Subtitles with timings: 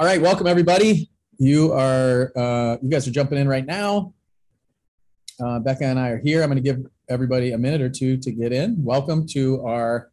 [0.00, 1.10] All right, welcome everybody.
[1.36, 4.14] You are uh, you guys are jumping in right now.
[5.38, 6.42] Uh, Becca and I are here.
[6.42, 8.82] I'm going to give everybody a minute or two to get in.
[8.82, 10.10] Welcome to our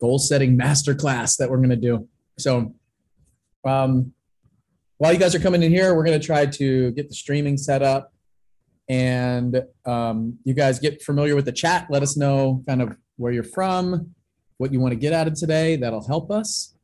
[0.00, 2.08] goal setting masterclass that we're going to do.
[2.36, 2.74] So,
[3.64, 4.12] um,
[4.96, 7.56] while you guys are coming in here, we're going to try to get the streaming
[7.56, 8.12] set up,
[8.88, 11.86] and um, you guys get familiar with the chat.
[11.90, 14.16] Let us know kind of where you're from,
[14.56, 15.76] what you want to get out of today.
[15.76, 16.74] That'll help us.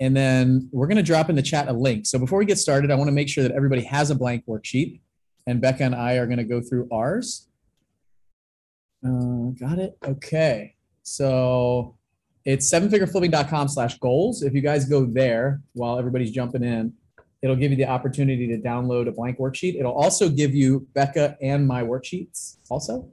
[0.00, 2.06] And then we're going to drop in the chat a link.
[2.06, 4.44] So before we get started, I want to make sure that everybody has a blank
[4.46, 5.00] worksheet.
[5.46, 7.48] And Becca and I are going to go through ours.
[9.06, 9.96] Uh, got it?
[10.04, 10.74] Okay.
[11.02, 11.96] So
[12.44, 14.42] it's sevenfigureflipping.com slash goals.
[14.42, 16.94] If you guys go there while everybody's jumping in,
[17.42, 19.78] it'll give you the opportunity to download a blank worksheet.
[19.78, 23.10] It'll also give you Becca and my worksheets also.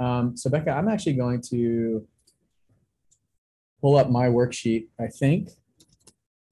[0.00, 2.06] Um, so Becca, I'm actually going to
[3.80, 5.50] pull up my worksheet, I think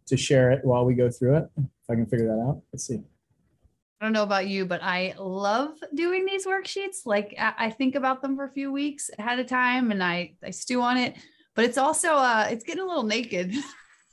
[0.09, 1.49] to share it while we go through it.
[1.57, 2.63] If I can figure that out.
[2.73, 3.01] Let's see.
[4.01, 6.99] I don't know about you, but I love doing these worksheets.
[7.05, 10.51] Like I think about them for a few weeks ahead of time and I, I
[10.51, 11.17] stew on it,
[11.57, 13.53] but it's also, uh, it's getting a little naked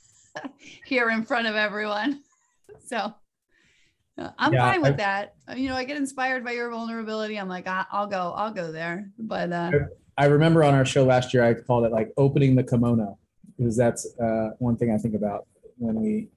[0.84, 2.22] here in front of everyone.
[2.88, 3.12] So
[4.18, 5.34] uh, I'm yeah, fine with I, that.
[5.56, 7.36] You know, I get inspired by your vulnerability.
[7.36, 9.10] I'm like, I'll go, I'll go there.
[9.18, 9.72] But uh,
[10.16, 13.18] I, I remember on our show last year, I called it like opening the kimono
[13.56, 15.46] because that's uh, one thing I think about
[15.78, 16.28] when we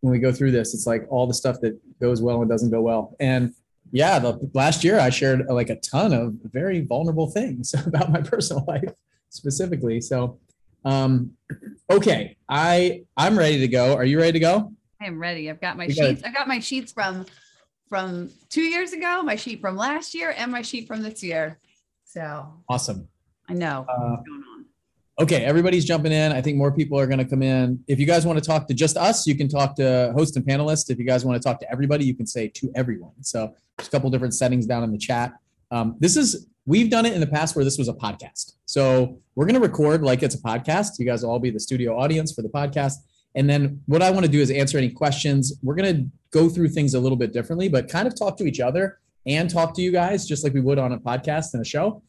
[0.00, 0.74] when we go through this.
[0.74, 3.16] It's like all the stuff that goes well and doesn't go well.
[3.20, 3.54] And
[3.92, 8.20] yeah, the last year I shared like a ton of very vulnerable things about my
[8.20, 8.92] personal life
[9.28, 10.00] specifically.
[10.00, 10.38] So
[10.84, 11.32] um
[11.90, 13.94] okay, I I'm ready to go.
[13.94, 14.72] Are you ready to go?
[15.00, 15.50] I am ready.
[15.50, 16.22] I've got my you sheets.
[16.22, 16.28] Gotta...
[16.28, 17.26] I've got my sheets from
[17.88, 21.58] from two years ago, my sheet from last year, and my sheet from this year.
[22.04, 23.08] So awesome.
[23.48, 24.51] I know uh, what's going on.
[25.20, 26.32] Okay, everybody's jumping in.
[26.32, 27.84] I think more people are going to come in.
[27.86, 30.44] If you guys want to talk to just us, you can talk to host and
[30.44, 30.88] panelists.
[30.88, 33.12] If you guys want to talk to everybody, you can say to everyone.
[33.20, 35.34] So there's a couple different settings down in the chat.
[35.70, 38.52] Um, this is we've done it in the past where this was a podcast.
[38.64, 40.98] So we're going to record like it's a podcast.
[40.98, 42.94] You guys will all be the studio audience for the podcast.
[43.34, 45.54] And then what I want to do is answer any questions.
[45.62, 48.46] We're going to go through things a little bit differently, but kind of talk to
[48.46, 51.62] each other and talk to you guys just like we would on a podcast and
[51.62, 52.02] a show.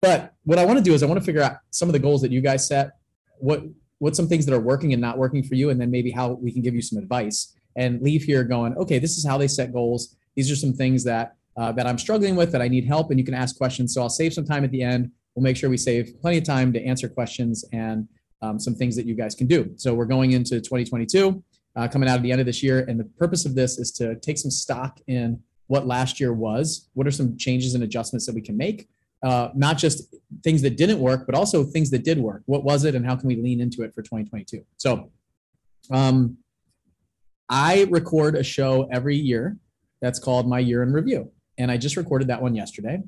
[0.00, 1.98] But what I want to do is I want to figure out some of the
[1.98, 2.92] goals that you guys set,
[3.38, 3.62] what
[3.98, 6.32] what some things that are working and not working for you, and then maybe how
[6.32, 9.48] we can give you some advice and leave here going, okay, this is how they
[9.48, 10.16] set goals.
[10.36, 13.18] These are some things that uh, that I'm struggling with that I need help, and
[13.18, 13.92] you can ask questions.
[13.92, 15.10] So I'll save some time at the end.
[15.34, 18.08] We'll make sure we save plenty of time to answer questions and
[18.42, 19.72] um, some things that you guys can do.
[19.76, 21.42] So we're going into 2022,
[21.74, 23.90] uh, coming out of the end of this year, and the purpose of this is
[23.92, 26.88] to take some stock in what last year was.
[26.94, 28.88] What are some changes and adjustments that we can make?
[29.22, 30.14] Uh, not just
[30.44, 32.42] things that didn't work, but also things that did work.
[32.46, 34.64] What was it, and how can we lean into it for 2022?
[34.76, 35.10] So,
[35.90, 36.38] um,
[37.48, 39.56] I record a show every year
[40.00, 43.02] that's called my year in review, and I just recorded that one yesterday.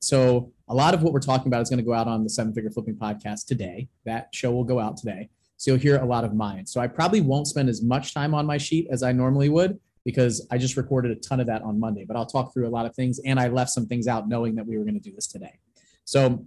[0.00, 2.30] So, a lot of what we're talking about is going to go out on the
[2.30, 3.88] Seven Figure Flipping podcast today.
[4.06, 5.28] That show will go out today.
[5.58, 6.64] So, you'll hear a lot of mine.
[6.66, 9.78] So, I probably won't spend as much time on my sheet as I normally would
[10.04, 12.04] because I just recorded a ton of that on Monday.
[12.06, 14.54] But I'll talk through a lot of things, and I left some things out knowing
[14.56, 15.58] that we were going to do this today.
[16.04, 16.44] So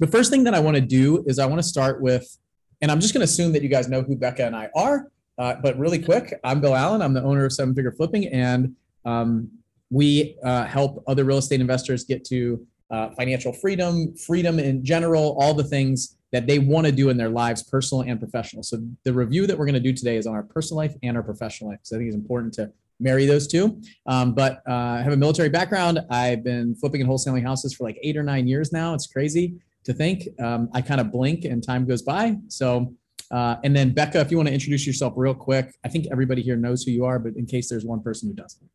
[0.00, 2.36] the first thing that I want to do is I want to start with,
[2.80, 5.10] and I'm just going to assume that you guys know who Becca and I are.
[5.38, 7.00] Uh, but really quick, I'm Bill Allen.
[7.00, 9.50] I'm the owner of Seven Figure Flipping, and um,
[9.90, 15.36] we uh, help other real estate investors get to uh, financial freedom, freedom in general,
[15.40, 18.62] all the things that they want to do in their lives, personal and professional.
[18.62, 21.16] So the review that we're going to do today is on our personal life and
[21.16, 21.80] our professional life.
[21.82, 23.80] So I think it's important to marry those two.
[24.06, 26.00] Um, but uh, I have a military background.
[26.08, 28.94] I've been flipping and wholesaling houses for like eight or nine years now.
[28.94, 30.28] It's crazy to think.
[30.40, 32.36] Um, I kind of blink and time goes by.
[32.48, 32.94] So,
[33.30, 36.42] uh, and then Becca, if you want to introduce yourself real quick, I think everybody
[36.42, 38.68] here knows who you are, but in case there's one person who doesn't.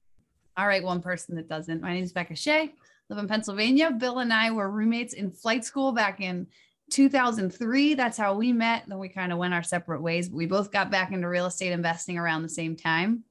[0.57, 1.81] All right, one person that doesn't.
[1.81, 2.73] My name is Becca Shea,
[3.09, 3.91] live in Pennsylvania.
[3.91, 6.47] Bill and I were roommates in flight school back in
[6.91, 10.45] 2003 that's how we met then we kind of went our separate ways but we
[10.45, 13.23] both got back into real estate investing around the same time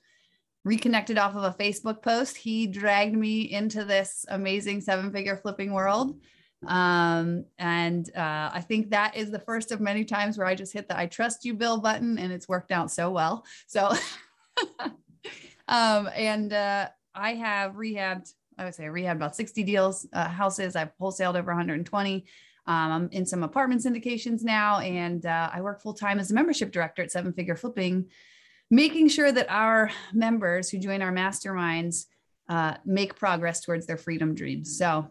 [0.64, 5.72] reconnected off of a facebook post he dragged me into this amazing seven figure flipping
[5.72, 6.20] world
[6.66, 10.72] Um, and uh, I think that is the first of many times where I just
[10.72, 13.44] hit the I trust you, Bill button, and it's worked out so well.
[13.66, 13.92] So,
[15.68, 20.28] um, and uh, I have rehabbed, I would say, I rehabbed about 60 deals, uh,
[20.28, 20.76] houses.
[20.76, 22.26] I've wholesaled over 120.
[22.66, 26.34] Um, I'm in some apartment syndications now, and uh, I work full time as a
[26.34, 28.06] membership director at Seven Figure Flipping,
[28.70, 32.06] making sure that our members who join our masterminds
[32.48, 34.76] uh, make progress towards their freedom dreams.
[34.76, 35.10] So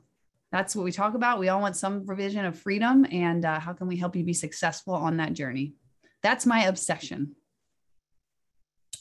[0.52, 1.40] that's what we talk about.
[1.40, 4.34] We all want some revision of freedom, and uh, how can we help you be
[4.34, 5.74] successful on that journey?
[6.22, 7.36] That's my obsession.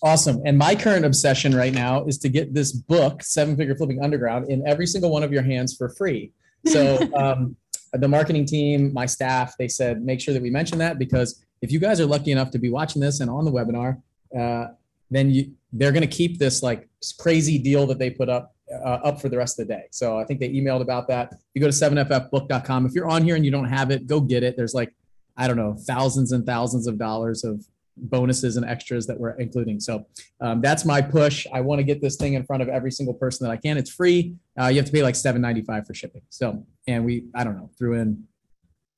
[0.03, 0.43] Awesome.
[0.45, 4.51] And my current obsession right now is to get this book, Seven Figure Flipping Underground,
[4.51, 6.33] in every single one of your hands for free.
[6.67, 7.57] So, um,
[8.01, 11.71] the marketing team, my staff, they said, make sure that we mention that because if
[11.71, 14.01] you guys are lucky enough to be watching this and on the webinar,
[14.39, 14.73] uh,
[15.11, 16.89] then you, they're going to keep this like
[17.19, 19.85] crazy deal that they put up uh, up for the rest of the day.
[19.91, 21.35] So I think they emailed about that.
[21.55, 22.87] You go to 7ffbook.com.
[22.87, 24.57] If you're on here and you don't have it, go get it.
[24.57, 24.93] There's like,
[25.37, 27.65] I don't know, thousands and thousands of dollars of
[27.97, 29.81] bonuses and extras that we're including.
[29.81, 30.07] So
[30.41, 31.47] um, that's my push.
[31.53, 33.77] I want to get this thing in front of every single person that I can.
[33.77, 34.35] It's free.
[34.61, 36.23] Uh, you have to pay like seven ninety five for shipping.
[36.29, 38.25] So and we I don't know threw in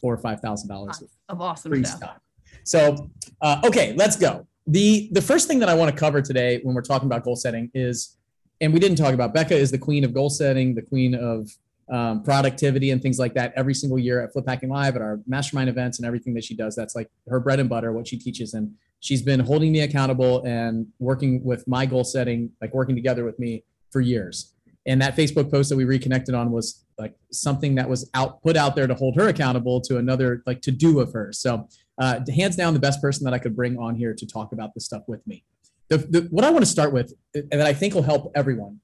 [0.01, 1.99] four or five thousand dollars of awesome free stuff.
[1.99, 2.17] stuff.
[2.65, 3.11] So
[3.41, 4.47] uh, okay, let's go.
[4.67, 7.37] the The first thing that I want to cover today when we're talking about goal
[7.37, 8.17] setting is,
[8.61, 11.51] and we didn't talk about Becca is the queen of goal setting, the queen of
[11.91, 15.21] um, productivity and things like that every single year at Flip Hacking Live at our
[15.27, 16.75] mastermind events and everything that she does.
[16.75, 18.55] That's like her bread and butter, what she teaches.
[18.55, 23.25] And she's been holding me accountable and working with my goal setting, like working together
[23.25, 24.53] with me for years.
[24.87, 28.57] And that Facebook post that we reconnected on was like something that was out put
[28.57, 31.39] out there to hold her accountable to another like to do of hers.
[31.39, 31.69] So
[31.99, 34.75] uh, hands down, the best person that I could bring on here to talk about
[34.75, 35.45] this stuff with me.
[35.89, 38.81] The, the, what I want to start with, and that I think will help everyone,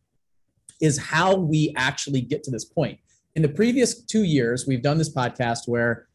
[0.82, 2.98] is how we actually get to this point.
[3.34, 6.08] In the previous two years, we've done this podcast where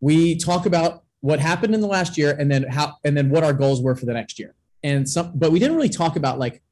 [0.00, 3.42] we talk about what happened in the last year and then how and then what
[3.42, 4.54] our goals were for the next year.
[4.82, 6.62] And some but we didn't really talk about like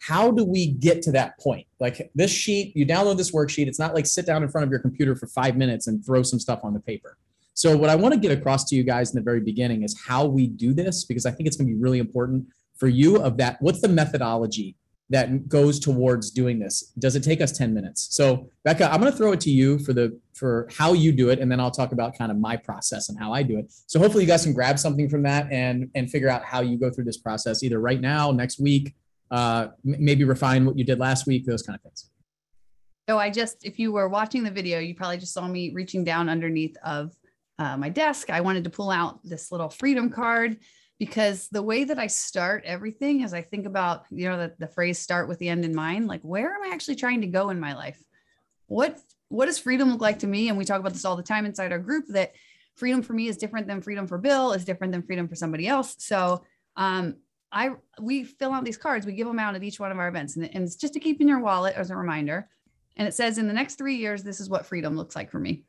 [0.00, 1.66] how do we get to that point?
[1.78, 3.68] Like this sheet you download this worksheet.
[3.68, 6.22] It's not like sit down in front of your computer for five minutes and throw
[6.22, 7.16] some stuff on the paper.
[7.54, 9.98] So what i want to get across to you guys in the very beginning is
[10.06, 12.46] how we do this because i think it's going to be really important
[12.78, 14.76] for you of that what's the methodology
[15.10, 16.92] that goes towards doing this.
[16.98, 18.08] Does it take us 10 minutes?
[18.10, 21.30] So becca i'm going to throw it to you for the for how you do
[21.30, 23.72] it and then i'll talk about kind of my process and how i do it.
[23.86, 26.78] So hopefully you guys can grab something from that and and figure out how you
[26.78, 28.94] go through this process either right now next week
[29.30, 32.10] uh, maybe refine what you did last week those kind of things.
[33.08, 36.04] So i just if you were watching the video you probably just saw me reaching
[36.04, 37.12] down underneath of
[37.60, 38.30] uh, my desk.
[38.30, 40.56] I wanted to pull out this little freedom card
[41.00, 44.66] because the way that I start everything is I think about, you know, the, the
[44.68, 47.48] phrase start with the end in mind, like where am I actually trying to go
[47.48, 47.98] in my life?
[48.66, 48.98] What
[49.30, 50.50] what does freedom look like to me?
[50.50, 52.32] And we talk about this all the time inside our group that
[52.76, 55.66] freedom for me is different than freedom for Bill, is different than freedom for somebody
[55.66, 55.96] else.
[56.00, 56.44] So
[56.76, 57.16] um,
[57.50, 60.08] I we fill out these cards, we give them out at each one of our
[60.08, 62.46] events, and, and it's just to keep in your wallet as a reminder.
[62.98, 65.38] And it says in the next three years, this is what freedom looks like for
[65.38, 65.64] me.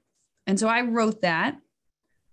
[0.46, 1.58] And so I wrote that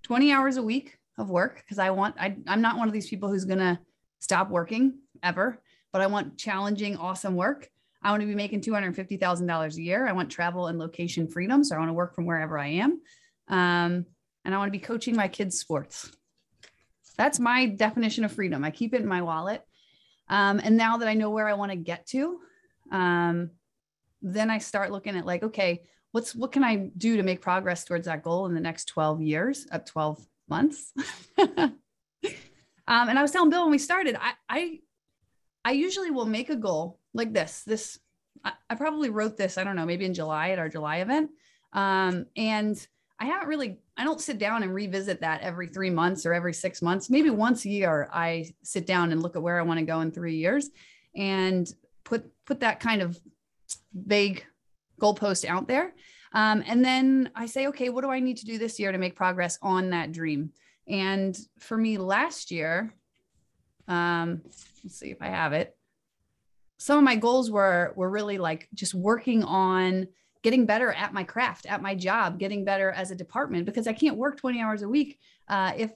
[0.02, 3.08] 20 hours a week of work because I want, I, I'm not one of these
[3.08, 3.78] people who's to
[4.20, 5.60] stop working ever,
[5.92, 7.68] but I want challenging, awesome work.
[8.02, 10.06] I want to be making $250,000 a year.
[10.06, 11.64] I want travel and location freedom.
[11.64, 13.00] So I want to work from wherever I am.
[13.48, 14.06] Um,
[14.44, 16.10] and I want to be coaching my kids' sports.
[17.16, 18.64] That's my definition of freedom.
[18.64, 19.62] I keep it in my wallet.
[20.28, 22.38] Um, and now that I know where I want to get to,
[22.92, 23.50] um,
[24.22, 27.84] then I start looking at like, okay, what's what can I do to make progress
[27.84, 30.92] towards that goal in the next 12 years, at 12 months.
[31.38, 31.72] um,
[32.86, 34.78] and I was telling Bill when we started, I, I,
[35.64, 37.62] I usually will make a goal like this.
[37.66, 37.98] This
[38.44, 41.30] I, I, probably wrote this, I don't know, maybe in July at our July event.
[41.72, 42.86] Um, and
[43.20, 46.54] I haven't really, I don't sit down and revisit that every three months or every
[46.54, 47.10] six months.
[47.10, 50.00] Maybe once a year, I sit down and look at where I want to go
[50.00, 50.70] in three years
[51.16, 51.70] and
[52.04, 53.18] put put that kind of
[53.92, 54.44] vague
[55.00, 55.94] goalpost out there.
[56.38, 58.98] Um, and then I say, okay, what do I need to do this year to
[58.98, 60.52] make progress on that dream?
[60.86, 62.94] And for me, last year,
[63.88, 64.42] um,
[64.84, 65.76] let's see if I have it.
[66.76, 70.06] Some of my goals were were really like just working on
[70.44, 73.92] getting better at my craft, at my job, getting better as a department because I
[73.92, 75.18] can't work 20 hours a week.
[75.48, 75.90] Uh, if,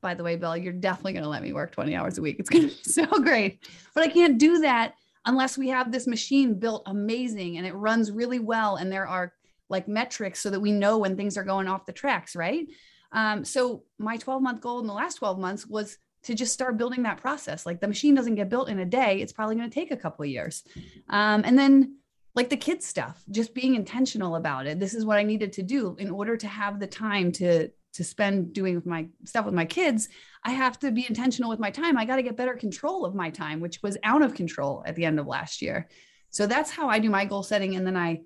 [0.00, 2.40] by the way, Bill, you're definitely going to let me work 20 hours a week.
[2.40, 3.64] It's going to be so great.
[3.94, 8.10] But I can't do that unless we have this machine built amazing and it runs
[8.10, 9.32] really well and there are
[9.68, 12.66] like metrics so that we know when things are going off the tracks, right?
[13.12, 16.76] Um, so my 12 month goal in the last 12 months was to just start
[16.76, 17.64] building that process.
[17.66, 19.96] Like the machine doesn't get built in a day; it's probably going to take a
[19.96, 20.64] couple of years.
[21.08, 21.98] Um, and then
[22.34, 24.80] like the kids stuff, just being intentional about it.
[24.80, 28.02] This is what I needed to do in order to have the time to to
[28.02, 30.08] spend doing my stuff with my kids.
[30.42, 31.96] I have to be intentional with my time.
[31.96, 34.96] I got to get better control of my time, which was out of control at
[34.96, 35.88] the end of last year.
[36.30, 37.76] So that's how I do my goal setting.
[37.76, 38.22] And then I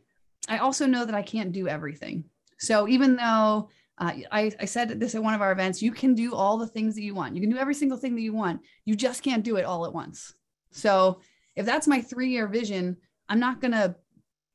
[0.49, 2.25] I also know that I can't do everything.
[2.59, 6.14] So even though uh, I, I said this at one of our events, you can
[6.14, 7.35] do all the things that you want.
[7.35, 8.61] You can do every single thing that you want.
[8.85, 10.35] You just can't do it all at once.
[10.71, 11.21] So
[11.57, 12.97] if that's my three year vision,
[13.28, 13.97] I'm not going to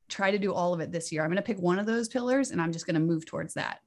[0.09, 1.23] try to do all of it this year.
[1.23, 3.53] I'm going to pick one of those pillars and I'm just going to move towards
[3.55, 3.79] that.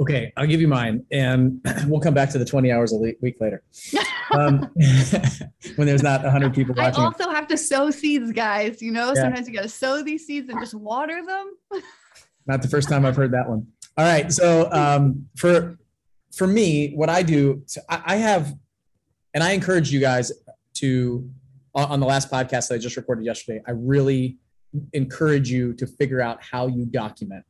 [0.00, 3.36] Okay, I'll give you mine, and we'll come back to the 20 hours a week
[3.40, 3.62] later.
[4.32, 4.70] Um,
[5.74, 7.02] when there's not 100 people watching.
[7.02, 8.80] I also to sow seeds, guys.
[8.80, 9.22] You know, yeah.
[9.22, 11.54] sometimes you got to sow these seeds and just water them.
[12.46, 13.66] not the first time I've heard that one.
[13.96, 15.78] All right, so um, for
[16.34, 18.54] for me, what I do, I, I have,
[19.34, 20.32] and I encourage you guys
[20.74, 21.28] to
[21.74, 24.38] on the last podcast that I just recorded yesterday, I really
[24.92, 27.44] encourage you to figure out how you document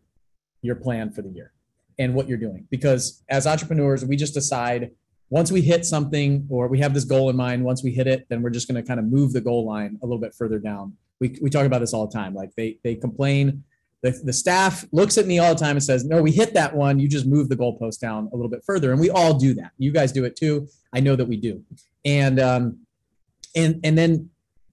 [0.62, 1.52] your plan for the year
[1.99, 2.66] and what you're doing.
[2.71, 4.90] Because as entrepreneurs, we just decide
[5.30, 8.26] once we hit something or we have this goal in mind, once we hit it,
[8.28, 10.58] then we're just going to kind of move the goal line a little bit further
[10.58, 10.92] down.
[11.20, 12.34] We, we talk about this all the time.
[12.34, 13.64] Like they, they complain,
[14.02, 16.75] the, the staff looks at me all the time and says, no, we hit that
[16.75, 16.99] one.
[16.99, 18.92] You just move the goalpost down a little bit further.
[18.92, 19.72] And we all do that.
[19.78, 20.68] You guys do it too.
[20.92, 21.62] I know that we do.
[22.04, 22.78] And, um,
[23.54, 24.30] and and then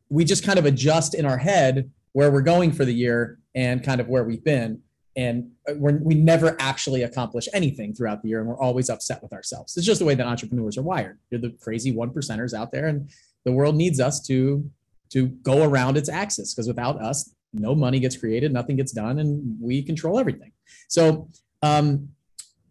[0.10, 3.84] we just kind of adjust in our head where we're going for the year and
[3.84, 4.82] kind of where we've been
[5.18, 9.34] and we're, we never actually accomplish anything throughout the year and we're always upset with
[9.34, 12.72] ourselves it's just the way that entrepreneurs are wired you're the crazy one percenters out
[12.72, 13.10] there and
[13.44, 14.70] the world needs us to
[15.10, 19.20] to go around its axis because without us no money gets created nothing gets done
[19.20, 20.52] and we control everything
[20.88, 21.28] so
[21.64, 22.08] um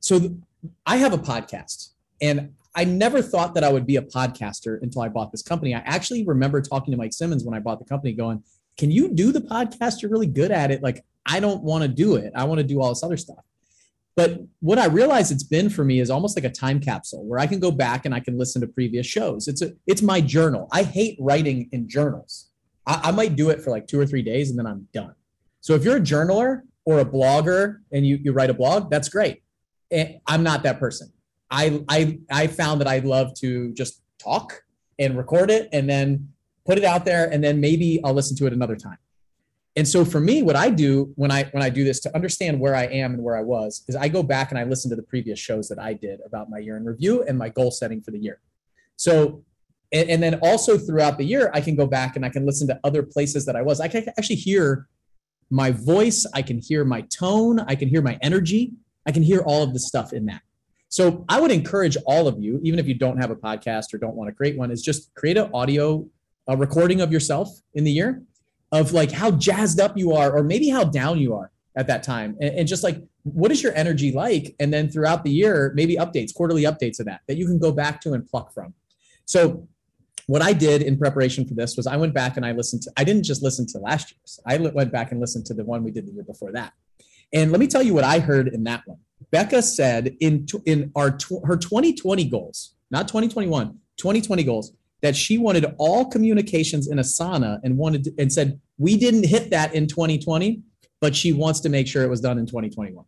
[0.01, 0.37] so
[0.87, 1.91] i have a podcast
[2.23, 5.75] and I never thought that I would be a podcaster until I bought this company.
[5.75, 8.43] I actually remember talking to Mike Simmons when I bought the company, going,
[8.77, 10.03] Can you do the podcast?
[10.03, 10.83] You're really good at it.
[10.83, 12.33] Like, I don't want to do it.
[12.35, 13.45] I want to do all this other stuff.
[14.15, 17.39] But what I realize it's been for me is almost like a time capsule where
[17.39, 19.47] I can go back and I can listen to previous shows.
[19.47, 20.69] It's a it's my journal.
[20.73, 22.51] I hate writing in journals.
[22.87, 25.15] I, I might do it for like two or three days and then I'm done.
[25.61, 29.11] So if you're a journaler or a blogger and you, you write a blog, that's
[29.11, 29.43] great.
[29.91, 31.13] Eh, I'm not that person.
[31.51, 34.63] I I I found that I love to just talk
[34.99, 36.33] and record it and then
[36.65, 38.99] put it out there and then maybe I'll listen to it another time.
[39.77, 42.59] And so for me, what I do when I when I do this to understand
[42.59, 44.97] where I am and where I was is I go back and I listen to
[44.97, 48.01] the previous shows that I did about my year in review and my goal setting
[48.01, 48.41] for the year.
[48.97, 49.45] So
[49.93, 52.67] and, and then also throughout the year, I can go back and I can listen
[52.69, 53.81] to other places that I was.
[53.81, 54.89] I can actually hear
[55.51, 58.73] my voice, I can hear my tone, I can hear my energy,
[59.07, 60.41] I can hear all of the stuff in that.
[60.89, 63.99] So I would encourage all of you, even if you don't have a podcast or
[63.99, 66.07] don't want to create one, is just create an audio
[66.49, 68.23] a recording of yourself in the year
[68.81, 72.03] of like how jazzed up you are, or maybe how down you are at that
[72.03, 72.37] time.
[72.41, 74.55] And, and just like, what is your energy like?
[74.61, 77.73] And then throughout the year, maybe updates, quarterly updates of that, that you can go
[77.73, 78.75] back to and pluck from.
[79.25, 79.69] So
[80.27, 82.93] what I did in preparation for this was I went back and I listened to,
[82.97, 85.85] I didn't just listen to last year's, I went back and listened to the one
[85.85, 86.73] we did the year before that.
[87.33, 88.99] And let me tell you what I heard in that one.
[89.31, 94.73] Becca said in in our her 2020 goals, not 2021, 2020 goals,
[95.07, 99.51] that she wanted all communications in Asana and wanted to, and said we didn't hit
[99.51, 100.63] that in 2020,
[101.01, 103.05] but she wants to make sure it was done in 2021.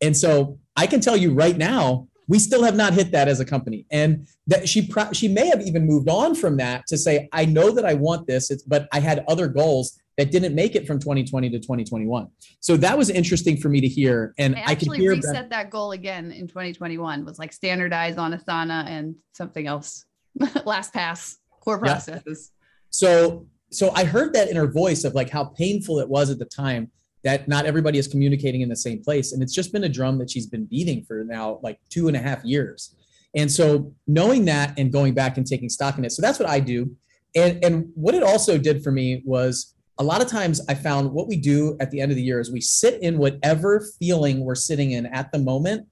[0.00, 3.38] And so I can tell you right now, we still have not hit that as
[3.38, 6.96] a company, and that she pro- she may have even moved on from that to
[6.96, 10.54] say I know that I want this, it's, but I had other goals that didn't
[10.54, 12.28] make it from 2020 to 2021.
[12.60, 14.32] So that was interesting for me to hear.
[14.38, 18.16] And I, I could hear reset that, that goal again in 2021 was like standardize
[18.16, 20.06] on Asana and something else.
[20.40, 22.52] LastPass core processes.
[22.52, 22.66] Yeah.
[22.90, 26.38] So so I heard that in her voice of like how painful it was at
[26.38, 26.90] the time
[27.22, 29.32] that not everybody is communicating in the same place.
[29.32, 32.16] And it's just been a drum that she's been beating for now like two and
[32.16, 32.96] a half years.
[33.36, 36.12] And so knowing that and going back and taking stock in it.
[36.12, 36.96] So that's what I do.
[37.36, 41.12] And and what it also did for me was a lot of times I found
[41.12, 44.44] what we do at the end of the year is we sit in whatever feeling
[44.44, 45.86] we're sitting in at the moment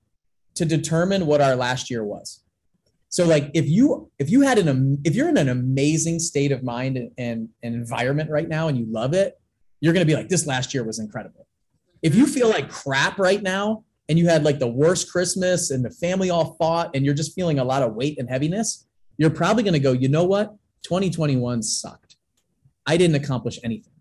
[0.54, 2.42] to determine what our last year was.
[3.10, 6.62] So like if you if you had an if you're in an amazing state of
[6.62, 9.40] mind and, and, and environment right now and you love it,
[9.80, 11.46] you're going to be like this last year was incredible.
[12.02, 12.32] If you mm-hmm.
[12.32, 16.30] feel like crap right now and you had like the worst Christmas and the family
[16.30, 18.86] all fought and you're just feeling a lot of weight and heaviness,
[19.16, 20.54] you're probably going to go, "You know what?
[20.82, 22.16] 2021 sucked.
[22.86, 23.92] I didn't accomplish anything."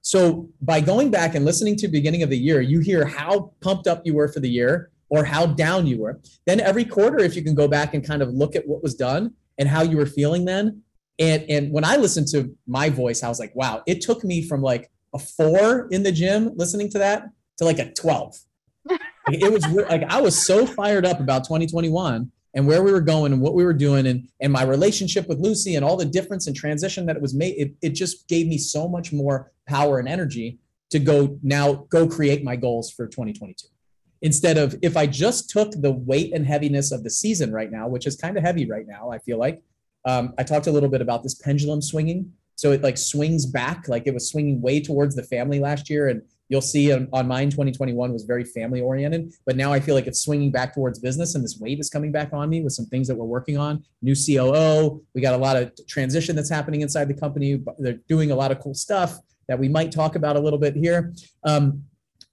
[0.00, 3.52] So by going back and listening to the beginning of the year, you hear how
[3.60, 6.20] pumped up you were for the year or how down you were.
[6.46, 8.94] Then every quarter, if you can go back and kind of look at what was
[8.94, 10.82] done and how you were feeling then,
[11.18, 14.42] And and when I listened to my voice, I was like, wow, it took me
[14.42, 18.36] from like a four in the gym listening to that to like a 12.
[18.88, 23.00] Like, it was like I was so fired up about 2021 and where we were
[23.00, 26.04] going and what we were doing and and my relationship with Lucy and all the
[26.04, 27.54] difference and transition that it was made.
[27.56, 30.58] It, it just gave me so much more power and energy
[30.90, 33.66] to go now go create my goals for 2022
[34.26, 37.86] instead of if I just took the weight and heaviness of the season right now,
[37.86, 39.62] which is kind of heavy right now, I feel like.
[40.04, 42.32] Um, I talked a little bit about this pendulum swinging.
[42.56, 46.08] So it like swings back, like it was swinging way towards the family last year.
[46.08, 49.32] And you'll see on, on mine 2021 was very family oriented.
[49.46, 52.10] But now I feel like it's swinging back towards business and this wave is coming
[52.10, 53.84] back on me with some things that we're working on.
[54.02, 57.62] New COO, we got a lot of transition that's happening inside the company.
[57.78, 60.74] They're doing a lot of cool stuff that we might talk about a little bit
[60.74, 61.14] here.
[61.44, 61.84] Um,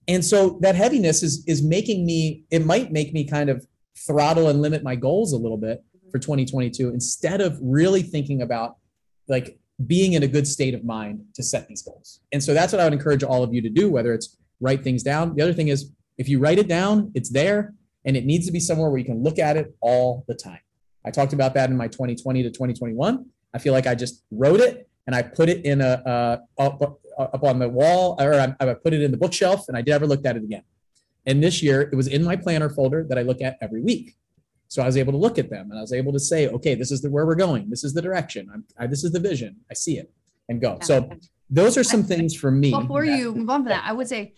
[0.08, 3.66] and so that heaviness is is making me it might make me kind of
[4.06, 6.10] throttle and limit my goals a little bit mm-hmm.
[6.12, 8.78] for 2022 instead of really thinking about
[9.28, 9.58] like
[9.88, 12.20] being in a good state of mind to set these goals.
[12.32, 14.84] And so that's what i would encourage all of you to do whether it's write
[14.84, 15.36] things down.
[15.36, 17.74] The other thing is if you write it down it's there
[18.06, 20.60] and it needs to be somewhere where you can look at it all the time.
[21.06, 24.62] I talked about that in my 2020 to 2021 i feel like i just wrote
[24.62, 28.56] it and i put it in a, a, a up on the wall, or I,
[28.60, 30.64] I put it in the bookshelf, and I never looked at it again.
[31.26, 34.16] And this year, it was in my planner folder that I look at every week.
[34.68, 36.76] So I was able to look at them, and I was able to say, okay,
[36.76, 37.70] this is the where we're going.
[37.70, 38.50] This is the direction.
[38.54, 39.58] I'm, I, this is the vision.
[39.70, 40.12] I see it,
[40.50, 40.80] and go.
[40.82, 41.10] So
[41.50, 42.72] those are some things for me.
[42.72, 44.34] Before that, you move on from that, I would say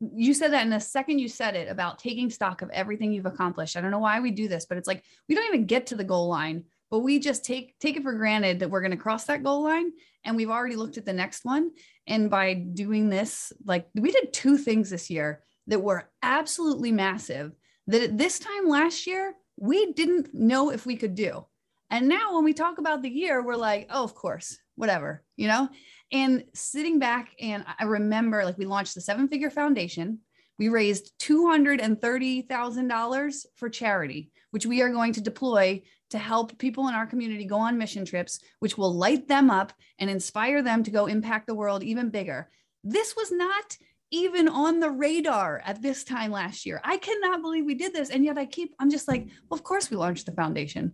[0.00, 3.26] you said that in the second you said it about taking stock of everything you've
[3.26, 3.76] accomplished.
[3.76, 5.96] I don't know why we do this, but it's like we don't even get to
[5.96, 8.96] the goal line, but we just take take it for granted that we're going to
[8.96, 9.92] cross that goal line
[10.24, 11.70] and we've already looked at the next one
[12.06, 17.52] and by doing this, like we did two things this year that were absolutely massive
[17.86, 21.46] that at this time last year, we didn't know if we could do.
[21.90, 25.46] And now when we talk about the year, we're like, oh, of course, whatever, you
[25.46, 25.68] know?
[26.10, 30.18] And sitting back, and I remember like we launched the seven figure foundation.
[30.58, 35.82] We raised $230,000 for charity, which we are going to deploy
[36.12, 39.72] to help people in our community go on mission trips, which will light them up
[39.98, 42.48] and inspire them to go impact the world even bigger.
[42.84, 43.76] This was not
[44.10, 46.80] even on the radar at this time last year.
[46.84, 48.10] I cannot believe we did this.
[48.10, 50.92] And yet I keep, I'm just like, well, of course we launched the foundation.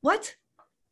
[0.00, 0.34] What?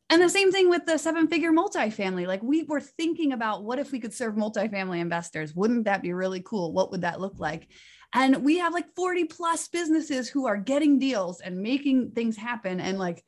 [0.09, 2.27] And the same thing with the seven figure multifamily.
[2.27, 5.55] Like we were thinking about what if we could serve multifamily investors?
[5.55, 6.71] Wouldn't that be really cool?
[6.71, 7.67] What would that look like?
[8.13, 12.79] And we have like 40 plus businesses who are getting deals and making things happen.
[12.79, 13.23] And like,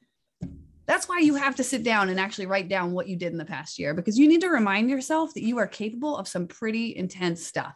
[0.89, 3.37] that's why you have to sit down and actually write down what you did in
[3.37, 6.47] the past year because you need to remind yourself that you are capable of some
[6.47, 7.75] pretty intense stuff.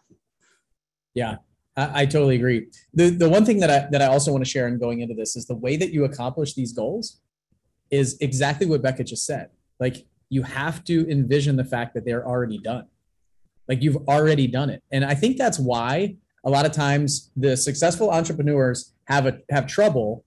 [1.13, 1.35] Yeah,
[1.77, 2.69] I, I, totally agree.
[2.95, 5.13] The the one thing that I that I also want to share in going into
[5.13, 7.21] this is the way that you accomplish these goals
[7.91, 9.51] is exactly what Becca just said.
[9.79, 12.87] Like you have to envision the fact that they're already done.
[13.69, 14.81] Like you've already done it.
[14.91, 19.67] And I think that's why a lot of times the successful entrepreneurs have a have
[19.67, 20.25] trouble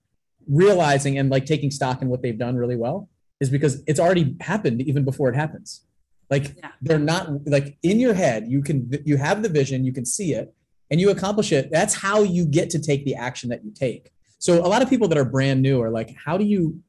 [0.48, 3.08] realizing and like taking stock in what they've done really well
[3.40, 5.82] is because it's already happened even before it happens.
[6.30, 6.72] Like yeah.
[6.82, 10.32] they're not like in your head you can you have the vision you can see
[10.34, 10.54] it
[10.90, 11.70] and you accomplish it.
[11.70, 14.10] That's how you get to take the action that you take.
[14.38, 16.80] So a lot of people that are brand new are like how do you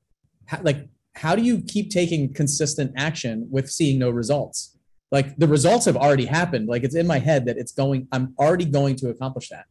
[0.46, 4.78] how, like how do you keep taking consistent action with seeing no results?
[5.12, 6.68] Like the results have already happened.
[6.68, 9.66] Like it's in my head that it's going i'm already going to accomplish that.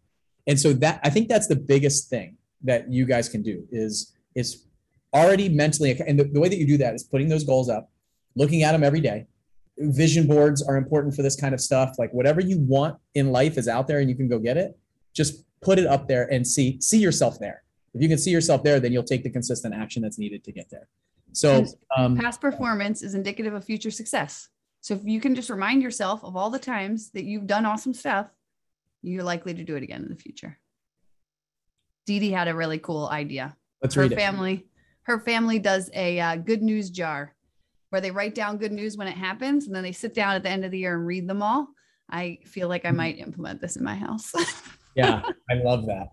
[0.46, 4.14] And so that i think that's the biggest thing that you guys can do is
[4.34, 4.64] is
[5.14, 7.90] already mentally and the, the way that you do that is putting those goals up
[8.34, 9.26] looking at them every day.
[9.78, 11.94] Vision boards are important for this kind of stuff.
[11.98, 14.78] Like whatever you want in life is out there and you can go get it.
[15.14, 17.62] Just put it up there and see see yourself there.
[17.94, 20.52] If you can see yourself there then you'll take the consistent action that's needed to
[20.52, 20.88] get there.
[21.32, 21.66] So
[21.96, 24.48] um, past performance is indicative of future success.
[24.80, 27.92] So if you can just remind yourself of all the times that you've done awesome
[27.92, 28.28] stuff
[29.02, 30.58] you're likely to do it again in the future
[32.06, 33.56] Dee Dee had a really cool idea.
[33.82, 34.16] Let's her read it.
[34.16, 34.66] family,
[35.02, 37.34] her family does a uh, good news jar
[37.90, 40.42] where they write down good news when it happens, and then they sit down at
[40.42, 41.68] the end of the year and read them all.
[42.10, 42.96] I feel like I mm-hmm.
[42.96, 44.32] might implement this in my house.
[44.94, 46.08] yeah, I love that.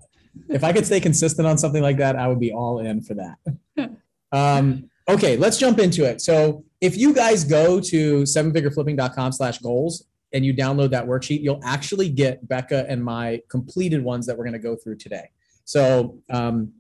[0.50, 3.14] If I could stay consistent on something like that, I would be all in for
[3.16, 3.38] that.
[4.34, 6.20] Um, okay, let's jump into it.
[6.20, 11.62] So if you guys go to sevenfigureflipping.com slash goals and you download that worksheet, you'll
[11.64, 15.30] actually get Becca and my completed ones that we're going to go through today.
[15.66, 16.74] So um,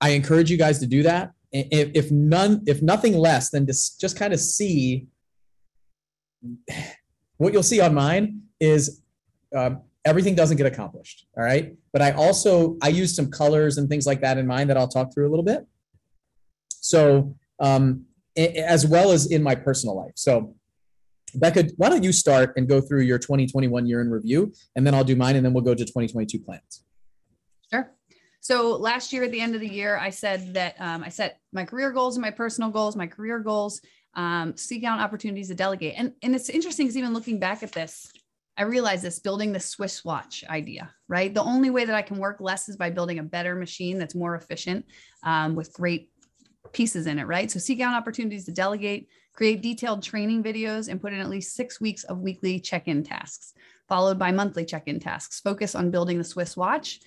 [0.00, 1.32] I encourage you guys to do that.
[1.52, 5.06] If, if none, if nothing less than just just kind of see
[7.38, 9.02] what you'll see on mine is
[9.56, 11.26] um, everything doesn't get accomplished.
[11.36, 14.68] All right, but I also I use some colors and things like that in mine
[14.68, 15.66] that I'll talk through a little bit.
[16.68, 20.12] So um, as well as in my personal life.
[20.14, 20.54] So,
[21.34, 24.94] Becca, why don't you start and go through your 2021 year in review, and then
[24.94, 26.84] I'll do mine, and then we'll go to 2022 plans.
[28.46, 31.40] So last year at the end of the year, I said that um, I set
[31.52, 32.94] my career goals and my personal goals.
[32.94, 33.80] My career goals,
[34.14, 37.72] um, seek out opportunities to delegate, and and it's interesting because even looking back at
[37.72, 38.08] this,
[38.56, 41.34] I realized this building the Swiss watch idea, right?
[41.34, 44.14] The only way that I can work less is by building a better machine that's
[44.14, 44.86] more efficient
[45.24, 46.12] um, with great
[46.72, 47.50] pieces in it, right?
[47.50, 51.56] So seek out opportunities to delegate, create detailed training videos, and put in at least
[51.56, 53.54] six weeks of weekly check in tasks,
[53.88, 55.40] followed by monthly check in tasks.
[55.40, 57.00] Focus on building the Swiss watch.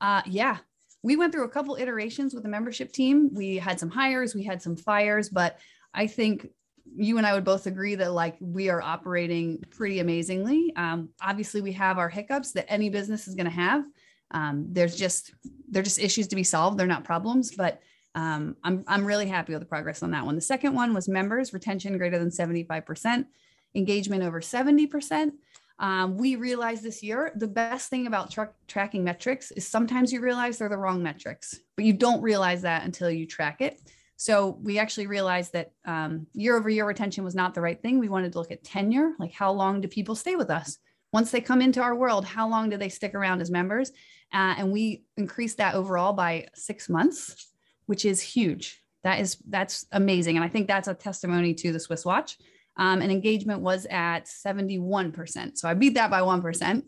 [0.00, 0.58] Uh, yeah,
[1.04, 3.28] we went through a couple iterations with the membership team.
[3.34, 5.58] We had some hires, we had some fires, but
[5.92, 6.48] I think
[6.96, 10.72] you and I would both agree that like we are operating pretty amazingly.
[10.76, 13.84] Um, obviously, we have our hiccups that any business is going to have.
[14.30, 15.34] Um, there's just
[15.68, 16.78] they're just issues to be solved.
[16.78, 17.82] They're not problems, but
[18.14, 20.36] um, I'm I'm really happy with the progress on that one.
[20.36, 23.26] The second one was members retention greater than 75%,
[23.74, 25.32] engagement over 70%.
[25.78, 30.20] Um, we realized this year the best thing about tra- tracking metrics is sometimes you
[30.20, 33.80] realize they're the wrong metrics, but you don't realize that until you track it.
[34.16, 37.98] So we actually realized that um, year over year retention was not the right thing.
[37.98, 40.78] We wanted to look at tenure, like how long do people stay with us?
[41.12, 43.90] Once they come into our world, how long do they stick around as members?
[44.32, 47.52] Uh, and we increased that overall by six months,
[47.86, 48.82] which is huge.
[49.02, 52.38] That is that's amazing, and I think that's a testimony to the Swiss Watch.
[52.76, 55.56] Um, and engagement was at 71%.
[55.56, 56.82] So I beat that by 1%.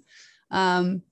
[0.50, 1.02] Um,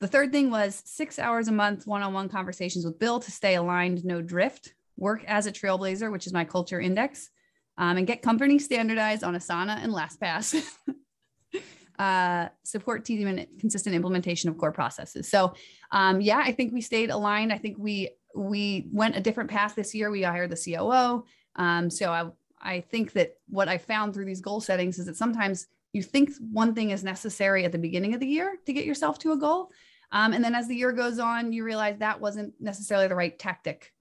[0.00, 3.30] the third thing was six hours a month one on one conversations with Bill to
[3.30, 7.30] stay aligned, no drift work as a trailblazer, which is my culture index,
[7.78, 10.60] um, and get company standardized on Asana and LastPass.
[11.98, 15.28] uh, support team and consistent implementation of core processes.
[15.28, 15.54] So,
[15.92, 17.52] um, yeah, I think we stayed aligned.
[17.52, 20.10] I think we we went a different path this year.
[20.10, 21.24] We hired the COO.
[21.54, 22.30] Um, so I
[22.62, 26.30] I think that what I found through these goal settings is that sometimes you think
[26.50, 29.36] one thing is necessary at the beginning of the year to get yourself to a
[29.36, 29.70] goal.
[30.10, 33.38] Um, and then as the year goes on, you realize that wasn't necessarily the right
[33.38, 33.92] tactic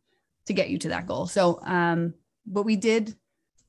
[0.46, 1.28] to get you to that goal.
[1.28, 2.14] So, um,
[2.46, 3.16] but we did,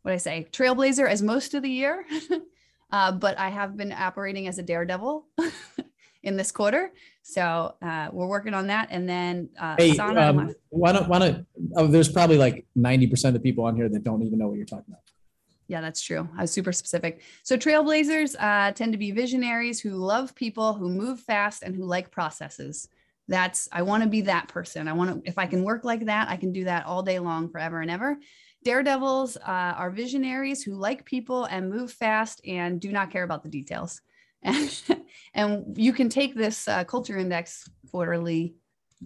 [0.03, 2.05] what I say, trailblazer as most of the year,
[2.91, 5.27] uh, but I have been operating as a daredevil
[6.23, 6.93] in this quarter.
[7.23, 8.89] So uh, we're working on that.
[8.91, 13.35] And then, uh, hey, um, why don't, why don't, oh, there's probably like 90% of
[13.35, 15.01] the people on here that don't even know what you're talking about.
[15.69, 16.29] Yeah, that's true.
[16.37, 17.23] I was super specific.
[17.45, 21.85] So trailblazers uh, tend to be visionaries who love people, who move fast, and who
[21.85, 22.89] like processes
[23.29, 26.07] that's i want to be that person i want to if i can work like
[26.07, 28.17] that i can do that all day long forever and ever
[28.65, 33.43] daredevils uh, are visionaries who like people and move fast and do not care about
[33.43, 34.01] the details
[34.43, 34.83] and,
[35.35, 38.55] and you can take this uh, culture index quarterly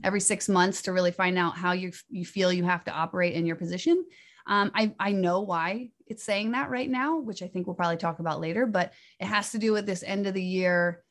[0.04, 3.34] every six months to really find out how you, you feel you have to operate
[3.34, 4.04] in your position.
[4.46, 7.96] Um, I, I know why it's saying that right now which i think we'll probably
[7.96, 11.02] talk about later but it has to do with this end of the year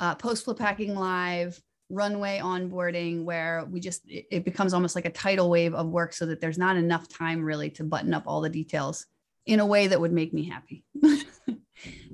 [0.00, 5.10] uh, post flip hacking live runway onboarding where we just it becomes almost like a
[5.10, 8.40] tidal wave of work so that there's not enough time really to button up all
[8.40, 9.06] the details
[9.46, 10.84] in a way that would make me happy.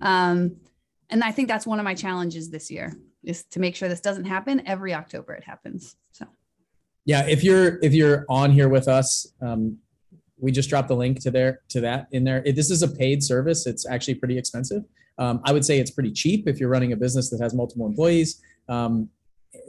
[0.01, 0.57] Um,
[1.11, 2.93] and i think that's one of my challenges this year
[3.25, 4.63] is to make sure this doesn't happen.
[4.67, 6.27] Every october it happens so.
[7.05, 9.79] Yeah if you're if you're on here with us um,
[10.39, 12.43] we just dropped the link to there to that in there.
[12.43, 13.67] This is a paid service.
[13.67, 14.85] It's actually pretty expensive.
[15.19, 17.87] Um, i would say it's pretty cheap if you're running a business that has multiple
[17.87, 18.43] employees.
[18.69, 19.09] Um,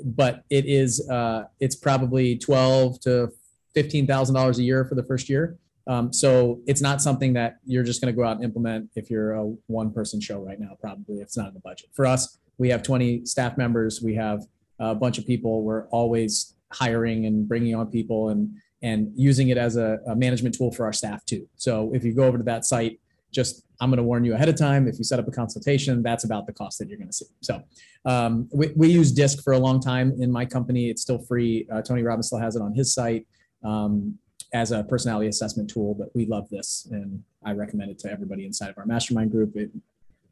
[0.04, 3.32] but it is uh, it's probably twelve to
[3.74, 5.58] fifteen thousand dollars a year for the first year.
[5.88, 9.10] Um, so it's not something that you're just going to go out and implement if
[9.10, 10.78] you're a one person show right now.
[10.82, 11.90] Probably it's not in the budget.
[11.94, 14.02] For us, we have 20 staff members.
[14.02, 14.44] We have
[14.80, 15.64] a bunch of people.
[15.64, 18.52] We're always hiring and bringing on people and
[18.84, 21.48] and using it as a, a management tool for our staff too.
[21.56, 23.00] So if you go over to that site,
[23.32, 24.88] just I'm going to warn you ahead of time.
[24.88, 27.26] If you set up a consultation, that's about the cost that you're going to see.
[27.42, 27.64] So
[28.06, 30.90] um, we, we use Disc for a long time in my company.
[30.90, 31.68] It's still free.
[31.72, 33.26] Uh, Tony Robbins still has it on his site
[33.64, 34.18] um,
[34.54, 38.46] as a personality assessment tool, but we love this and I recommend it to everybody
[38.46, 39.56] inside of our mastermind group.
[39.56, 39.72] It,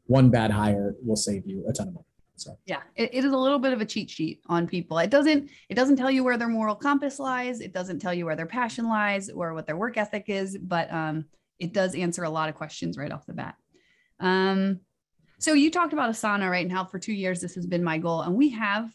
[0.06, 2.06] one bad hire will save you a ton of money.
[2.36, 4.98] So yeah, it, it is a little bit of a cheat sheet on people.
[4.98, 7.60] It doesn't it doesn't tell you where their moral compass lies.
[7.60, 10.92] It doesn't tell you where their passion lies or what their work ethic is, but
[10.92, 11.24] um,
[11.58, 13.56] it does answer a lot of questions right off the bat.
[14.20, 14.80] Um,
[15.38, 16.64] so you talked about Asana, right?
[16.64, 18.90] And how for two years this has been my goal, and we have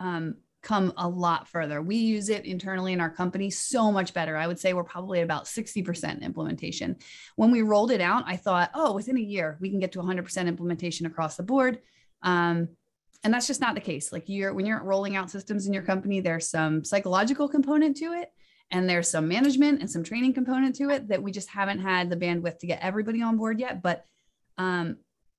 [0.00, 1.80] um, come a lot further.
[1.80, 4.36] We use it internally in our company so much better.
[4.36, 6.96] I would say we're probably at about 60% implementation.
[7.36, 10.00] When we rolled it out, I thought, oh, within a year we can get to
[10.00, 11.78] 100% implementation across the board.
[12.22, 12.70] Um,
[13.22, 14.12] and that's just not the case.
[14.12, 18.12] Like you're when you're rolling out systems in your company, there's some psychological component to
[18.12, 18.32] it
[18.72, 22.10] And there's some management and some training component to it that we just haven't had
[22.10, 23.82] the bandwidth to get everybody on board yet.
[23.82, 24.04] But
[24.58, 24.96] um,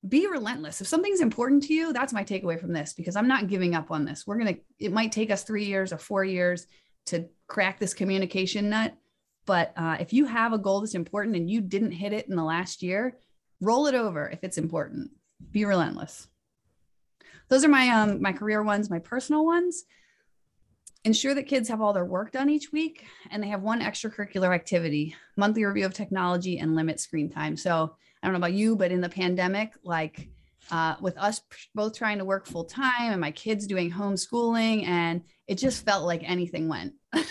[0.07, 0.81] be relentless.
[0.81, 3.91] If something's important to you, that's my takeaway from this because I'm not giving up
[3.91, 4.25] on this.
[4.27, 6.67] We're going to, it might take us three years or four years
[7.07, 8.93] to crack this communication nut.
[9.45, 12.36] But uh, if you have a goal that's important and you didn't hit it in
[12.36, 13.17] the last year,
[13.62, 15.12] roll it over if it's important.
[15.51, 16.27] Be relentless.
[17.49, 19.86] Those are my um my career ones, my personal ones.
[21.05, 24.53] Ensure that kids have all their work done each week and they have one extracurricular
[24.53, 27.55] activity, monthly review of technology and limit screen time.
[27.55, 30.30] So I don't know about you, but in the pandemic, like
[30.71, 31.41] uh, with us
[31.73, 36.06] both trying to work full time and my kids doing homeschooling, and it just felt
[36.06, 36.93] like anything went.
[37.13, 37.25] it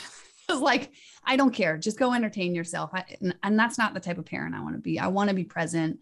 [0.48, 0.92] was like,
[1.24, 2.90] I don't care, just go entertain yourself.
[2.92, 4.98] I, and, and, that's not the type of parent I want to be.
[4.98, 5.98] I want to be present.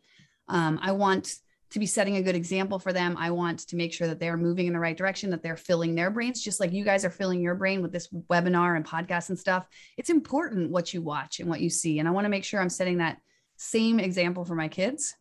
[0.49, 1.35] Um, I want
[1.71, 3.17] to be setting a good example for them.
[3.19, 5.97] I want to make sure that they're moving in the right direction, that they're filling
[5.97, 9.31] their brains, just like you guys are filling your brain with this webinar and podcast
[9.31, 9.67] and stuff.
[9.97, 11.99] It's important what you watch and what you see.
[11.99, 13.19] And I want to make sure I'm setting that
[13.57, 15.15] same example for my kids.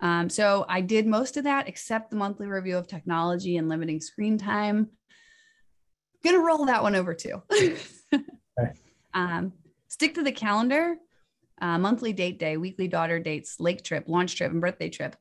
[0.00, 4.00] Um, so I did most of that except the monthly review of technology and limiting
[4.00, 4.90] screen time.
[6.24, 7.42] Gonna roll that one over too.
[7.52, 7.76] okay.
[9.14, 9.52] um,
[9.88, 10.96] stick to the calendar,
[11.60, 15.16] uh, monthly date day, weekly daughter dates, lake trip, launch trip, and birthday trip.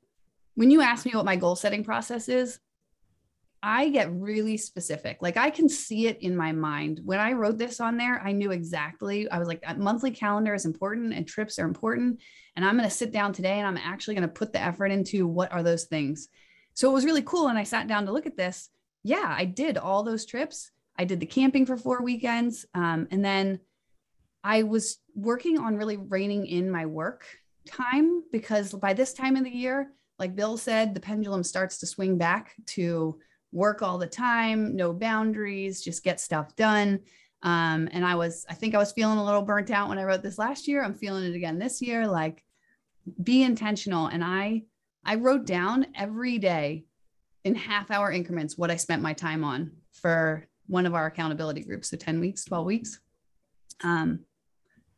[0.56, 2.60] When you ask me what my goal setting process is,
[3.64, 5.18] I get really specific.
[5.22, 7.02] Like I can see it in my mind.
[7.06, 9.30] When I wrote this on there, I knew exactly.
[9.30, 12.22] I was like, monthly calendar is important and trips are important.
[12.56, 14.88] And I'm going to sit down today and I'm actually going to put the effort
[14.88, 16.28] into what are those things.
[16.74, 17.50] So it was really cool.
[17.50, 18.70] And I sat down to look at this.
[19.04, 20.72] Yeah, I did all those trips.
[20.98, 22.66] I did the camping for four weekends.
[22.74, 23.60] Um, and then
[24.44, 27.26] I was working on really reining in my work
[27.68, 31.88] time because by this time of the year, like Bill said, the pendulum starts to
[31.88, 33.20] swing back to
[33.52, 37.00] work all the time, no boundaries, just get stuff done.
[37.44, 40.04] Um, and I was, I think I was feeling a little burnt out when I
[40.04, 40.84] wrote this last year.
[40.84, 42.08] I'm feeling it again this year.
[42.08, 42.44] Like,
[43.22, 44.08] be intentional.
[44.08, 44.64] And I,
[45.04, 46.86] I wrote down every day
[47.44, 51.62] in half hour increments what I spent my time on for one of our accountability
[51.64, 51.90] groups.
[51.90, 53.00] So 10 weeks, 12 weeks.
[53.84, 54.22] Um,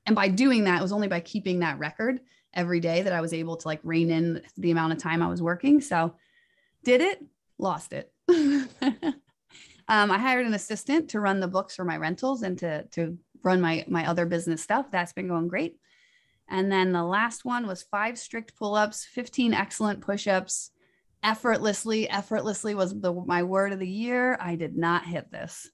[0.05, 2.19] and by doing that, it was only by keeping that record
[2.53, 5.27] every day that I was able to like rein in the amount of time I
[5.27, 5.81] was working.
[5.81, 6.15] So
[6.83, 7.23] did it,
[7.57, 8.12] lost it.
[8.31, 9.15] um,
[9.87, 13.61] I hired an assistant to run the books for my rentals and to to run
[13.61, 14.91] my my other business stuff.
[14.91, 15.77] That's been going great.
[16.49, 20.71] And then the last one was five strict pull-ups, 15 excellent push-ups,
[21.23, 22.09] effortlessly.
[22.09, 24.37] Effortlessly was the my word of the year.
[24.39, 25.69] I did not hit this.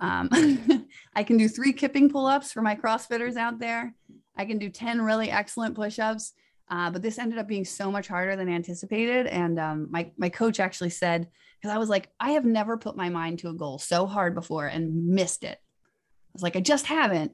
[0.00, 0.28] Um,
[1.14, 3.94] I can do three kipping pull-ups for my CrossFitters out there.
[4.36, 6.34] I can do 10 really excellent push-ups.
[6.68, 9.26] Uh, but this ended up being so much harder than anticipated.
[9.26, 11.28] And um, my my coach actually said,
[11.60, 14.34] because I was like, I have never put my mind to a goal so hard
[14.34, 15.58] before and missed it.
[15.60, 17.32] I was like, I just haven't.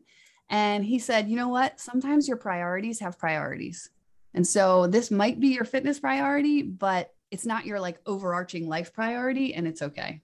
[0.51, 1.81] And he said, you know what?
[1.81, 3.91] Sometimes your priorities have priorities.
[4.35, 8.93] And so this might be your fitness priority, but it's not your like overarching life
[8.93, 10.21] priority, and it's okay.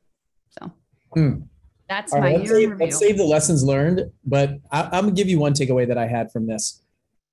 [0.51, 0.71] So
[1.15, 1.41] hmm.
[1.89, 5.13] that's All my right, let's save, let's save, the lessons learned, but I, I'm gonna
[5.13, 6.83] give you one takeaway that I had from this.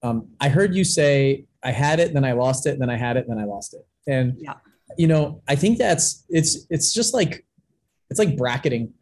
[0.02, 3.18] Um, I heard you say I had it, then I lost it, then I had
[3.18, 3.86] it, then I lost it.
[4.08, 4.54] And yeah.
[4.98, 7.44] you know, I think that's it's it's just like
[8.12, 8.94] it's like bracketing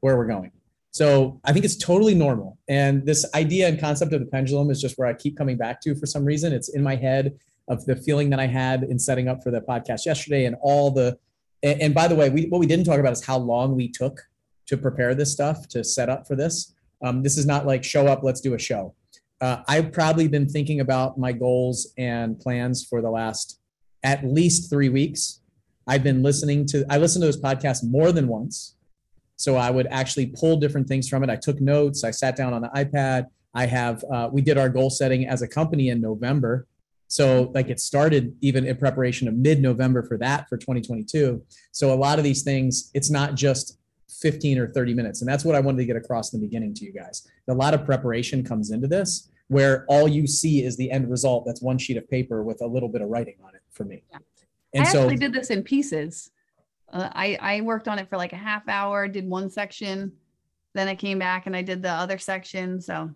[0.00, 0.52] where we're going.
[0.92, 2.58] So I think it's totally normal.
[2.68, 5.80] And this idea and concept of the pendulum is just where I keep coming back
[5.82, 6.52] to for some reason.
[6.52, 7.34] It's in my head
[7.68, 10.90] of the feeling that I had in setting up for the podcast yesterday and all
[10.90, 11.18] the
[11.64, 13.88] and, and by the way, we, what we didn't talk about is how long we
[13.88, 14.20] took
[14.66, 16.74] to prepare this stuff to set up for this.
[17.02, 18.94] Um, this is not like show up, let's do a show
[19.42, 23.58] uh, I've probably been thinking about my goals and plans for the last
[24.04, 25.40] at least three weeks.
[25.88, 28.76] I've been listening to, I listened to those podcasts more than once.
[29.36, 31.30] So I would actually pull different things from it.
[31.30, 32.04] I took notes.
[32.04, 33.26] I sat down on the iPad.
[33.52, 36.68] I have, uh, we did our goal setting as a company in November.
[37.08, 41.42] So like it started even in preparation of mid November for that for 2022.
[41.72, 43.78] So a lot of these things, it's not just
[44.20, 45.20] 15 or 30 minutes.
[45.20, 47.26] And that's what I wanted to get across in the beginning to you guys.
[47.48, 51.44] A lot of preparation comes into this where all you see is the end result.
[51.46, 54.02] That's one sheet of paper with a little bit of writing on it for me.
[54.10, 54.18] Yeah.
[54.74, 56.30] And I so, actually did this in pieces.
[56.92, 60.12] Uh, I, I worked on it for like a half hour, did one section,
[60.74, 62.80] then I came back and I did the other section.
[62.80, 63.10] So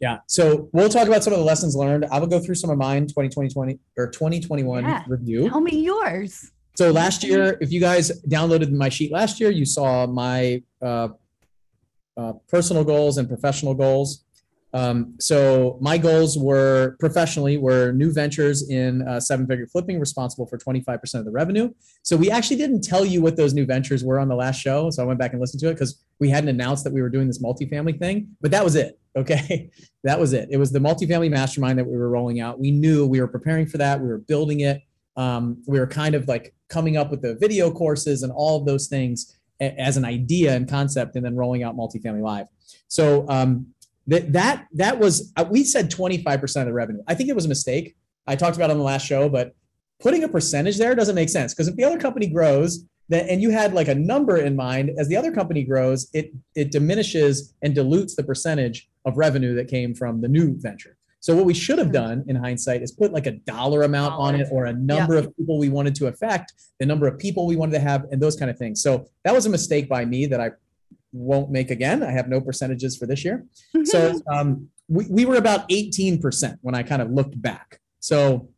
[0.00, 0.18] yeah.
[0.26, 2.06] So we'll talk about some of the lessons learned.
[2.10, 5.04] I will go through some of mine 2020 or 2021 yeah.
[5.06, 5.48] review.
[5.48, 6.50] Tell me yours.
[6.76, 11.08] So last year, if you guys downloaded my sheet last year, you saw my uh,
[12.16, 14.24] uh, personal goals and professional goals.
[14.74, 20.46] Um, so my goals were professionally were new ventures in uh, seven figure flipping, responsible
[20.46, 21.70] for 25% of the revenue.
[22.02, 24.88] So we actually didn't tell you what those new ventures were on the last show.
[24.90, 27.10] So I went back and listened to it because we hadn't announced that we were
[27.10, 28.98] doing this multifamily thing, but that was it.
[29.14, 29.70] Okay.
[30.04, 30.48] that was it.
[30.50, 32.58] It was the multifamily mastermind that we were rolling out.
[32.58, 34.00] We knew we were preparing for that.
[34.00, 34.80] We were building it.
[35.16, 38.64] Um, we were kind of like coming up with the video courses and all of
[38.64, 42.46] those things as an idea and concept and then rolling out multifamily live.
[42.88, 43.66] So um,
[44.06, 47.02] that that that was uh, we said 25% of the revenue.
[47.06, 47.96] I think it was a mistake.
[48.26, 49.54] I talked about on the last show, but
[50.00, 53.42] putting a percentage there doesn't make sense because if the other company grows, then and
[53.42, 57.54] you had like a number in mind, as the other company grows, it it diminishes
[57.62, 60.96] and dilutes the percentage of revenue that came from the new venture.
[61.22, 61.92] So what we should have hmm.
[61.92, 65.20] done in hindsight is put like a dollar amount on it or a number yeah.
[65.20, 68.20] of people we wanted to affect, the number of people we wanted to have, and
[68.20, 68.82] those kind of things.
[68.82, 70.50] So that was a mistake by me that I
[71.12, 72.02] won't make again.
[72.02, 73.44] I have no percentages for this year.
[73.84, 77.80] So um, we, we were about 18% when I kind of looked back.
[78.00, 78.48] So,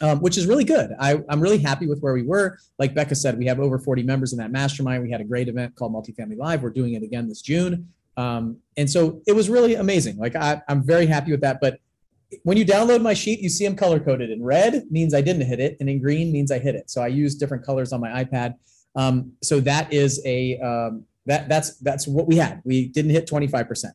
[0.00, 0.94] um, which is really good.
[1.00, 2.58] I, I'm really happy with where we were.
[2.78, 5.02] Like Becca said, we have over 40 members in that mastermind.
[5.02, 6.62] We had a great event called Multifamily Live.
[6.62, 7.88] We're doing it again this June.
[8.16, 10.18] Um, and so it was really amazing.
[10.18, 11.60] Like I, I'm very happy with that.
[11.60, 11.78] But
[12.42, 14.30] when you download my sheet, you see them color coded.
[14.30, 16.90] In red means I didn't hit it, and in green means I hit it.
[16.90, 18.54] So I use different colors on my iPad.
[18.96, 22.62] Um, so that is a um, that that's that's what we had.
[22.64, 23.92] We didn't hit 25%,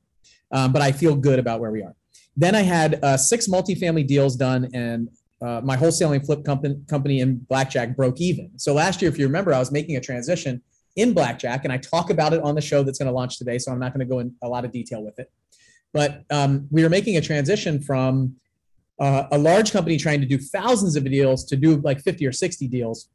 [0.51, 1.95] um, but I feel good about where we are.
[2.35, 5.09] Then I had uh, six multifamily deals done, and
[5.41, 8.51] uh, my wholesaling flip company company in Blackjack broke even.
[8.57, 10.61] So last year, if you remember, I was making a transition
[10.95, 13.57] in Blackjack, and I talk about it on the show that's going to launch today.
[13.57, 15.31] So I'm not going to go in a lot of detail with it,
[15.93, 18.35] but um, we were making a transition from
[18.99, 22.31] uh, a large company trying to do thousands of deals to do like 50 or
[22.31, 23.09] 60 deals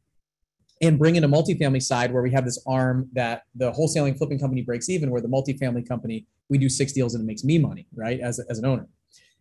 [0.81, 4.39] and bring in a multifamily side where we have this arm that the wholesaling flipping
[4.39, 7.57] company breaks even, where the multifamily company, we do six deals and it makes me
[7.57, 8.19] money, right?
[8.19, 8.87] As, as an owner.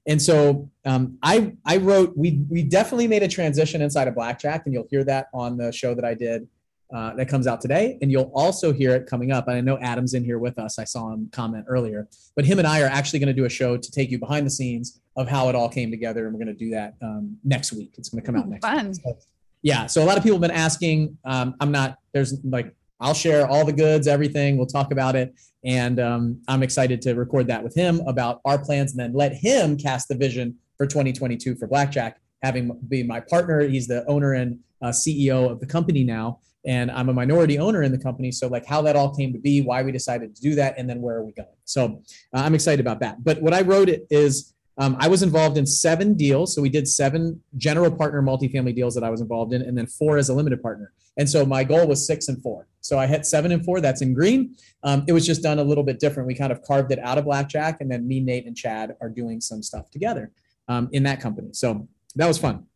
[0.07, 4.63] And so um, I, I wrote, we, we definitely made a transition inside of Blackjack,
[4.65, 6.47] and you'll hear that on the show that I did
[6.95, 7.99] uh, that comes out today.
[8.01, 9.49] And you'll also hear it coming up.
[9.49, 10.79] And I know Adam's in here with us.
[10.79, 13.51] I saw him comment earlier, but him and I are actually going to do a
[13.51, 16.27] show to take you behind the scenes of how it all came together.
[16.27, 17.95] And we're going to do that um, next week.
[17.99, 18.89] It's going to come out next Fun.
[18.89, 19.01] week.
[19.03, 19.19] So
[19.67, 21.19] yeah, so a lot of people have been asking.
[21.25, 21.99] Um, I'm not.
[22.13, 24.57] There's like I'll share all the goods, everything.
[24.57, 28.59] We'll talk about it, and um, I'm excited to record that with him about our
[28.59, 32.21] plans, and then let him cast the vision for 2022 for Blackjack.
[32.45, 36.89] Having be my partner, he's the owner and uh, CEO of the company now, and
[36.89, 38.31] I'm a minority owner in the company.
[38.31, 40.89] So like how that all came to be, why we decided to do that, and
[40.89, 41.49] then where are we going?
[41.65, 42.03] So
[42.33, 43.25] uh, I'm excited about that.
[43.25, 46.55] But what I wrote it is um, I was involved in seven deals.
[46.55, 49.87] So we did seven general partner multifamily deals that I was involved in, and then
[49.87, 50.93] four as a limited partner.
[51.17, 52.69] And so my goal was six and four.
[52.81, 53.81] So I hit seven and four.
[53.81, 54.55] That's in green.
[54.83, 56.27] Um, it was just done a little bit different.
[56.27, 59.09] We kind of carved it out of blackjack, and then me, Nate, and Chad are
[59.09, 60.31] doing some stuff together
[60.69, 61.49] um, in that company.
[61.53, 62.67] So that was fun.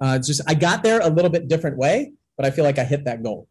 [0.00, 2.84] Uh, just I got there a little bit different way, but I feel like I
[2.84, 3.48] hit that goal.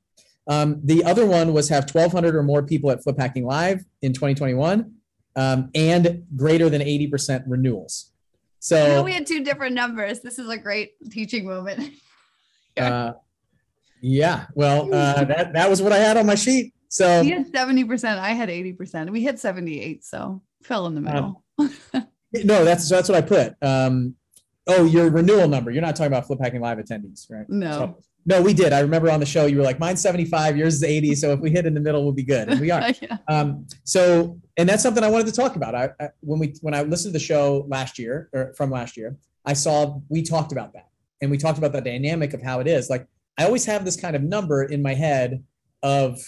[0.47, 4.13] Um, the other one was have 1,200 or more people at Flip Hacking Live in
[4.13, 4.98] 2021
[5.35, 8.11] um, and greater than 80% renewals.
[8.59, 10.19] So we had two different numbers.
[10.19, 11.93] This is a great teaching moment.
[12.77, 13.13] uh,
[14.01, 14.47] yeah.
[14.53, 16.73] Well, uh, that, that was what I had on my sheet.
[16.89, 18.17] So he had 70%.
[18.17, 19.09] I had 80%.
[19.11, 20.03] We hit 78.
[20.03, 21.43] So fell in the middle.
[21.57, 21.71] Um,
[22.33, 23.55] no, that's, that's what I put.
[23.61, 24.15] Um,
[24.67, 25.71] oh, your renewal number.
[25.71, 27.47] You're not talking about Flip Hacking Live attendees, right?
[27.49, 27.71] No.
[27.71, 27.97] So,
[28.29, 28.73] no, we did.
[28.73, 31.39] I remember on the show you were like, "Mine's 75, yours is 80, so if
[31.39, 32.91] we hit in the middle, we'll be good." And we are.
[33.01, 33.17] yeah.
[33.27, 35.73] um, so, and that's something I wanted to talk about.
[35.73, 38.95] I, I, when we when I listened to the show last year or from last
[38.95, 40.89] year, I saw we talked about that,
[41.21, 42.87] and we talked about the dynamic of how it is.
[42.87, 43.07] Like
[43.39, 45.43] I always have this kind of number in my head
[45.81, 46.19] of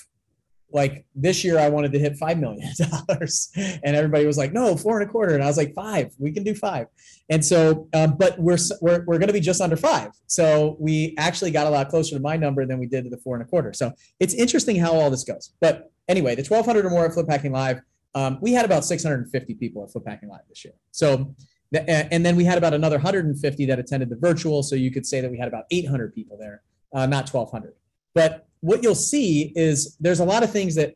[0.74, 2.70] like this year I wanted to hit five million
[3.08, 6.12] dollars, and everybody was like, "No, four and a quarter," and I was like, five.
[6.20, 6.88] We can do five."
[7.30, 10.12] And so, um, but we're we're we're going to be just under five.
[10.28, 13.18] So we actually got a lot closer to my number than we did to the
[13.18, 13.74] four and a quarter.
[13.74, 15.54] So it's interesting how all this goes.
[15.62, 17.82] But anyway, the 1,200 or more at Flip Hacking Live,
[18.16, 20.74] um, we had about 650 people at Flip Hacking Live this year.
[20.92, 21.36] So.
[21.74, 24.62] And then we had about another 150 that attended the virtual.
[24.62, 27.76] So you could say that we had about 800 people there, uh, not 1,200.
[28.14, 30.96] But what you'll see is there's a lot of things that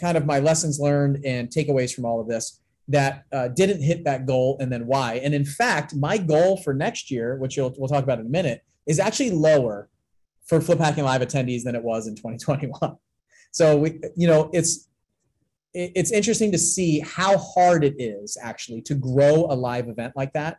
[0.00, 4.04] kind of my lessons learned and takeaways from all of this that uh, didn't hit
[4.04, 5.14] that goal and then why.
[5.14, 8.62] And in fact, my goal for next year, which we'll talk about in a minute,
[8.86, 9.88] is actually lower
[10.44, 12.96] for Flip Hacking Live attendees than it was in 2021.
[13.50, 14.88] So we, you know, it's
[15.74, 20.32] it's interesting to see how hard it is actually to grow a live event like
[20.32, 20.58] that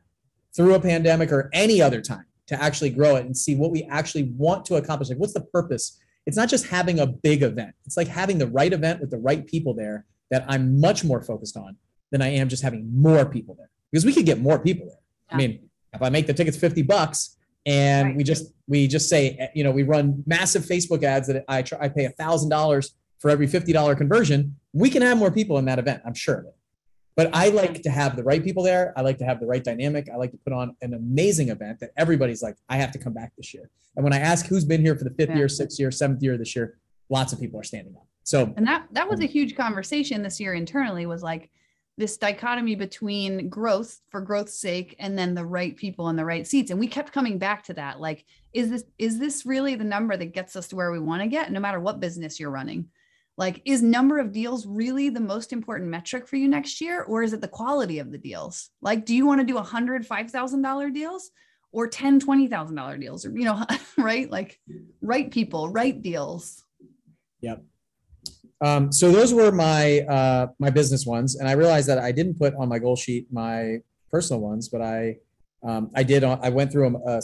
[0.55, 3.83] through a pandemic or any other time to actually grow it and see what we
[3.83, 5.09] actually want to accomplish.
[5.09, 7.73] Like, what's the purpose it's not just having a big event.
[7.85, 11.21] It's like having the right event with the right people there that I'm much more
[11.21, 11.77] focused on
[12.11, 14.97] than I am just having more people there because we could get more people there.
[15.29, 18.15] I mean, if I make the tickets 50 bucks and Right.
[18.17, 21.61] we just we just say eh, you know we run massive Facebook ads that I
[21.63, 25.31] try I pay a thousand dollars for every fifty dollar conversion, we can have more
[25.31, 26.01] people in that event.
[26.05, 26.55] I'm sure of it.
[27.15, 28.93] But I like to have the right people there.
[28.97, 30.09] I like to have the right dynamic.
[30.13, 33.13] I like to put on an amazing event that everybody's like, I have to come
[33.13, 33.69] back this year.
[33.95, 35.37] And when I ask who's been here for the fifth Yeah.
[35.37, 36.77] year, sixth year, seventh year this year,
[37.09, 38.05] lots of people are standing up.
[38.23, 41.51] So And that that was a um, huge conversation this year internally was like
[41.97, 46.45] this dichotomy between growth for growth's sake and then the right people in the right
[46.45, 46.71] seats.
[46.71, 48.01] And we kept coming back to that.
[48.01, 51.21] Like, is this is this really the number that gets us to where we want
[51.21, 52.89] to get, no matter what business you're running?
[53.37, 57.03] Like, is number of deals really the most important metric for you next year?
[57.03, 58.69] Or is it the quality of the deals?
[58.81, 61.31] Like, do you want to do a hundred five thousand dollar deals
[61.71, 63.25] or 10 20 thousand dollar deals?
[63.25, 63.61] Or, you know,
[63.97, 64.29] right?
[64.31, 64.59] Like
[65.01, 66.63] right people, right deals.
[68.61, 72.39] Um, so those were my uh, my business ones, and I realized that I didn't
[72.39, 73.79] put on my goal sheet my
[74.11, 75.17] personal ones, but I
[75.65, 76.23] um, I did.
[76.23, 77.21] I went through them uh,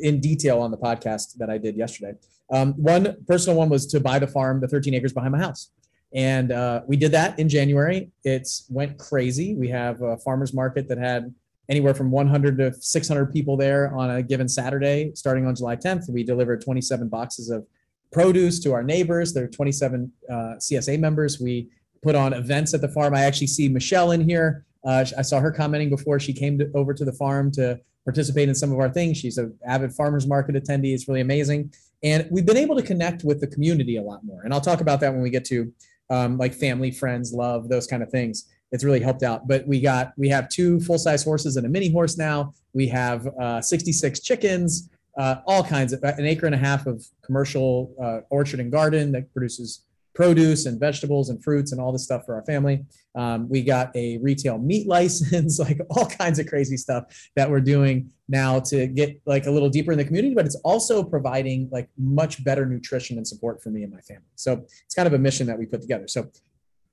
[0.00, 2.14] in detail on the podcast that I did yesterday.
[2.50, 5.70] Um, one personal one was to buy the farm, the 13 acres behind my house,
[6.12, 8.10] and uh, we did that in January.
[8.24, 9.54] It's went crazy.
[9.54, 11.34] We have a farmers market that had
[11.68, 16.10] anywhere from 100 to 600 people there on a given Saturday, starting on July 10th.
[16.10, 17.64] We delivered 27 boxes of
[18.10, 19.32] produce to our neighbors.
[19.32, 21.40] There are 27 uh, CSA members.
[21.40, 21.68] We
[22.02, 23.14] put on events at the farm.
[23.14, 24.64] I actually see Michelle in here.
[24.84, 28.48] Uh, I saw her commenting before she came to, over to the farm to participate
[28.48, 29.18] in some of our things.
[29.18, 30.94] She's an avid farmers market attendee.
[30.94, 31.72] It's really amazing.
[32.02, 34.42] And we've been able to connect with the community a lot more.
[34.42, 35.72] And I'll talk about that when we get to
[36.08, 38.48] um, like family, friends, love, those kind of things.
[38.72, 39.46] It's really helped out.
[39.46, 42.54] But we got, we have two full size horses and a mini horse now.
[42.72, 47.04] We have uh, 66 chickens uh, all kinds of an acre and a half of
[47.22, 49.82] commercial uh, orchard and garden that produces
[50.20, 52.84] produce and vegetables and fruits and all this stuff for our family.
[53.14, 57.04] Um, we got a retail meat license, like all kinds of crazy stuff
[57.36, 60.56] that we're doing now to get like a little deeper in the community, but it's
[60.56, 64.28] also providing like much better nutrition and support for me and my family.
[64.36, 66.06] So it's kind of a mission that we put together.
[66.06, 66.30] So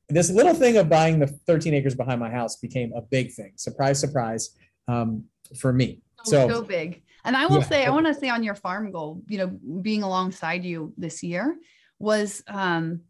[0.07, 3.51] this little thing of buying the 13 acres behind my house became a big thing.
[3.57, 4.51] Surprise, surprise
[4.87, 5.25] um,
[5.59, 6.01] for me.
[6.23, 7.03] so, So- so big.
[7.25, 7.63] And I will Yeah.
[7.63, 9.47] say, I want to say on your farm goal, you know,
[9.81, 11.57] being alongside you this year
[11.99, 13.01] was um,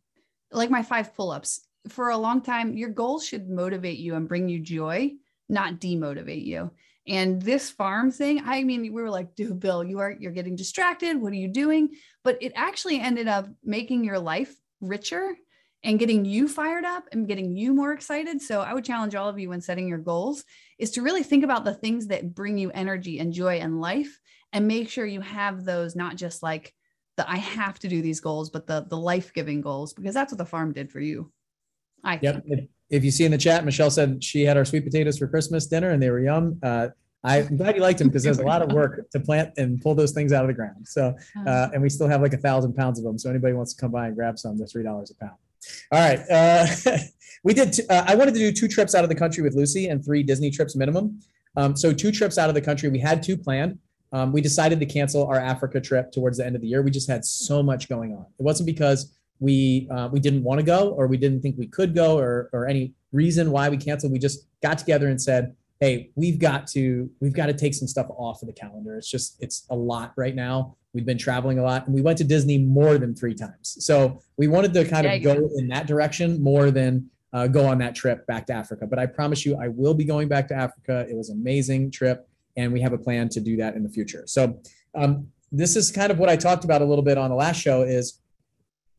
[0.52, 1.68] like my five pull-ups.
[1.90, 5.14] For a long time, your goals should motivate you and bring you joy,
[5.48, 6.72] not demotivate you.
[7.08, 10.58] And this farm thing, I mean, we were like, dude, Bill, you are you're getting
[10.58, 11.16] distracted.
[11.16, 11.92] What are you doing?
[12.24, 15.36] But it actually ended up making your life richer
[15.84, 18.42] and getting you fired up and getting you more excited.
[18.42, 20.44] So I would challenge all of you when setting your goals
[20.78, 24.20] is to really think about the things that bring you energy and joy and life
[24.52, 26.74] and make sure you have those not just like
[27.18, 30.38] the I have to do these goals, but the the life-giving goals because that's what
[30.38, 31.32] the farm did for you.
[32.04, 32.46] I Yep.
[32.46, 32.46] think.
[32.48, 35.28] If, if you see in the chat, Michelle said she had our sweet potatoes for
[35.28, 36.58] Christmas dinner and they were yum.
[36.64, 36.90] Uh,
[37.24, 39.96] I'm glad you liked them because there's a lot of work to plant and pull
[39.96, 40.88] those things out of the ground.
[40.88, 41.14] So,
[41.46, 43.18] uh, and we still have like a thousand pounds of them.
[43.18, 45.36] So anybody wants to come by and grab some, they're three dollars a pound.
[45.92, 46.20] All right.
[46.32, 46.68] Uh,
[47.44, 47.74] we did.
[47.74, 50.06] T- uh, I wanted to do two trips out of the country with Lucy and
[50.06, 51.20] three Disney trips minimum.
[51.58, 52.88] Um, so two trips out of the country.
[52.88, 53.80] We had two planned.
[54.12, 56.82] Um, we decided to cancel our Africa trip towards the end of the year.
[56.82, 58.26] We just had so much going on.
[58.40, 61.68] It wasn't because we uh, we didn't want to go or we didn't think we
[61.68, 64.12] could go or or any reason why we canceled.
[64.12, 67.88] We just got together and said, "Hey, we've got to we've got to take some
[67.88, 68.98] stuff off of the calendar.
[68.98, 70.76] It's just it's a lot right now.
[70.94, 73.78] We've been traveling a lot, and we went to Disney more than three times.
[73.86, 77.68] So we wanted to kind Yeah, of go in that direction more than uh, go
[77.68, 78.88] on that trip back to Africa.
[78.88, 81.06] But I promise you, I will be going back to Africa.
[81.08, 82.28] It was an amazing trip,
[82.58, 84.24] and we have a plan to do that in the future.
[84.26, 84.60] So
[84.96, 87.62] um, this is kind of what I talked about a little bit on the last
[87.62, 88.20] show is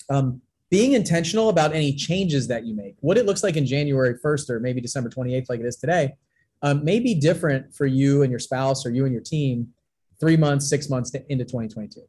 [0.08, 0.40] um,
[0.70, 2.96] being intentional about any changes that you make.
[3.00, 6.14] What it looks like in January 1st or maybe December 28th, like it is today,
[6.62, 9.68] um, may be different for you and your spouse or you and your team
[10.20, 12.00] three months, six months to, into 2022.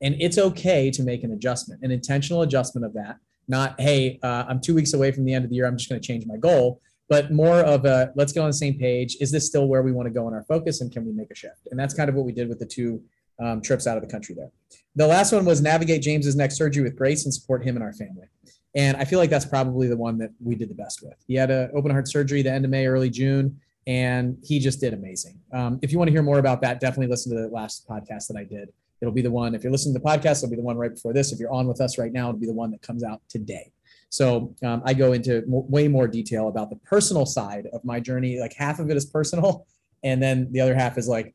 [0.00, 3.16] And it's okay to make an adjustment, an intentional adjustment of that.
[3.48, 5.66] Not, hey, uh, I'm two weeks away from the end of the year.
[5.66, 8.52] I'm just going to change my goal, but more of a let's get on the
[8.52, 9.16] same page.
[9.20, 11.30] Is this still where we want to go in our focus, and can we make
[11.30, 11.68] a shift?
[11.70, 13.02] And that's kind of what we did with the two
[13.40, 14.50] um, trips out of the country there.
[14.96, 17.92] The last one was navigate James's next surgery with grace and support him and our
[17.92, 18.26] family.
[18.74, 21.14] And I feel like that's probably the one that we did the best with.
[21.26, 24.80] He had an open heart surgery the end of May, early June, and he just
[24.80, 25.40] did amazing.
[25.52, 28.26] Um, if you want to hear more about that, definitely listen to the last podcast
[28.28, 28.70] that I did.
[29.00, 29.54] It'll be the one.
[29.54, 31.32] If you're listening to the podcast, it'll be the one right before this.
[31.32, 33.72] If you're on with us right now, it'll be the one that comes out today.
[34.10, 38.00] So um, I go into mo- way more detail about the personal side of my
[38.00, 38.40] journey.
[38.40, 39.66] Like half of it is personal,
[40.02, 41.34] and then the other half is like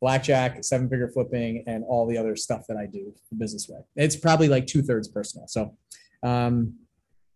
[0.00, 3.80] blackjack, seven figure flipping, and all the other stuff that I do the business way.
[3.96, 5.46] It's probably like two thirds personal.
[5.48, 5.76] So,
[6.22, 6.74] um,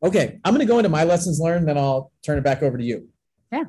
[0.02, 2.76] okay, I'm going to go into my lessons learned, then I'll turn it back over
[2.76, 3.08] to you.
[3.52, 3.64] Yeah.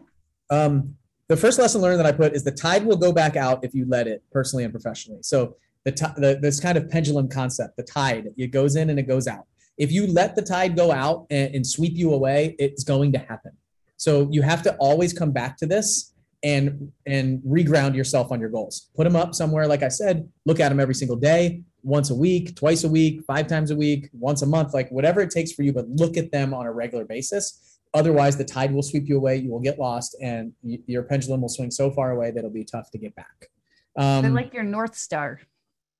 [0.49, 0.95] Um,
[1.27, 3.73] the first lesson learned that I put is the tide will go back out if
[3.73, 5.19] you let it personally and professionally.
[5.23, 5.55] So
[5.85, 9.07] the, t- the this kind of pendulum concept, the tide, it goes in and it
[9.07, 9.45] goes out.
[9.77, 13.17] If you let the tide go out and, and sweep you away, it's going to
[13.19, 13.51] happen.
[13.97, 16.13] So you have to always come back to this
[16.43, 18.89] and and reground yourself on your goals.
[18.95, 20.29] Put them up somewhere, like I said.
[20.45, 23.75] Look at them every single day, once a week, twice a week, five times a
[23.75, 25.71] week, once a month, like whatever it takes for you.
[25.71, 27.79] But look at them on a regular basis.
[27.93, 29.37] Otherwise, the tide will sweep you away.
[29.37, 32.65] You will get lost, and your pendulum will swing so far away that it'll be
[32.65, 33.49] tough to get back.
[33.95, 35.39] They're Um, like your North Star.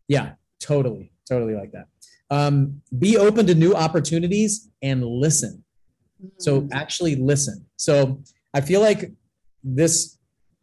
[0.07, 1.86] yeah, totally, totally like that.
[2.34, 5.63] Um, be open to new opportunities and listen.
[6.45, 6.69] So Mm.
[6.81, 7.57] actually listen.
[7.88, 7.93] So
[8.57, 9.01] I feel like
[9.63, 10.17] this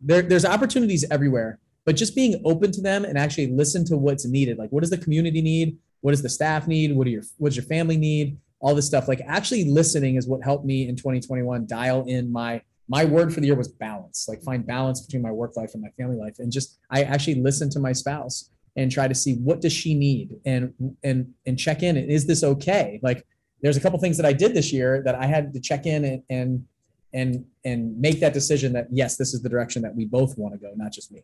[0.08, 1.50] there, there's opportunities everywhere,
[1.84, 4.54] but just being open to them and actually listen to what's needed.
[4.62, 5.76] Like what does the community need?
[6.00, 6.88] What does the staff need?
[6.96, 8.26] What do your what does your family need?
[8.62, 9.06] All this stuff.
[9.12, 12.52] Like actually listening is what helped me in 2021 dial in my
[12.88, 14.18] my word for the year was balance.
[14.30, 16.36] Like find balance between my work life and my family life.
[16.40, 19.94] And just I actually listen to my spouse and try to see what does she
[19.94, 21.96] need and and and check in.
[21.96, 23.00] And is this okay?
[23.02, 23.26] Like
[23.62, 26.04] there's a couple things that I did this year that I had to check in
[26.04, 26.64] and and
[27.12, 30.54] and and make that decision that yes, this is the direction that we both want
[30.54, 31.22] to go, not just me.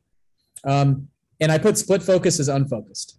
[0.64, 1.08] Um,
[1.40, 3.18] and I put split focus as unfocused.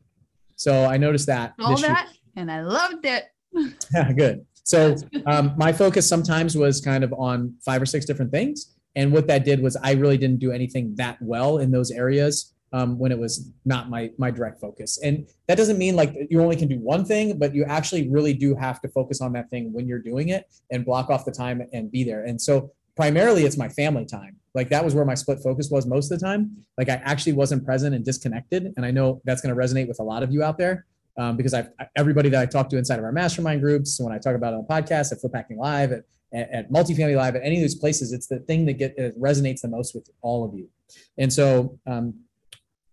[0.56, 3.26] So I noticed that all this year- that, and I loved it.
[3.94, 4.46] yeah, good.
[4.64, 9.14] So um, my focus sometimes was kind of on five or six different things, and
[9.14, 12.98] what that did was I really didn't do anything that well in those areas um,
[13.00, 15.00] when it was not my my direct focus.
[15.04, 18.34] And that doesn't mean like you only can do one thing, but you actually really
[18.34, 21.32] do have to focus on that thing when you're doing it and block off the
[21.32, 22.26] time and be there.
[22.26, 24.36] And so primarily it's my family time.
[24.54, 26.52] Like that was where my split focus was most of the time.
[26.78, 28.74] Like I actually wasn't present and disconnected.
[28.76, 30.86] And I know that's going to resonate with a lot of you out there
[31.18, 34.18] um, because I've everybody that I talk to inside of our mastermind groups, when I
[34.18, 36.04] talk about it on the podcast, at Flip Hacking Live, at,
[36.34, 39.62] at, at Multifamily Live, at any of these places, it's the thing that get resonates
[39.62, 40.70] the most with all of you.
[41.18, 42.14] And so, um,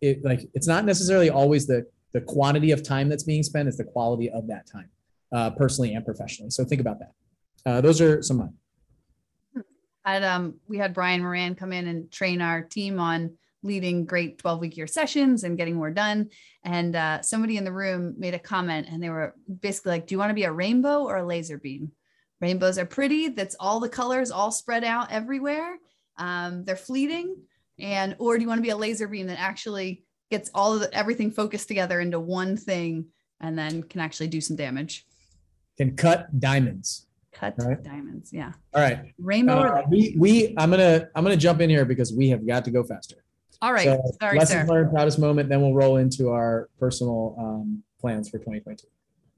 [0.05, 3.79] it like it's not necessarily always the the quantity of time that's being spent; it's
[3.79, 4.89] the quality of that time,
[5.33, 6.51] uh, personally and professionally.
[6.51, 7.13] So think about that.
[7.67, 8.51] Uh, those are some of.
[10.05, 14.39] Had um we had Brian Moran come in and train our team on leading great
[14.39, 16.29] 12 week year sessions and getting more done.
[16.63, 20.15] And uh, somebody in the room made a comment and they were basically like, Do
[20.15, 21.91] you want to be a rainbow or a laser beam?
[22.41, 23.29] Rainbows are pretty.
[23.29, 25.79] That's all the colors all spread out everywhere.
[26.19, 27.37] Um, they're fleeting.
[27.79, 30.81] And or do you want to be a laser beam that actually gets all of
[30.81, 33.07] the, everything focused together into one thing
[33.41, 35.07] and then can actually do some damage?
[35.77, 37.07] Can cut diamonds.
[37.33, 37.83] Cut right.
[37.83, 38.33] diamonds.
[38.33, 38.53] Yeah.
[38.73, 39.13] All right.
[39.19, 42.65] Rainbow Uh, we we I'm gonna I'm gonna jump in here because we have got
[42.67, 43.25] to go faster.
[43.61, 43.85] All right.
[43.85, 44.73] So Sorry, lessons sir.
[44.73, 45.49] learned, proudest moment.
[45.49, 48.87] Then we'll roll into our personal um, plans for 2022.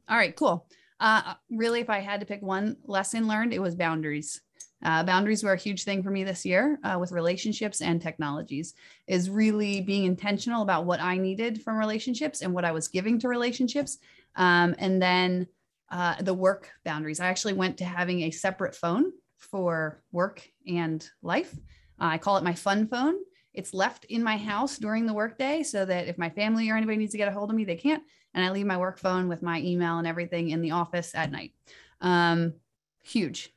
[0.09, 0.67] All right, cool.
[1.01, 4.41] Uh, really, if I had to pick one lesson learned, it was boundaries.
[4.87, 8.73] Uh, boundaries were a huge thing for me this year uh, with relationships and technologies.
[9.07, 13.19] Is really being intentional about what I needed from relationships and what I was giving
[13.19, 13.99] to relationships,
[14.37, 15.47] um, and then
[15.91, 17.21] uh, the work boundaries.
[17.21, 21.53] I actually went to having a separate phone for work and life.
[22.01, 23.17] Uh, I call it my fun phone.
[23.53, 26.99] It's left in my house during the workday so that if my family or anybody
[26.99, 28.03] needs to get a hold of me, they can't
[28.37, 31.33] and I leave my work phone with my email and everything in the office at
[31.33, 31.53] night.
[32.03, 32.53] Um,
[33.03, 33.51] huge.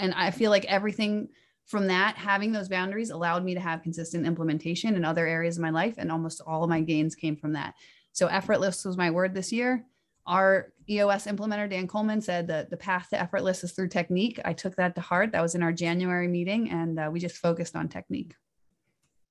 [0.00, 1.28] And I feel like everything
[1.66, 5.62] from that, having those boundaries allowed me to have consistent implementation in other areas of
[5.62, 5.94] my life.
[5.98, 7.74] And almost all of my gains came from that.
[8.12, 9.84] So effortless was my word this year.
[10.26, 14.40] Our EOS implementer, Dan Coleman, said that the path to effortless is through technique.
[14.44, 15.32] I took that to heart.
[15.32, 18.34] That was in our January meeting, and uh, we just focused on technique.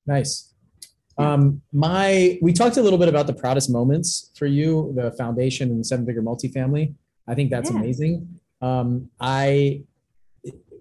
[0.06, 0.54] Nice.
[1.18, 5.70] Um, my we talked a little bit about the proudest moments for you, the foundation
[5.70, 6.96] and the seven figure multifamily.
[7.28, 7.78] I think that's Yeah.
[7.78, 8.40] amazing.
[8.62, 9.84] Um, I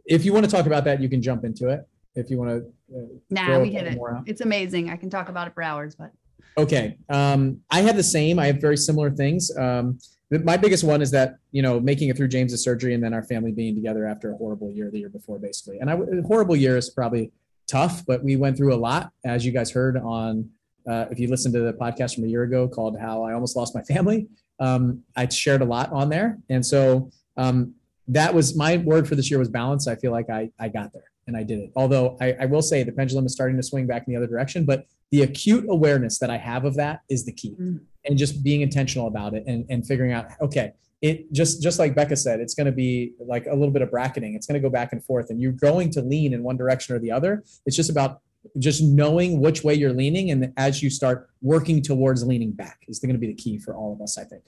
[0.09, 1.87] if you want to talk about that, you can jump into it.
[2.15, 3.99] If you want to, uh, Nah, we hit it.
[4.27, 4.91] It's amazing.
[4.91, 6.11] I can talk about it for hours, but
[6.57, 6.99] Okay.
[7.09, 8.39] Um, I have the same.
[8.39, 9.57] I have very similar things.
[9.57, 9.99] Um,
[10.31, 13.23] my biggest one is that you know making it through James's surgery and then our
[13.23, 15.79] family being together after a horrible year the year before, basically.
[15.79, 17.33] And I a horrible year is probably
[17.67, 20.51] tough, but we went through a lot, as you guys heard on.
[20.87, 23.57] Uh, if you listened to the podcast from a year ago called "How I Almost
[23.57, 24.27] Lost My Family,"
[24.59, 27.75] um, I shared a lot on there, and so um,
[28.09, 29.87] that was my word for this year was balance.
[29.87, 31.71] I feel like I I got there and I did it.
[31.77, 34.27] Although I, I will say the pendulum is starting to swing back in the other
[34.27, 37.57] direction, but the acute awareness that I have of that is the key.
[37.61, 37.81] Mm.
[38.05, 41.95] And just being intentional about it and, and figuring out, okay, it just just like
[41.95, 44.35] Becca said, it's going to be like a little bit of bracketing.
[44.35, 46.97] It's going to go back and forth, and you're going to lean in one direction
[46.97, 47.45] or the other.
[47.67, 48.21] It's just about
[48.59, 52.99] just knowing which way you're leaning, and as you start working towards leaning back, is
[52.99, 54.45] going to be the key for all of us, I think.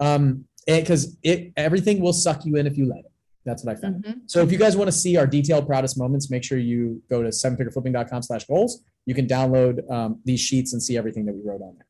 [0.00, 3.12] Um, because it everything will suck you in if you let it.
[3.44, 4.04] That's what I found.
[4.04, 4.20] Mhm.
[4.26, 7.22] So if you guys want to see our detailed proudest moments, make sure you go
[7.22, 8.82] to sevenfigureflipping.com slash goals.
[9.06, 11.86] You can download um, these sheets and see everything that we wrote on there.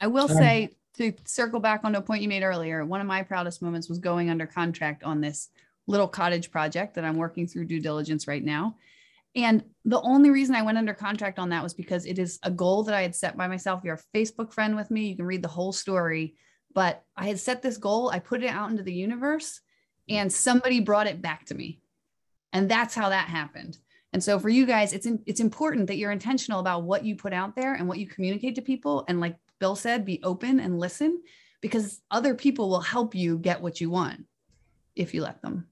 [0.00, 3.06] I will Um, say to circle back on a point you made earlier, one of
[3.06, 5.48] my proudest moments was going under contract on this
[5.88, 8.76] little cottage project that I'm working through due diligence right now.
[9.34, 12.50] And the only reason I went under contract on that was because it is a
[12.50, 13.82] goal that I had set by myself.
[13.82, 16.36] You're a Facebook friend with me, you can read the whole story.
[16.74, 19.60] But I had set this goal, I put it out into the universe,
[20.08, 20.14] hmm.
[20.16, 21.80] and somebody brought it back to me.
[22.52, 23.78] And that's how that happened.
[24.12, 27.16] And so for you guys, it's in, it's important that you're intentional about what you
[27.16, 29.04] put out there and what you communicate to people.
[29.08, 31.22] And like Bill said, be open and listen
[31.62, 34.26] because other people will help you get what you want
[34.94, 35.66] if you let them.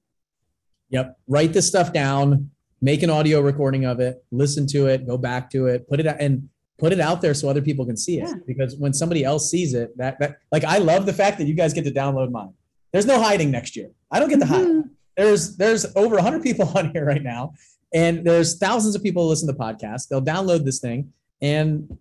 [0.88, 1.18] Yep.
[1.28, 5.50] Write this stuff down, make an audio recording of it, listen to it, go back
[5.50, 6.48] to it, put it out and
[6.80, 8.28] put it out there so other people can see it.
[8.28, 8.34] Yeah.
[8.46, 11.54] Because when somebody else sees it, that that like I love the fact that you
[11.54, 12.54] guys get to download mine.
[12.92, 13.90] There's no hiding next year.
[14.10, 14.66] I don't get to hide.
[14.66, 14.90] Mhm.
[15.16, 17.52] There's there's over 100 people on here right now,
[17.92, 20.08] and there's thousands of people who listen to podcasts.
[20.08, 21.98] They'll download this thing, and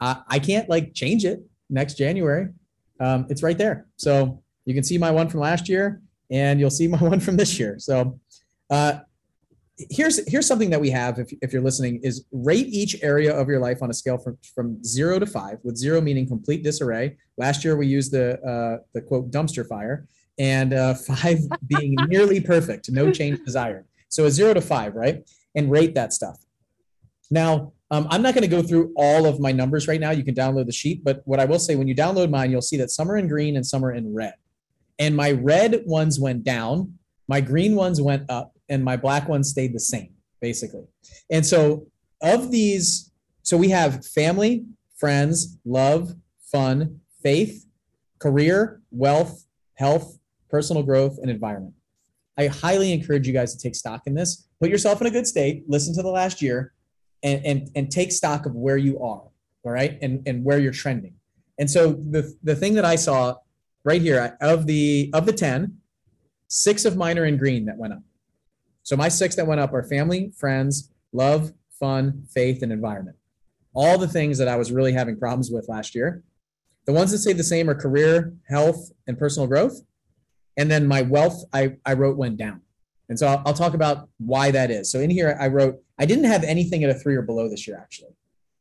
[0.00, 2.48] I, I can't like change it next January.
[3.00, 6.70] Um, it's right there, so you can see my one from last year, and you'll
[6.70, 7.76] see my one from this year.
[7.78, 8.18] So
[8.70, 9.00] uh,
[9.78, 13.48] here's here's something that we have if, if you're listening is rate each area of
[13.48, 17.16] your life on a scale from from zero to five with zero meaning complete disarray.
[17.38, 20.06] Last year we used the uh, the quote dumpster fire
[20.38, 23.86] and uh, five being nearly perfect no change desired.
[24.08, 25.28] So a zero to five right?
[25.54, 26.38] And rate that stuff.
[27.30, 30.10] Now um, i'm not going to go through all of my numbers right now.
[30.10, 32.62] You can download the sheet but what i will say when you download mine you'll
[32.62, 34.34] see that some are in green and some are in red.
[34.98, 36.98] And my red ones went down
[37.28, 40.84] my green ones went up and my black ones stayed the same basically.
[41.30, 41.86] And so
[42.20, 43.10] of these
[43.42, 44.64] so we have family
[44.96, 47.66] friends love fun faith
[48.18, 50.18] career wealth health
[50.50, 51.74] personal growth and environment.
[52.38, 54.48] I highly encourage you guys to take stock in this.
[54.60, 56.72] Put yourself in a good state listen to the last year
[57.22, 59.22] and and, and take stock of where you are
[59.64, 61.14] all right and and where you're trending.
[61.58, 63.36] And so the the thing that i saw
[63.84, 65.76] right here of the of the 10
[66.48, 68.02] six of mine are in green that went up
[68.82, 73.16] so my six that went up are family, friends, love, fun, faith, and environment.
[73.74, 76.22] All the things that I was really having problems with last year.
[76.86, 79.80] The ones that stayed the same are career, health, and personal growth.
[80.56, 82.60] And then my wealth, I, I wrote went down.
[83.08, 84.90] And so I'll, I'll talk about why that is.
[84.90, 87.66] So in here, I wrote, I didn't have anything at a three or below this
[87.66, 88.10] year, actually.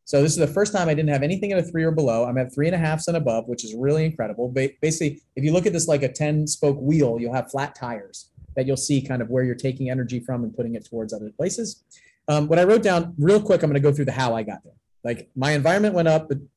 [0.05, 2.26] So this is the first time I didn't have anything at a three or below.
[2.26, 4.51] I'm at three and a above, which is really incredible.
[4.51, 7.76] Ba- Basically, if you look at this like a 10 spoke wheel, you'll have flat
[7.76, 11.13] tires that you'll see kind of where you're taking energy from and putting it towards
[11.13, 11.83] other places.
[12.27, 14.43] Um, what I wrote down real quick, I'm going to go through the how I
[14.43, 14.73] got there.
[15.03, 16.47] Like my environment went up with-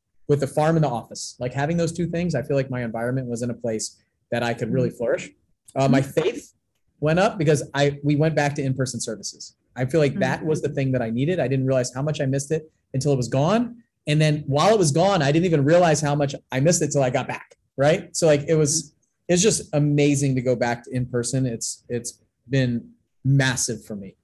[0.40, 1.36] the farm and the office.
[1.38, 4.42] Like having those two things, I feel like my environment was in a place that
[4.42, 5.30] I could really flourish.
[5.76, 6.55] Uh, my faith
[7.01, 9.55] went up because I we went back to in-person services.
[9.76, 11.40] I feel like that was the thing that I needed.
[11.40, 13.82] I didn't realize how much I missed it until it was gone.
[14.07, 16.90] And then while it was gone, I didn't even realize how much I missed it
[16.90, 17.57] till I got back.
[17.76, 18.16] Right.
[18.16, 18.93] So like it was
[19.29, 21.47] it's just amazing to go back to in person.
[21.47, 22.91] It's it's been
[23.25, 24.16] massive for me.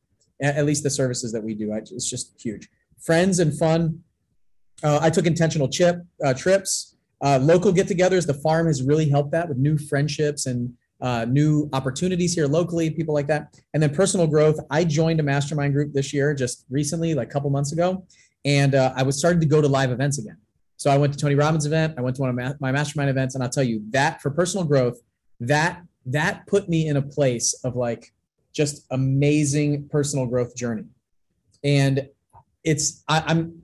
[0.43, 2.69] At, least the services that we do, I, it's just huge.
[2.99, 4.01] Friends and fun.
[4.83, 8.27] Uh, I took intentional chip uh, trips, uh, local get-togethers.
[8.27, 10.73] The farm has really helped that with new friendships and
[11.03, 13.55] uh, new opportunities here locally, people like that.
[13.75, 14.59] And then personal growth.
[14.71, 18.07] I joined a mastermind group this year, just recently, like a couple months ago,
[18.47, 20.39] and uh, I was starting to go to live events again.
[20.81, 21.97] So I went to Tony Robbins event.
[21.99, 24.31] I went to one of my, my mastermind events, and I'll tell you that for
[24.31, 24.99] personal growth,
[25.39, 28.15] that that put me in a place of like
[28.55, 30.87] just amazing personal growth journey.
[31.63, 32.09] And
[32.65, 33.61] it's I, I'm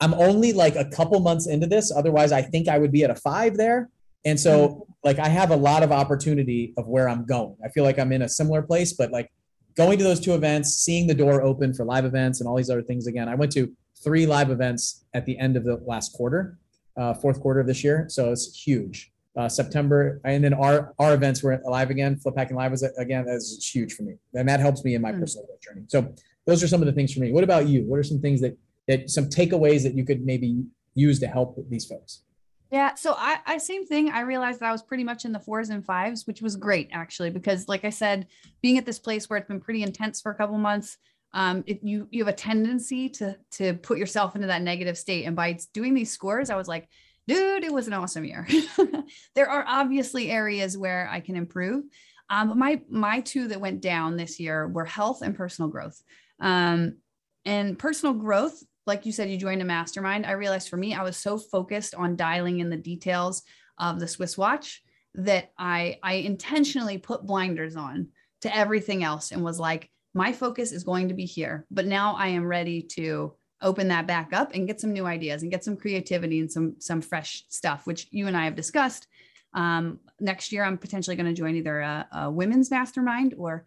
[0.00, 1.90] I'm only like a couple months into this.
[1.90, 3.90] Otherwise, I think I would be at a five there.
[4.24, 4.82] And so mm-hmm.
[5.02, 7.56] like I have a lot of opportunity of where I'm going.
[7.64, 9.28] I feel like I'm in a similar place, but like
[9.76, 12.70] going to those two events, seeing the door open for live events and all these
[12.70, 13.28] other things again.
[13.28, 16.58] I went to three live events at the end of the last quarter,
[16.96, 18.06] uh, fourth quarter of this year.
[18.08, 19.12] So it's huge.
[19.36, 22.16] Uh, September, and then our our events were live again.
[22.16, 25.12] Flip Hacking Live was again that's huge for me, and that helps me in my
[25.12, 25.20] Mm.
[25.20, 25.82] personal journey.
[25.86, 26.12] So
[26.46, 27.30] those are some of the things for me.
[27.30, 27.84] What about you?
[27.84, 30.64] What are some things that that some takeaways that you could maybe
[30.94, 32.24] use to help these folks?
[32.72, 32.94] Yeah.
[32.96, 34.10] So I, I same thing.
[34.10, 36.88] I realized that I was pretty much in the fours and fives, which was great
[36.92, 38.26] actually, because like I said,
[38.62, 40.98] being at this place where it's been pretty intense for a couple months,
[41.32, 45.24] um, it, you you have a tendency to to put yourself into that negative state.
[45.24, 46.88] And by doing these scores, I was like,
[47.28, 48.46] dude, it was an awesome year.
[49.34, 51.84] there are obviously areas where I can improve.
[52.28, 56.00] Um, but my my two that went down this year were health and personal growth.
[56.40, 56.96] Um,
[57.44, 60.26] and personal growth, like you said, you joined a mastermind.
[60.26, 63.42] I realized for me, I was so focused on dialing in the details
[63.78, 64.82] of the Swiss watch
[65.14, 68.08] that I I intentionally put blinders on
[68.42, 71.66] to everything else and was like, my focus is going to be here.
[71.70, 75.42] But now I am ready to open that back up and get some new ideas
[75.42, 79.06] and get some creativity and some some fresh stuff, which you and I have discussed.
[79.52, 83.66] Um, next year, I'm potentially going to join either a, a women's mastermind or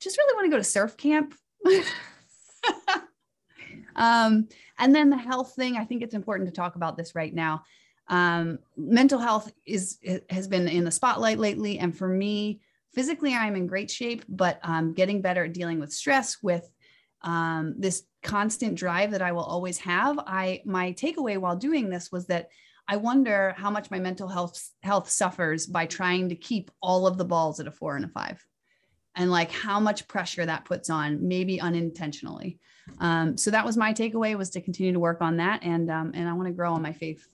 [0.00, 1.34] just really want to go to surf camp.
[3.96, 7.32] um, and then the health thing, I think it's important to talk about this right
[7.32, 7.64] now.
[8.08, 12.60] Um, mental health is has been in the spotlight lately, and for me,
[12.92, 16.68] physically, I'm in great shape, but um, getting better at dealing with stress, with
[17.22, 20.18] um, this constant drive that I will always have.
[20.18, 22.48] I my takeaway while doing this was that
[22.88, 27.18] I wonder how much my mental health health suffers by trying to keep all of
[27.18, 28.44] the balls at a four and a five.
[29.16, 32.58] And like how much pressure that puts on maybe unintentionally.
[33.00, 35.62] Um, so that was my takeaway was to continue to work on that.
[35.62, 37.26] And um, and i want to grow on my faith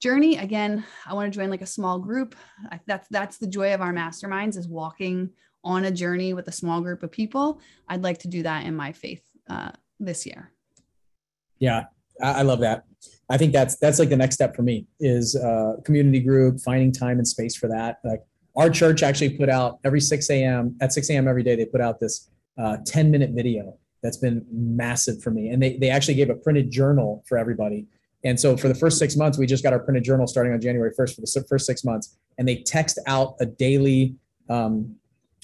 [0.00, 2.34] journey again i want to join like a small group
[2.70, 5.30] I, that's that's the joy of our masterminds is walking
[5.62, 8.74] on a journey with a small group of people i'd like to do that in
[8.74, 10.52] my faith uh, this year
[11.58, 11.84] yeah
[12.22, 12.84] I, I love that
[13.30, 16.90] I think that's that's like the next step for me is uh, community group, finding
[16.92, 17.98] time and space for that.
[18.04, 18.22] Like
[18.56, 20.76] our church actually put out every 6 a.m.
[20.80, 21.28] at 6 a.m.
[21.28, 21.54] every day.
[21.54, 22.28] They put out this
[22.58, 26.34] uh, 10 minute video that's been massive for me, and they they actually gave a
[26.34, 27.86] printed journal for everybody.
[28.24, 30.60] And so for the first six months, we just got our printed journal starting on
[30.60, 34.14] January 1st for the first six months, and they text out a daily
[34.48, 34.96] um,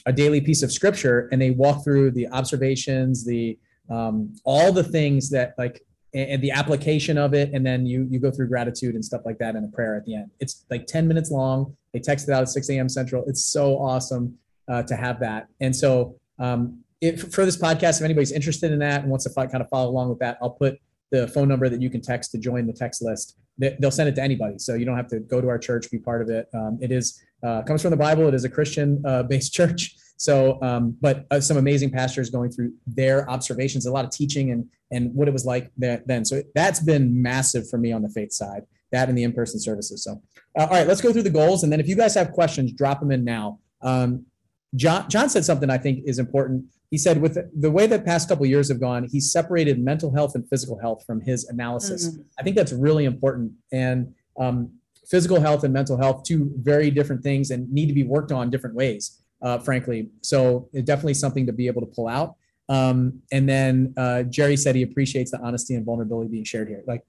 [0.04, 3.58] a daily piece of scripture, and they walk through the observations, the
[3.90, 5.82] um, all the things that like
[6.14, 7.50] and the application of it.
[7.52, 10.04] And then you you go through gratitude and stuff like that in a prayer at
[10.04, 10.30] the end.
[10.38, 11.76] It's like 10 minutes long.
[11.92, 13.24] They text it out at 6 a.m central.
[13.26, 15.48] It's so awesome uh, to have that.
[15.60, 19.34] And so um, if, for this podcast if anybody's interested in that and wants to
[19.34, 20.78] kind of follow along with that i'll put
[21.10, 24.14] the phone number that you can text to join the text list they'll send it
[24.14, 26.48] to anybody so you don't have to go to our church be part of it
[26.54, 29.96] um, it is uh, comes from the bible it is a christian uh, based church
[30.16, 34.50] so, um, but uh, some amazing pastors going through their observations, a lot of teaching
[34.50, 36.24] and and what it was like then.
[36.24, 40.04] So that's been massive for me on the faith side, that and the in-person services.
[40.04, 40.22] So,
[40.58, 42.72] uh, all right, let's go through the goals, and then if you guys have questions,
[42.72, 43.60] drop them in now.
[43.82, 44.26] Um,
[44.74, 46.64] John John said something I think is important.
[46.90, 50.34] He said with the way the past couple years have gone, he separated mental health
[50.34, 52.08] and physical health from his analysis.
[52.08, 52.22] Mm-hmm.
[52.38, 54.14] I think that's really important and.
[54.38, 54.72] Um,
[55.08, 58.50] physical health and mental health two very different things and need to be worked on
[58.50, 60.08] different ways uh, frankly.
[60.22, 62.36] So it's definitely something to be able to pull out.
[62.68, 66.82] Um, and then uh, Jerry said he appreciates the honesty and vulnerability being shared here.
[66.86, 67.04] Like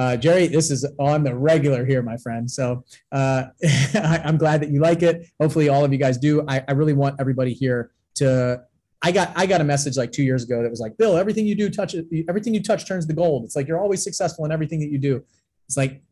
[0.00, 2.50] uh, Jerry, this is on the regular here, my friend.
[2.50, 3.44] So uh,
[3.94, 5.26] I, am glad that you like it.
[5.40, 6.44] Hopefully, all of you guys do.
[6.48, 8.62] I, I, really want everybody here to.
[9.02, 11.46] I got I got a message like two years ago that was like, Bill, everything
[11.46, 11.94] you do touch
[12.28, 13.44] everything you touch turns to gold.
[13.44, 15.22] It's like you're always successful in everything that you do.
[15.66, 16.02] It's like,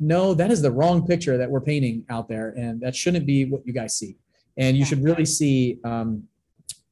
[0.00, 3.44] no, that is the wrong picture that we're painting out there, and that shouldn't be
[3.46, 4.16] what you guys see
[4.56, 6.22] and you should really see um,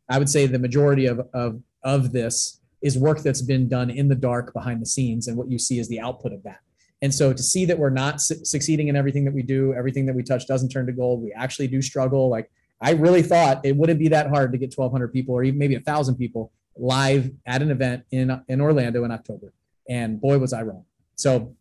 [0.09, 4.09] i would say the majority of, of of this is work that's been done in
[4.09, 6.61] the dark behind the scenes and what you see is the output of that.
[7.03, 10.07] And so to see that we're not su- succeeding in everything that we do everything
[10.07, 13.61] that we touch doesn't turn to gold we actually do struggle like i really thought
[13.63, 16.53] it wouldn't be that hard to get 1200 people or even maybe a thousand people
[16.77, 19.53] live at an event in in orlando in october.
[19.89, 20.85] And boy was i wrong.
[21.17, 21.55] So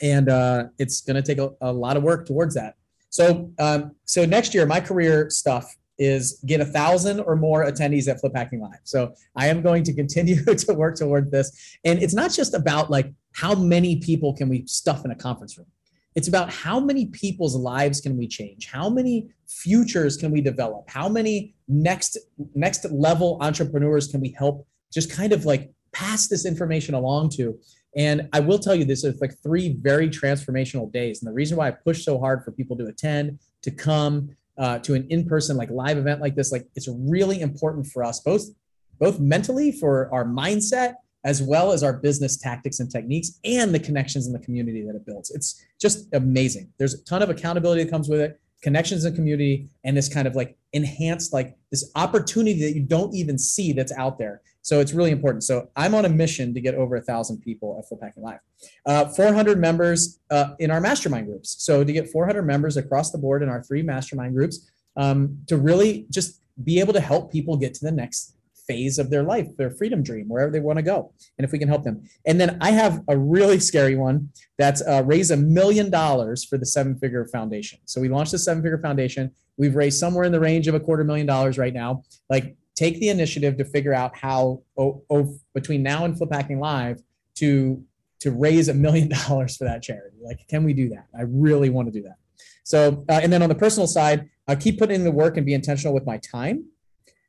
[0.00, 2.76] and uh, it's going to take a, a lot of work towards that.
[3.10, 8.08] So, um, so next year, my career stuff is get a thousand or more attendees
[8.08, 8.80] at Flip Hacking Live.
[8.84, 11.78] So I am going to continue to work toward this.
[11.84, 15.58] And it's not just about like how many people can we stuff in a conference
[15.58, 15.66] room.
[16.14, 18.66] It's about how many people's lives can we change?
[18.66, 20.88] How many futures can we develop?
[20.88, 22.18] How many next
[22.54, 27.58] next level entrepreneurs can we help just kind of like pass this information along to?
[27.96, 31.22] And I will tell you this is like three very transformational days.
[31.22, 34.78] And the reason why I push so hard for people to attend, to come uh,
[34.80, 38.42] to an in-person like live event like this, like it's really important for us both,
[38.98, 40.94] both mentally for our mindset
[41.24, 44.94] as well as our business tactics and techniques and the connections in the community that
[44.94, 45.30] it builds.
[45.30, 46.72] It's just amazing.
[46.78, 50.28] There's a ton of accountability that comes with it, connections in community, and this kind
[50.28, 54.42] of like enhanced like this opportunity that you don't even see that's out there.
[54.62, 55.44] So it's really important.
[55.44, 58.40] So I'm on a mission to get over a thousand people at Flip Hacking Live.
[58.84, 61.56] Uh, 400 members uh, in our mastermind groups.
[61.58, 65.56] So to get 400 members across the board in our three mastermind groups um, to
[65.56, 68.34] really just be able to help people get to the next
[68.68, 71.58] phase of their life, their freedom dream, wherever they want to go, and if we
[71.58, 72.02] can help them.
[72.26, 76.58] And then I have a really scary one that's uh, raise a million dollars for
[76.58, 77.80] the Seven Figure Foundation.
[77.86, 79.32] So we launched the Seven Figure Foundation.
[79.56, 82.04] We've raised somewhere in the range of a quarter million dollars right now.
[82.30, 86.60] Like take the initiative to figure out how oh, oh, between now and flip hacking
[86.60, 87.02] live
[87.34, 87.82] to
[88.20, 91.70] to raise a million dollars for that charity like can we do that i really
[91.70, 92.16] want to do that
[92.62, 95.44] so uh, and then on the personal side uh, keep putting in the work and
[95.44, 96.64] be intentional with my time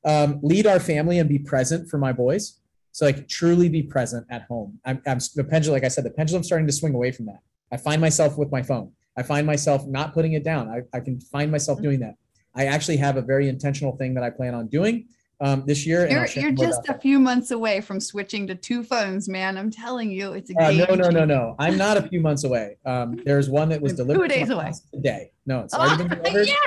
[0.06, 2.60] Um, lead our family and be present for my boys.
[2.92, 4.80] So like truly be present at home.
[4.86, 7.42] I'm, I'm the pendulum, like I said, the pendulum's starting to swing away from that.
[7.72, 8.92] I find myself with my phone.
[9.18, 10.70] I find myself not putting it down.
[10.70, 12.16] I, I can find myself doing that.
[12.56, 15.08] I actually have a very intentional thing that I plan on doing
[15.42, 16.10] um, this year.
[16.10, 19.58] You're, you're just a few months away from switching to two phones, man.
[19.58, 21.56] I'm telling you, it's a uh, no, no, no, no.
[21.60, 22.78] I'm not a few months away.
[22.86, 25.32] Um, there's one that was delivered two days away today.
[25.46, 26.48] No, it's already oh, been delivered.
[26.48, 26.58] Yes!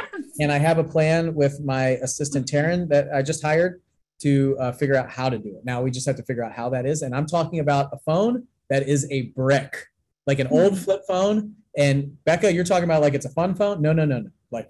[0.41, 3.83] And I have a plan with my assistant Taryn that I just hired
[4.21, 5.65] to uh, figure out how to do it.
[5.65, 7.03] Now we just have to figure out how that is.
[7.03, 9.89] And I'm talking about a phone that is a brick,
[10.27, 10.79] like an old Hmm.
[10.79, 11.55] flip phone.
[11.77, 13.83] And Becca, you're talking about like it's a fun phone.
[13.83, 14.31] No, no, no, no.
[14.51, 14.69] Like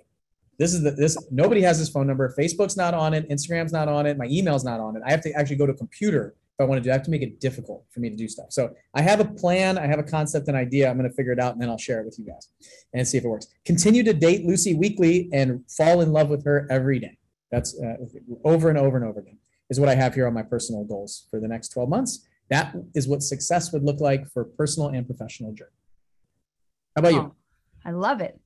[0.58, 2.32] this is the this nobody has this phone number.
[2.38, 3.28] Facebook's not on it.
[3.28, 4.16] Instagram's not on it.
[4.16, 5.02] My email's not on it.
[5.04, 6.90] I have to actually go to a computer I want to do.
[6.90, 8.46] I have to make it difficult for me to do stuff.
[8.50, 9.78] So I have a plan.
[9.78, 10.88] I have a concept and idea.
[10.88, 12.48] I'm going to figure it out and then I'll share it with you guys
[12.92, 13.48] and see if it works.
[13.64, 17.18] Continue to date Lucy weekly and fall in love with her every day.
[17.50, 17.96] That's uh,
[18.44, 19.38] over and over and over again
[19.70, 22.26] is what I have here on my personal goals for the next 12 months.
[22.50, 25.70] That is what success would look like for personal and professional journey.
[26.94, 27.18] How about you?
[27.20, 27.34] Oh,
[27.84, 28.38] I love it.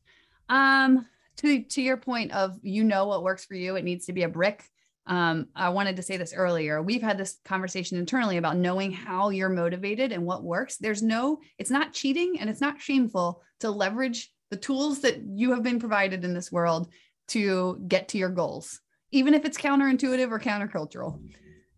[0.49, 1.07] Um,
[1.39, 4.23] to to your point of you know what works for you, it needs to be
[4.23, 4.65] a brick.
[5.07, 6.83] Um, I wanted to say this earlier.
[6.83, 10.77] We've had this conversation internally about knowing how you're motivated and what works.
[10.79, 15.53] There's no, it's not cheating and it's not shameful to leverage the tools that you
[15.53, 16.89] have been provided in this world
[17.29, 18.81] to get to your goals,
[19.13, 21.21] even if it's counterintuitive or countercultural.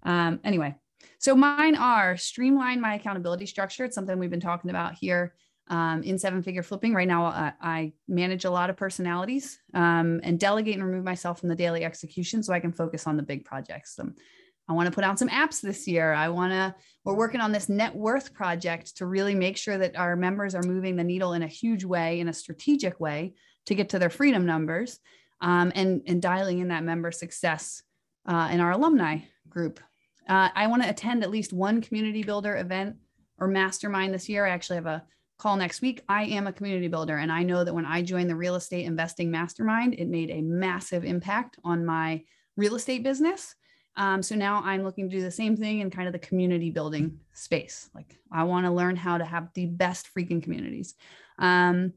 [0.03, 0.77] Um, anyway,
[1.19, 3.85] so mine are streamline my accountability structure.
[3.85, 5.35] It's something we've been talking about here
[5.69, 6.95] um, in seven figure flipping.
[6.95, 11.41] Right now, I, I manage a lot of personalities um, and delegate and remove myself
[11.41, 13.99] from the daily execution so I can focus on the big projects.
[13.99, 14.15] Um,
[14.69, 16.13] I want to put out some apps this year.
[16.13, 19.97] I want to, we're working on this net worth project to really make sure that
[19.97, 23.35] our members are moving the needle in a huge way, in a strategic way
[23.67, 25.01] to get to their freedom numbers
[25.41, 27.83] um, and, and dialing in that member success
[28.27, 29.81] uh, in our alumni group.
[30.29, 32.97] Uh, I want to attend at least one community builder event
[33.39, 34.45] or mastermind this year.
[34.45, 35.05] I actually have a
[35.39, 36.03] call next week.
[36.09, 38.85] I am a community builder, and I know that when I joined the real estate
[38.85, 42.25] investing mastermind, it made a massive impact on my
[42.57, 43.55] real estate business.
[43.97, 46.71] Um, so now I'm looking to do the same thing in kind of the community
[46.71, 47.91] building space.
[47.95, 50.95] Like I want to learn how to have the best freaking communities.
[51.39, 51.95] Um,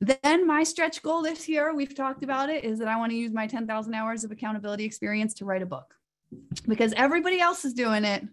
[0.00, 3.16] then my stretch goal this year, we've talked about it, is that I want to
[3.16, 5.94] use my 10,000 hours of accountability experience to write a book
[6.66, 8.24] because everybody else is doing it.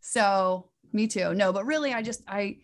[0.00, 1.34] So me too.
[1.34, 2.58] No, but really, I just, I,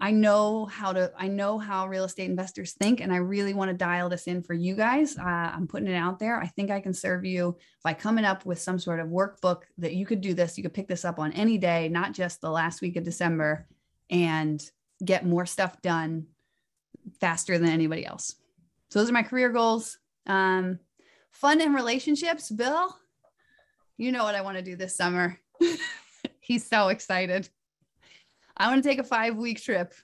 [0.00, 3.70] I know how to, I know how real estate investors think, and I really want
[3.70, 5.18] to dial this in for you guys.
[5.18, 6.40] Uh, I'm putting it out there.
[6.40, 9.94] I think I can serve you by coming up with some sort of workbook that
[9.94, 10.56] you could do this.
[10.56, 13.66] You could pick this up on any day, not just the last week of December,
[14.08, 14.62] and
[15.04, 16.26] get more stuff done
[17.20, 18.36] faster than anybody else.
[18.90, 19.98] So those are my career goals.
[20.26, 20.78] Um,
[21.32, 22.96] fun and relationships, Bill.
[23.96, 25.38] You know what I want to do this summer.
[26.40, 27.48] He's so excited.
[28.58, 29.94] I want to take a five week trip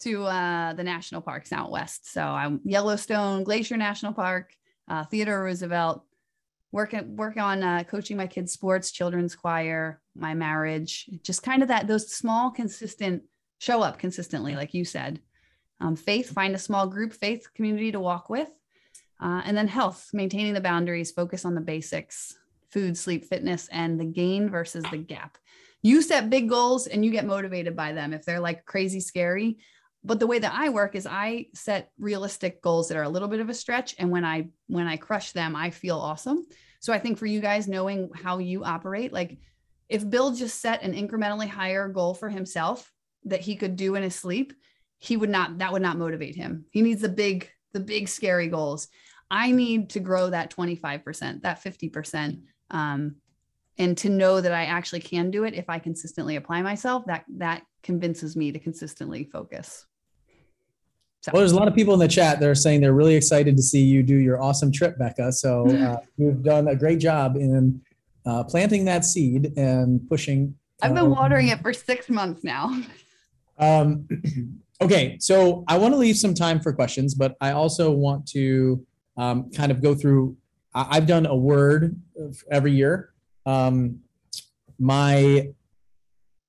[0.00, 2.10] to uh, the national parks out west.
[2.10, 4.54] So I'm Yellowstone, Glacier National Park,
[4.88, 6.04] uh, Theodore Roosevelt.
[6.70, 11.68] Work work on uh, coaching my kids' sports, children's choir, my marriage, just kind of
[11.68, 13.22] that those small, consistent
[13.58, 15.20] show up consistently, like you said.
[15.80, 18.50] Um, faith, find a small group faith community to walk with,
[19.20, 22.36] uh, and then health, maintaining the boundaries, focus on the basics,
[22.70, 25.38] food, sleep, fitness, and the gain versus the gap
[25.82, 29.58] you set big goals and you get motivated by them if they're like crazy scary.
[30.04, 33.28] But the way that i work is i set realistic goals that are a little
[33.28, 36.46] bit of a stretch and when i when i crush them i feel awesome.
[36.80, 39.38] So i think for you guys knowing how you operate like
[39.88, 42.92] if bill just set an incrementally higher goal for himself
[43.24, 44.52] that he could do in his sleep
[44.98, 46.66] he would not that would not motivate him.
[46.70, 48.88] He needs the big the big scary goals.
[49.30, 53.16] I need to grow that 25% that 50% um,
[53.78, 57.24] and to know that I actually can do it if I consistently apply myself, that
[57.36, 59.86] that convinces me to consistently focus.
[61.20, 61.32] So.
[61.32, 63.56] Well, there's a lot of people in the chat that are saying they're really excited
[63.56, 65.32] to see you do your awesome trip, Becca.
[65.32, 67.80] So uh, you've done a great job in
[68.26, 70.54] uh, planting that seed and pushing.
[70.82, 72.82] I've been watering it for six months now.
[73.60, 74.06] Um,
[74.80, 78.86] okay, so I want to leave some time for questions, but I also want to
[79.16, 80.36] um, kind of go through.
[80.72, 82.00] I've done a word
[82.52, 83.10] every year
[83.48, 84.00] um,
[84.78, 85.48] my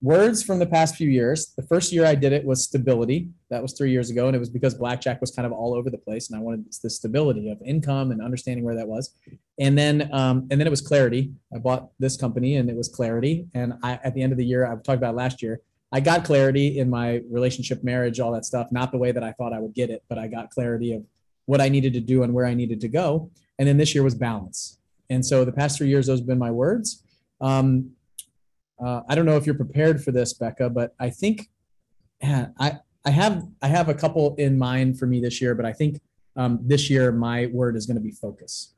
[0.02, 3.28] words from the past few years the first year i did it was stability.
[3.50, 5.90] That was three years ago and it was because blackjack was kind of all over
[5.90, 9.14] the place and i wanted the stability of income and understanding where that was.
[9.60, 11.32] And then um, and then it was clarity.
[11.54, 13.48] I bought this company and it was clarity.
[13.54, 16.24] And i at the end of the year i've talked about last year i got
[16.24, 19.60] clarity in my relationship marriage all that stuff not the way that i thought i
[19.60, 21.04] would get it but i got clarity of
[21.46, 23.32] what i needed to do and where i needed to go.
[23.58, 24.79] And then this year was balance
[25.10, 27.04] And so the past three years, those have been my words.
[27.42, 27.92] Um,
[28.84, 31.50] uh, I don't know if you're prepared for this, Becca, but I think
[32.24, 35.74] I I have I have a couple in mind for me this year, but I
[35.74, 36.02] think
[36.36, 38.74] um, this year my word is going to be focus.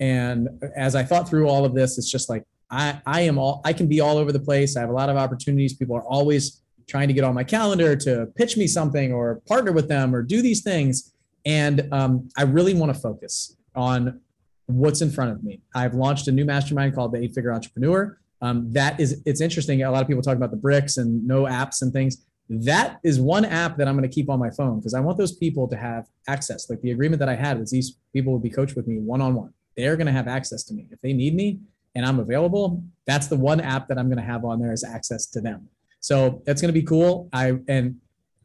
[0.00, 3.60] And as I thought through all of this, it's just like I I am all
[3.64, 4.76] I can be all over the place.
[4.76, 5.74] I have a lot of opportunities.
[5.74, 9.72] People are always trying to get on my calendar to pitch me something or partner
[9.72, 11.12] with them or do these things.
[11.44, 14.20] And um, I really want to focus on
[14.66, 15.60] what's in front of me.
[15.74, 18.18] I've launched a new mastermind called the Eight Figure Entrepreneur.
[18.42, 19.82] Um, that is, it's interesting.
[19.82, 22.24] A lot of people talk about the bricks and no apps and things.
[22.48, 25.18] That is one app that I'm going to keep on my phone because I want
[25.18, 26.70] those people to have access.
[26.70, 29.20] Like the agreement that I had was these people would be coached with me one
[29.20, 29.52] on one.
[29.76, 30.86] They're going to have access to me.
[30.90, 31.60] If they need me
[31.94, 34.84] and I'm available, that's the one app that I'm going to have on there is
[34.84, 35.68] access to them.
[36.00, 37.28] So that's going to be cool.
[37.32, 37.96] I and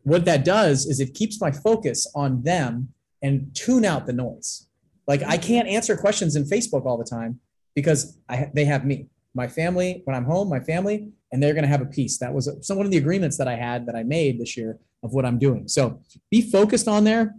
[0.04, 4.68] what that does is it keeps my focus on them and tune out the noise.
[5.08, 7.40] Like I can't answer questions in Facebook all the time
[7.76, 10.02] because I, they have me, my family.
[10.06, 12.18] When I'm home, my family, and they're going to have a piece.
[12.18, 14.78] That was some one of the agreements that I had that I made this year
[15.04, 15.68] of what I'm doing.
[15.68, 17.36] So be focused on there,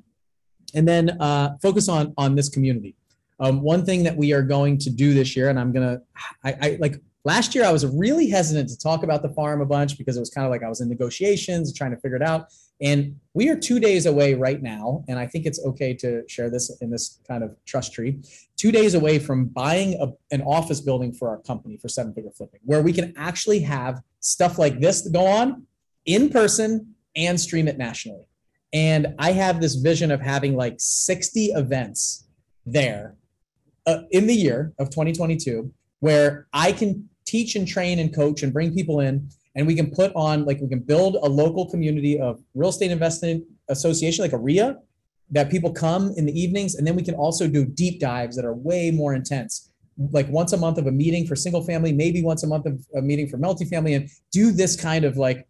[0.74, 2.96] and then uh, focus on on this community.
[3.40, 6.00] Um, one thing that we are going to do this year, and I'm gonna,
[6.44, 9.66] I, I like last year I was really hesitant to talk about the farm a
[9.66, 12.22] bunch because it was kind of like I was in negotiations, trying to figure it
[12.22, 12.46] out.
[12.82, 16.50] And we are two days away right now, and I think it's okay to share
[16.50, 18.20] this in this kind of trust tree.
[18.56, 22.32] Two days away from buying a, an office building for our company for seven figure
[22.32, 25.66] flipping, where we can actually have stuff like this go on
[26.04, 28.26] in person and stream it nationally.
[28.72, 32.26] And I have this vision of having like 60 events
[32.66, 33.16] there
[33.86, 38.52] uh, in the year of 2022 where I can teach and train and coach and
[38.52, 42.18] bring people in and we can put on like we can build a local community
[42.18, 44.78] of real estate investment association like a RIA
[45.30, 46.74] that people come in the evenings.
[46.76, 49.70] And then we can also do deep dives that are way more intense.
[49.98, 52.80] Like once a month of a meeting for single family maybe once a month of
[52.96, 55.46] a meeting for multifamily and do this kind of like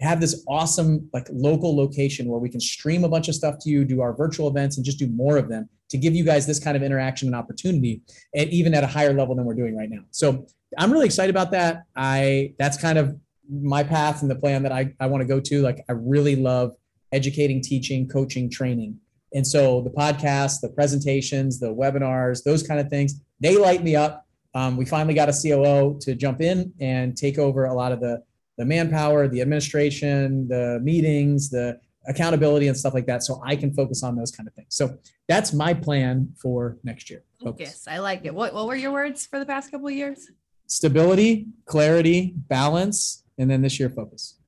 [0.00, 3.70] have this awesome like local location where we can stream a bunch of stuff to
[3.70, 6.46] you do our virtual events and just do more of them to give you guys
[6.46, 8.02] this kind of interaction and opportunity
[8.34, 10.02] and even at a higher level than we're doing right now.
[10.10, 10.46] So
[10.78, 11.84] i'm really excited about that.
[11.94, 13.18] I that's kind of
[13.50, 15.62] my path and the plan that I, I want to go to.
[15.62, 16.72] Like I really love
[17.12, 18.98] educating, teaching, coaching, training.
[19.34, 23.96] And so the podcast, the presentations, the webinars, those kind of things, they light me
[23.96, 24.26] up.
[24.54, 28.00] Um, we finally got a COO to jump in and take over a lot of
[28.00, 28.22] the
[28.58, 31.78] the manpower, the administration, the meetings, the
[32.08, 33.22] accountability and stuff like that.
[33.22, 34.68] So I can focus on those kind of things.
[34.70, 34.96] So
[35.28, 37.22] that's my plan for next year.
[37.42, 37.68] Focus.
[37.68, 38.34] Yes, I like it.
[38.34, 40.30] What what were your words for the past couple of years?
[40.66, 44.38] Stability, clarity, balance, and then this year focus.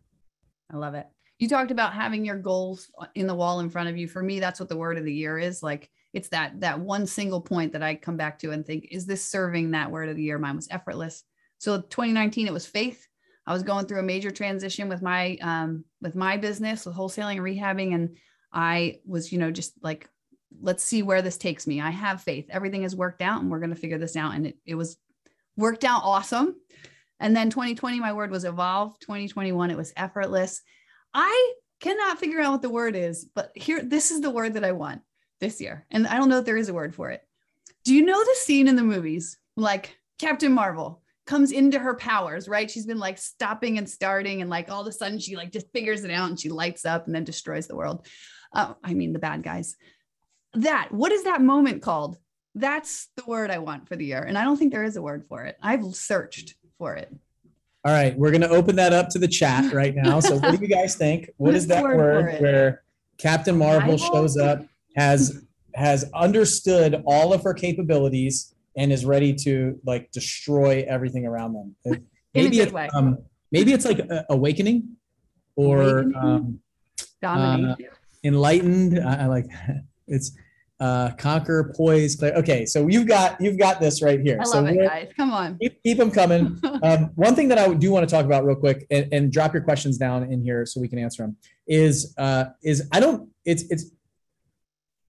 [0.73, 1.07] I love it.
[1.39, 4.09] You talked about having your goals in the wall in front of you.
[4.09, 5.63] For me, that's what the word of the year is.
[5.63, 9.07] Like it's that that one single point that I come back to and think, is
[9.07, 10.39] this serving that word of the year?
[10.39, 11.23] Mine was effortless.
[11.59, 13.07] So 2019, it was faith.
[13.47, 17.37] I was going through a major transition with my um, with my business, with wholesaling
[17.37, 18.17] and rehabbing, and
[18.53, 20.09] I was, you know, just like,
[20.61, 21.81] let's see where this takes me.
[21.81, 22.47] I have faith.
[22.51, 24.35] Everything has worked out, and we're going to figure this out.
[24.35, 24.99] And it it was
[25.57, 26.57] worked out awesome.
[27.21, 28.99] And then 2020, my word was evolve.
[29.01, 30.63] 2021, it was effortless.
[31.13, 34.65] I cannot figure out what the word is, but here, this is the word that
[34.65, 35.03] I want
[35.41, 35.87] this year.
[35.91, 37.23] And I don't know if there is a word for it.
[37.85, 42.49] Do you know the scene in the movies like Captain Marvel comes into her powers,
[42.49, 42.71] right?
[42.71, 45.71] She's been like stopping and starting, and like all of a sudden she like just
[45.73, 48.07] figures it out and she lights up and then destroys the world.
[48.53, 49.77] Uh, I mean, the bad guys.
[50.55, 52.17] That, what is that moment called?
[52.55, 54.23] That's the word I want for the year.
[54.23, 55.57] And I don't think there is a word for it.
[55.63, 57.13] I've searched for it.
[57.85, 60.21] All right, we're going to open that up to the chat right now.
[60.21, 61.31] So, what do you guys think?
[61.37, 62.83] What is that word, where
[63.19, 64.65] Captain Marvel shows up,
[64.97, 71.55] has has understood all of her capabilities, and is ready to like destroy everything around
[71.55, 71.77] them?
[72.35, 73.19] Maybe it's um,
[73.51, 74.97] maybe it's like uh, awakening,
[75.57, 76.17] or awakening?
[76.17, 76.61] Um,
[77.23, 77.75] uh,
[78.23, 78.99] enlightened.
[79.01, 79.47] I, I like
[80.07, 80.33] it's
[80.81, 82.33] uh, conquer, poise, clear.
[82.35, 84.39] Okay, so you've got you've got this right here.
[84.41, 85.09] I so love it, guys.
[85.17, 86.61] Come on, keep, keep them coming.
[86.83, 89.53] um, one thing that I do want to talk about real quick, and, and, drop
[89.53, 91.37] your questions down in here so we can answer them.
[91.67, 93.91] Is uh, is I don't it's it's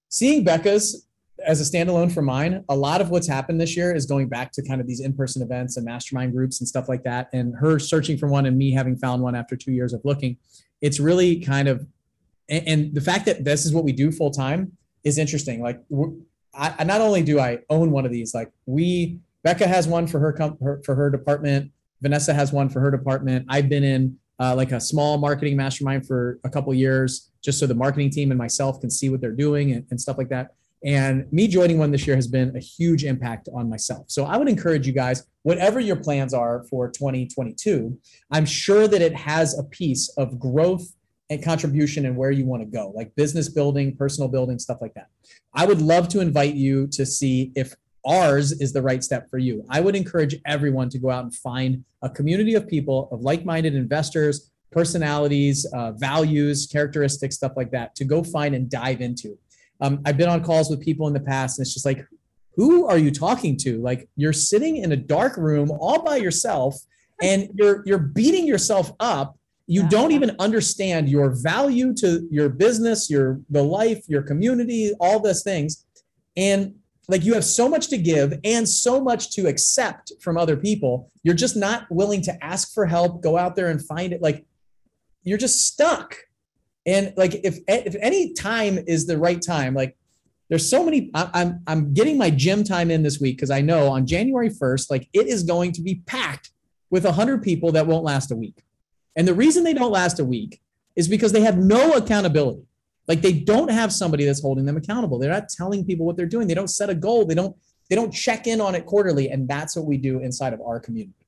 [0.08, 1.06] seeing Becca's
[1.46, 2.64] as a standalone for mine.
[2.68, 5.40] A lot of what's happened this year is going back to kind of these in-person
[5.40, 8.72] events and mastermind groups and stuff like that, and her searching for one and me
[8.72, 10.36] having found one after two years of looking.
[10.80, 11.86] It's really kind of
[12.48, 14.72] and, and the fact that this is what we do full time
[15.04, 15.62] is interesting.
[15.62, 15.80] Like,
[16.54, 20.18] I, not only do I own one of these, like we Becca has one for
[20.18, 21.70] her, her for her department.
[22.02, 23.46] Vanessa has one for her department.
[23.48, 27.66] I've been in uh, like a small marketing mastermind for a couple years, just so
[27.66, 30.54] the marketing team and myself can see what they're doing and, and stuff like that.
[30.82, 34.06] And me joining one this year has been a huge impact on myself.
[34.08, 37.98] So I would encourage you guys, whatever your plans are for 2022,
[38.30, 40.90] I'm sure that it has a piece of growth
[41.30, 44.92] and contribution and where you want to go, like business building, personal building, stuff like
[44.94, 45.06] that.
[45.54, 47.74] I would love to invite you to see if
[48.04, 49.64] ours is the right step for you.
[49.70, 53.44] I would encourage everyone to go out and find a community of people, of like
[53.44, 59.38] minded investors, personalities, uh, values, characteristics, stuff like that, to go find and dive into.
[59.80, 62.04] Um, I've been on calls with people in the past, and it's just like,
[62.54, 63.80] who are you talking to?
[63.80, 66.76] Like you're sitting in a dark room all by yourself,
[67.22, 69.36] and you're you're beating yourself up.
[69.70, 75.20] You don't even understand your value to your business, your the life, your community, all
[75.20, 75.86] those things,
[76.36, 76.74] and
[77.06, 81.12] like you have so much to give and so much to accept from other people.
[81.22, 84.20] You're just not willing to ask for help go out there and find it.
[84.20, 84.44] Like
[85.22, 86.16] you're just stuck.
[86.84, 89.96] And like if if any time is the right time like
[90.48, 93.88] there's so many i'm i'm getting my gym time in this week because i know
[93.88, 96.50] on january 1st like it is going to be packed
[96.90, 98.64] with 100 people that won't last a week
[99.16, 100.60] and the reason they don't last a week
[100.96, 102.66] is because they have no accountability
[103.10, 105.18] like they don't have somebody that's holding them accountable.
[105.18, 106.46] They're not telling people what they're doing.
[106.46, 107.26] They don't set a goal.
[107.26, 107.56] They don't
[107.88, 110.78] they don't check in on it quarterly and that's what we do inside of our
[110.78, 111.26] community.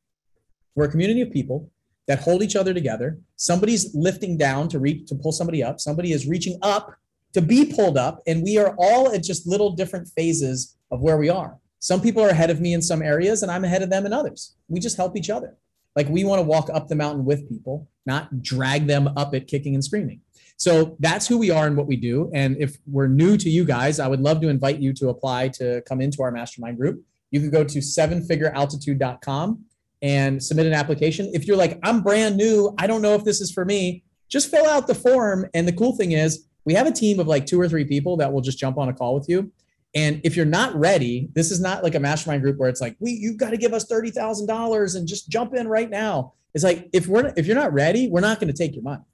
[0.76, 1.72] We're a community of people
[2.06, 3.18] that hold each other together.
[3.34, 5.80] Somebody's lifting down to reach to pull somebody up.
[5.80, 6.94] Somebody is reaching up
[7.32, 11.16] to be pulled up and we are all at just little different phases of where
[11.16, 11.58] we are.
[11.80, 14.12] Some people are ahead of me in some areas and I'm ahead of them in
[14.12, 14.54] others.
[14.68, 15.56] We just help each other.
[15.96, 19.46] Like we want to walk up the mountain with people, not drag them up it
[19.46, 20.20] kicking and screaming.
[20.56, 22.30] So that's who we are and what we do.
[22.34, 25.48] And if we're new to you guys, I would love to invite you to apply
[25.48, 27.02] to come into our mastermind group.
[27.30, 29.64] You can go to sevenfigurealtitude.com
[30.02, 31.30] and submit an application.
[31.32, 34.50] If you're like, I'm brand new, I don't know if this is for me, just
[34.50, 35.46] fill out the form.
[35.54, 38.16] And the cool thing is, we have a team of like two or three people
[38.18, 39.50] that will just jump on a call with you.
[39.94, 42.96] And if you're not ready, this is not like a mastermind group where it's like,
[42.98, 46.32] we you've got to give us thirty thousand dollars and just jump in right now.
[46.54, 49.04] It's like if we're if you're not ready, we're not going to take your money.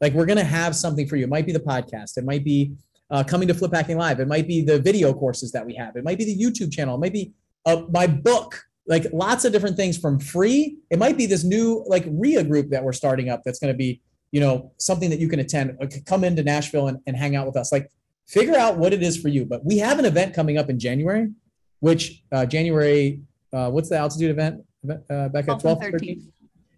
[0.00, 1.24] Like we're going to have something for you.
[1.24, 2.16] It might be the podcast.
[2.16, 2.72] It might be
[3.10, 4.20] uh, coming to Flip Hacking Live.
[4.20, 5.96] It might be the video courses that we have.
[5.96, 6.94] It might be the YouTube channel.
[6.94, 7.32] It might be
[7.66, 8.62] uh, my book.
[8.86, 10.78] Like lots of different things from free.
[10.90, 13.42] It might be this new like RIA group that we're starting up.
[13.44, 14.00] That's going to be
[14.32, 15.76] you know something that you can attend.
[15.80, 17.72] Uh, come into Nashville and, and hang out with us.
[17.72, 17.90] Like
[18.30, 19.44] figure out what it is for you.
[19.44, 21.30] But we have an event coming up in January,
[21.80, 23.20] which uh, January.
[23.52, 24.62] Uh, what's the altitude event?
[24.88, 25.92] Uh, back at 12th, 13th.
[25.92, 26.22] 13th?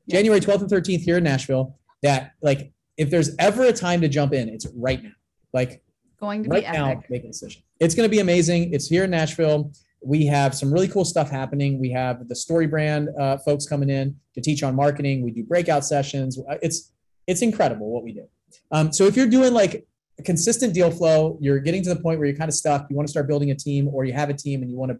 [0.08, 1.78] January 12th and 13th here in Nashville.
[2.02, 5.10] That like if there's ever a time to jump in, it's right now.
[5.52, 5.82] Like
[6.18, 7.10] going to right be now, epic.
[7.10, 7.62] make a decision.
[7.78, 8.72] It's going to be amazing.
[8.72, 9.72] It's here in Nashville.
[10.04, 11.78] We have some really cool stuff happening.
[11.78, 15.22] We have the Story Brand uh, folks coming in to teach on marketing.
[15.22, 16.38] We do breakout sessions.
[16.38, 16.92] Uh, it's
[17.26, 18.26] it's incredible what we do.
[18.72, 19.86] Um, so if you're doing like
[20.18, 22.88] a consistent deal flow, you're getting to the point where you're kind of stuck.
[22.90, 24.92] You want to start building a team, or you have a team and you want
[24.92, 24.98] to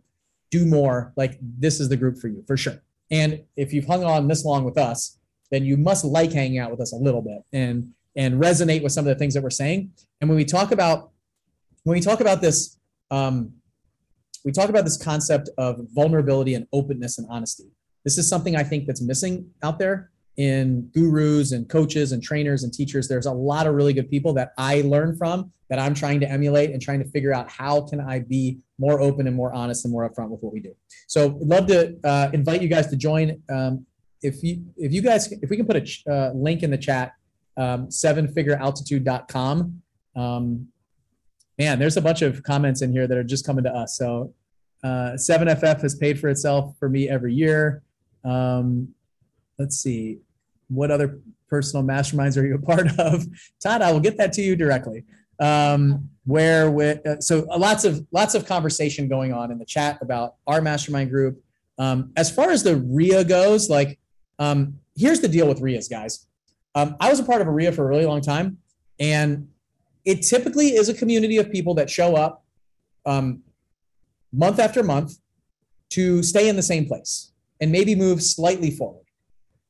[0.50, 1.12] do more.
[1.16, 2.82] Like this is the group for you for sure.
[3.10, 5.18] And if you've hung on this long with us,
[5.50, 8.92] then you must like hanging out with us a little bit and and resonate with
[8.92, 9.90] some of the things that we're saying.
[10.20, 11.10] And when we talk about
[11.84, 12.78] when we talk about this,
[13.10, 13.52] um,
[14.44, 17.70] we talk about this concept of vulnerability and openness and honesty.
[18.04, 22.64] This is something I think that's missing out there in gurus and coaches and trainers
[22.64, 23.08] and teachers.
[23.08, 26.30] There's a lot of really good people that I learn from that I'm trying to
[26.30, 29.84] emulate and trying to figure out how can I be more open and more honest
[29.84, 30.74] and more upfront with what we do.
[31.06, 33.42] So, love to uh, invite you guys to join.
[33.50, 33.86] Um,
[34.22, 37.12] if you if you guys if we can put a uh, link in the chat
[37.56, 39.82] um, sevenfigurealtitude.com
[40.16, 40.68] um,
[41.58, 44.32] man there's a bunch of comments in here that are just coming to us so
[44.84, 47.82] uh, 7ff has paid for itself for me every year
[48.24, 48.88] um,
[49.58, 50.18] let's see
[50.68, 53.26] what other personal masterminds are you a part of
[53.62, 55.04] todd i will get that to you directly
[55.40, 59.98] um, where with uh, so lots of lots of conversation going on in the chat
[60.00, 61.42] about our mastermind group
[61.78, 63.98] um, as far as the ria goes like
[64.38, 66.26] um, here's the deal with RIAs, guys.
[66.74, 68.58] Um, I was a part of a RIA for a really long time,
[68.98, 69.48] and
[70.04, 72.44] it typically is a community of people that show up
[73.06, 73.42] um,
[74.32, 75.18] month after month
[75.90, 79.01] to stay in the same place and maybe move slightly forward.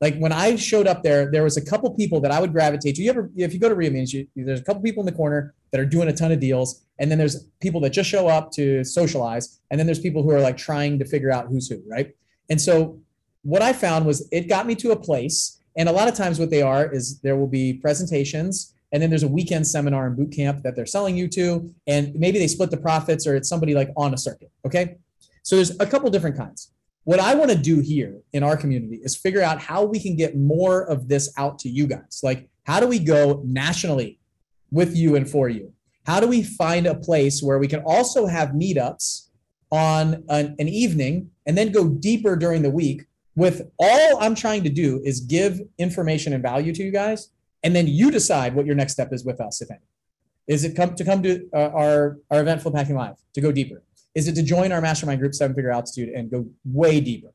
[0.01, 2.95] Like when I showed up there, there was a couple people that I would gravitate
[2.95, 3.01] to.
[3.01, 5.79] You ever, if you go to you, there's a couple people in the corner that
[5.79, 8.83] are doing a ton of deals, and then there's people that just show up to
[8.83, 12.15] socialize, and then there's people who are like trying to figure out who's who, right?
[12.49, 12.99] And so
[13.43, 15.59] what I found was it got me to a place.
[15.75, 19.09] And a lot of times, what they are is there will be presentations, and then
[19.09, 22.47] there's a weekend seminar and boot camp that they're selling you to, and maybe they
[22.47, 24.51] split the profits, or it's somebody like on a circuit.
[24.65, 24.97] Okay,
[25.41, 26.71] so there's a couple different kinds.
[27.05, 30.15] What I want to do here in our community is figure out how we can
[30.15, 32.21] get more of this out to you guys.
[32.23, 34.19] Like, how do we go nationally
[34.71, 35.73] with you and for you?
[36.05, 39.27] How do we find a place where we can also have meetups
[39.69, 43.03] on an, an evening and then go deeper during the week?
[43.35, 47.29] With all I'm trying to do is give information and value to you guys,
[47.63, 49.79] and then you decide what your next step is with us, if any.
[50.47, 53.51] Is it come to come to uh, our our event Flip Hacking Live to go
[53.51, 53.81] deeper?
[54.15, 57.29] Is it to join our mastermind group, Seven Figure Altitude, and go way deeper?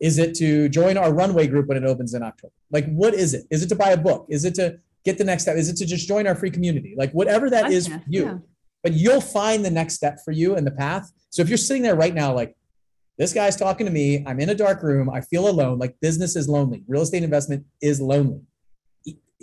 [0.00, 2.52] Is it to join our runway group when it opens in October?
[2.70, 3.46] Like, what is it?
[3.50, 4.26] Is it to buy a book?
[4.28, 5.56] Is it to get the next step?
[5.56, 6.94] Is it to just join our free community?
[6.96, 8.24] Like, whatever that is for you.
[8.24, 8.38] Yeah.
[8.82, 11.10] But you'll find the next step for you and the path.
[11.30, 12.56] So if you're sitting there right now, like,
[13.16, 16.34] this guy's talking to me, I'm in a dark room, I feel alone, like business
[16.34, 18.40] is lonely, real estate investment is lonely.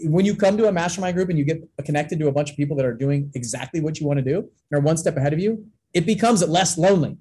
[0.03, 2.57] When you come to a mastermind group and you get connected to a bunch of
[2.57, 5.31] people that are doing exactly what you want to do and are one step ahead
[5.31, 7.17] of you, it becomes less lonely.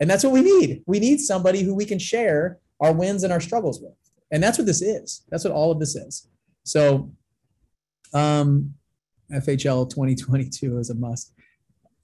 [0.00, 0.82] And that's what we need.
[0.86, 3.92] We need somebody who we can share our wins and our struggles with.
[4.30, 5.22] And that's what this is.
[5.28, 6.28] That's what all of this is.
[6.64, 7.10] So
[8.12, 8.74] um
[9.32, 11.32] FHL 2022 is a must.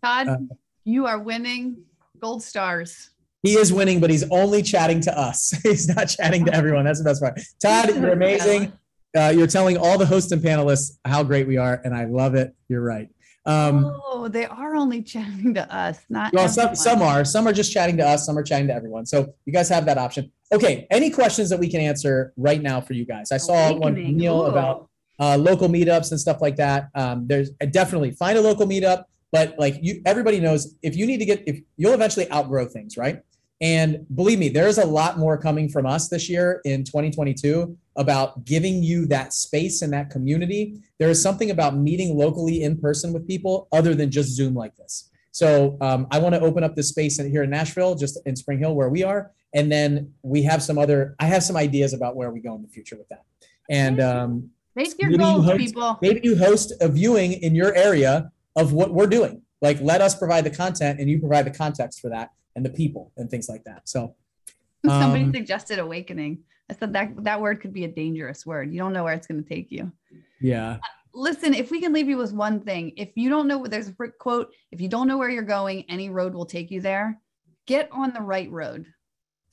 [0.05, 0.37] Todd, uh,
[0.85, 1.79] you are winning
[2.21, 3.11] gold stars.
[3.43, 5.51] He is winning, but he's only chatting to us.
[5.63, 6.85] he's not chatting to everyone.
[6.85, 7.41] That's the best part.
[7.61, 8.73] Todd, you're amazing.
[9.17, 12.35] Uh, you're telling all the hosts and panelists how great we are, and I love
[12.35, 12.55] it.
[12.69, 13.09] You're right.
[13.47, 16.49] Um, oh, they are only chatting to us, not well.
[16.49, 17.25] Some some are.
[17.25, 18.27] Some are just chatting to us.
[18.27, 19.07] Some are chatting to everyone.
[19.07, 20.33] So you guys have that option.
[20.53, 20.87] Okay.
[20.91, 23.33] Any questions that we can answer right now for you guys?
[23.33, 23.81] I saw Awakening.
[23.81, 24.47] one Neil Ooh.
[24.47, 26.89] about uh, local meetups and stuff like that.
[26.95, 31.07] Um, there's uh, definitely find a local meetup, but like you, everybody knows if you
[31.07, 33.23] need to get if you'll eventually outgrow things, right?
[33.61, 38.45] And believe me, there's a lot more coming from us this year in 2022 about
[38.45, 40.79] giving you that space and that community.
[40.99, 44.77] There is something about meeting locally in person with people other than just Zoom like
[44.77, 45.11] this.
[45.31, 48.59] So um, I want to open up this space here in Nashville, just in Spring
[48.59, 51.15] Hill, where we are, and then we have some other.
[51.21, 53.25] I have some ideas about where we go in the future with that.
[53.69, 55.99] And um, make your goals, host, people.
[56.01, 59.43] Maybe you host a viewing in your area of what we're doing.
[59.61, 62.71] Like, let us provide the content, and you provide the context for that and the
[62.71, 63.89] people and things like that.
[63.89, 64.17] So
[64.87, 66.43] somebody um, suggested awakening.
[66.69, 68.73] I said that that word could be a dangerous word.
[68.73, 69.93] You don't know where it's going to take you.
[70.41, 70.73] Yeah.
[70.73, 70.79] Uh,
[71.15, 73.95] listen, if we can leave you with one thing, if you don't know, there's a
[74.19, 77.21] quote, if you don't know where you're going, any road will take you there.
[77.67, 78.87] Get on the right road.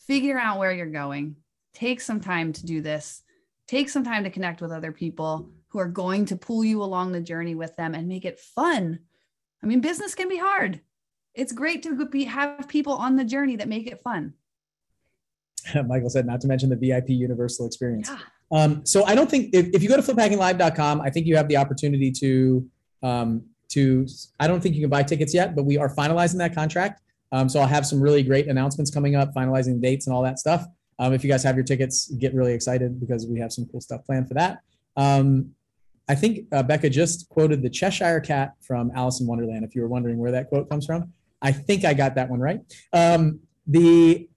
[0.08, 1.36] Figure out where you're going.
[1.74, 3.22] Take some time to do this.
[3.68, 7.12] Take some time to connect with other people who are going to pull you along
[7.12, 9.00] the journey with them and make it fun.
[9.62, 10.82] I mean, business can be hard
[11.36, 14.34] it's great to be have people on the journey that make it fun.
[15.88, 18.10] Michael said, not to mention the VIP universal experience.
[18.10, 18.20] Yeah.
[18.52, 21.48] Um, so I don't think if, if you go to fliphackinglive.com, I think you have
[21.48, 22.70] the opportunity to
[23.02, 24.06] um, to.
[24.40, 27.02] I don't think you can buy tickets yet, but we are finalizing that contract.
[27.32, 30.38] Um, so I'll have some really great announcements coming up, finalizing dates and all that
[30.38, 30.68] stuff.
[31.00, 33.82] Um, if you guys have your tickets, get really excited because we have some cool
[33.82, 34.60] stuff planned for that.
[34.96, 35.56] Um,
[36.08, 39.66] I think uh, Becca just quoted the Cheshire Cat from Alice in Wonderland.
[39.66, 41.12] If you were wondering where that quote comes from,
[41.44, 42.62] I think I got that one right.
[42.94, 44.28] Um, the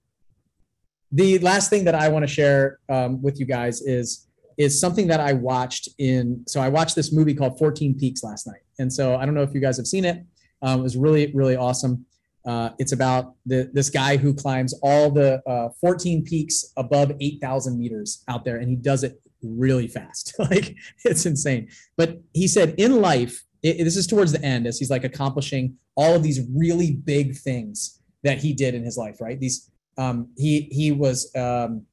[1.11, 4.27] the last thing that I want to share um, with you guys is
[4.57, 6.43] is something that I watched in.
[6.47, 9.43] So I watched this movie called 14 Peaks last night, and so I don't know
[9.43, 10.23] if you guys have seen it.
[10.61, 12.05] Um, it was really really awesome.
[12.45, 17.77] Uh, it's about the, this guy who climbs all the uh, 14 peaks above 8,000
[17.77, 20.33] meters out there, and he does it really fast.
[20.39, 21.67] like it's insane.
[21.97, 25.77] But he said in life, it, this is towards the end as he's like accomplishing
[25.95, 29.39] all of these really big things that he did in his life, right?
[29.39, 31.85] These um, he he was um,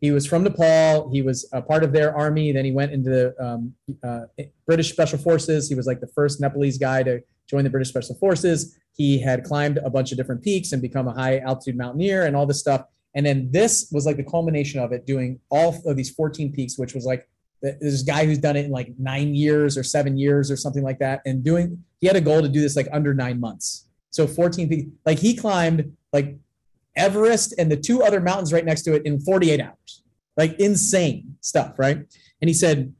[0.00, 1.10] he was from Nepal.
[1.12, 2.52] He was a part of their army.
[2.52, 4.22] Then he went into the um, uh,
[4.66, 5.68] British Special Forces.
[5.68, 8.78] He was like the first Nepalese guy to join the British Special Forces.
[8.96, 12.36] He had climbed a bunch of different peaks and become a high altitude mountaineer and
[12.36, 12.84] all this stuff.
[13.14, 16.78] And then this was like the culmination of it, doing all of these 14 peaks,
[16.78, 17.28] which was like
[17.62, 20.98] this guy who's done it in like nine years or seven years or something like
[20.98, 23.86] that and doing he had a goal to do this like under nine months.
[24.10, 26.36] So 14 feet like he climbed like
[26.96, 30.02] everest and the two other mountains right next to it in 48 hours.
[30.36, 31.98] Like insane stuff right?
[32.40, 32.94] And he said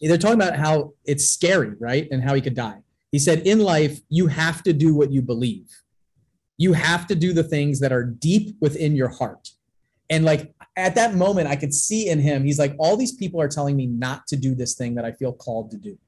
[0.00, 2.78] they're talking about how it's scary right and how he could die.
[3.12, 5.68] He said in life you have to do what you believe.
[6.56, 9.50] You have to do the things that are deep within your heart.
[10.10, 13.40] And like at that moment, I could see in him, he's like, all these people
[13.40, 15.98] are telling me not to do this thing that I feel called to do.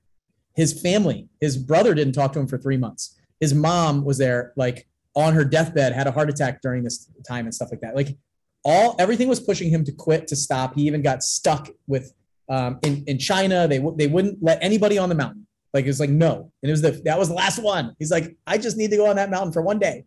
[0.54, 3.18] His family, his brother didn't talk to him for three months.
[3.40, 7.46] His mom was there, like on her deathbed, had a heart attack during this time
[7.46, 7.96] and stuff like that.
[7.96, 8.16] Like
[8.64, 10.74] all everything was pushing him to quit, to stop.
[10.74, 12.12] He even got stuck with
[12.48, 13.66] um, in in China.
[13.66, 15.46] They they wouldn't let anybody on the mountain.
[15.72, 17.94] Like it was like no, and it was the that was the last one.
[17.98, 20.04] He's like, I just need to go on that mountain for one day.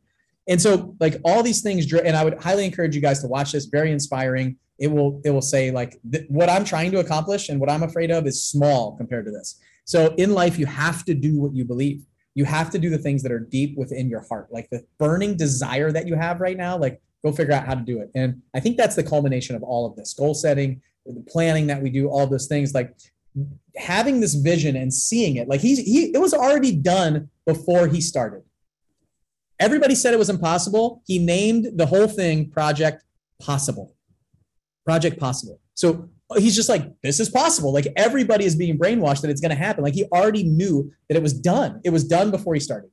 [0.48, 3.52] And so like all these things, and I would highly encourage you guys to watch
[3.52, 3.65] this.
[3.65, 4.57] Very inspiring.
[4.80, 7.84] It will it will say like th- what I'm trying to accomplish and what I'm
[7.84, 9.60] afraid of is small compared to this.
[9.86, 12.03] So in life, you have to do what you believe.
[12.36, 15.38] You have to do the things that are deep within your heart, like the burning
[15.38, 16.78] desire that you have right now.
[16.78, 18.10] Like, go figure out how to do it.
[18.15, 21.82] And I think that's the culmination of all of this goal setting, the planning that
[21.82, 22.74] we do, all those things.
[22.74, 22.95] Like,
[23.76, 27.99] having this vision and seeing it like he's he it was already done before he
[27.99, 28.44] started
[29.60, 31.02] everybody said it was impossible.
[31.06, 33.04] He named the whole thing project
[33.42, 33.96] possible.
[34.86, 35.60] Project possible.
[35.74, 37.74] So uh, he's just like this is possible.
[37.74, 39.84] Like everybody is being brainwashed that it's going to happen.
[39.84, 41.82] Like he already knew that it was done.
[41.84, 42.90] It was done before he started.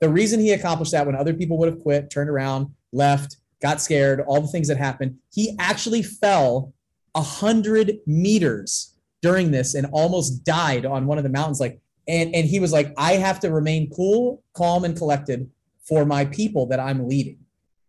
[0.00, 3.80] The reason he accomplished that when other people would have quit turned around left got
[3.80, 6.74] scared all the things that happened he actually fell
[7.14, 11.60] a hundred meters during this and almost died on one of the mountains.
[11.60, 15.50] Like, and and he was like, I have to remain cool, calm, and collected
[15.86, 17.38] for my people that I'm leading.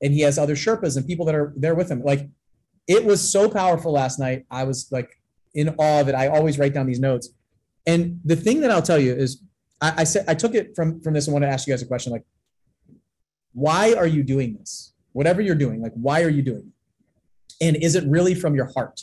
[0.02, 2.04] And he has other Sherpas and people that are there with him.
[2.04, 2.30] Like,
[2.88, 4.46] it was so powerful last night.
[4.52, 5.10] I was like
[5.54, 6.16] in awe of it.
[6.16, 7.30] I always write down these notes.
[7.88, 9.42] And the thing that I'll tell you is,
[9.82, 11.28] I, I said I took it from from this.
[11.28, 12.12] and want to ask you guys a question.
[12.12, 12.26] Like,
[13.54, 14.94] why are you doing this?
[15.14, 16.72] Whatever you're doing, like, why are you doing
[17.62, 17.66] it?
[17.66, 19.02] And is it really from your heart?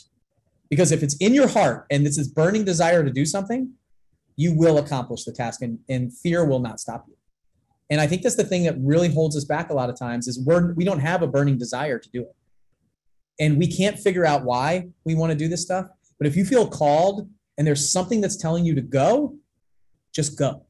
[0.69, 3.71] Because if it's in your heart and this burning desire to do something,
[4.35, 7.15] you will accomplish the task and, and fear will not stop you.
[7.93, 10.27] And I think that's the thing that really holds us back a lot of times
[10.27, 12.35] is we're we don't have a burning desire to do it.
[13.39, 15.85] And we can't figure out why we want to do this stuff.
[16.17, 19.35] But if you feel called and there's something that's telling you to go,
[20.11, 20.65] just go.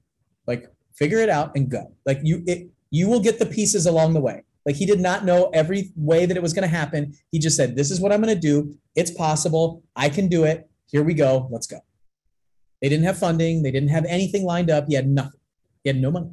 [0.47, 1.93] Like figure it out and go.
[2.05, 4.43] Like you it you will get the pieces along the way.
[4.65, 7.13] Like he did not know every way that it was going to happen.
[7.31, 8.75] He just said, This is what I'm going to do.
[8.97, 9.81] It's possible.
[9.95, 10.69] I can do it.
[10.87, 11.47] Here we go.
[11.49, 11.79] Let's go.
[12.81, 13.63] They didn't have funding.
[13.63, 14.87] They didn't have anything lined up.
[14.89, 15.39] He had nothing.
[15.85, 16.31] He had no money.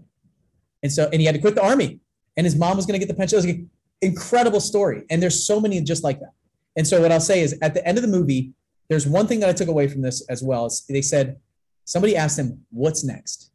[0.83, 2.01] And so, and he had to quit the army.
[2.37, 3.37] And his mom was going to get the pension.
[3.37, 3.71] It was an
[4.01, 5.05] incredible story.
[5.11, 6.33] And there's so many just like that.
[6.77, 8.53] And so, what I'll say is at the end of the movie,
[8.89, 10.67] there's one thing that I took away from this as well.
[10.67, 11.39] Is they said,
[11.85, 13.51] somebody asked him, What's next?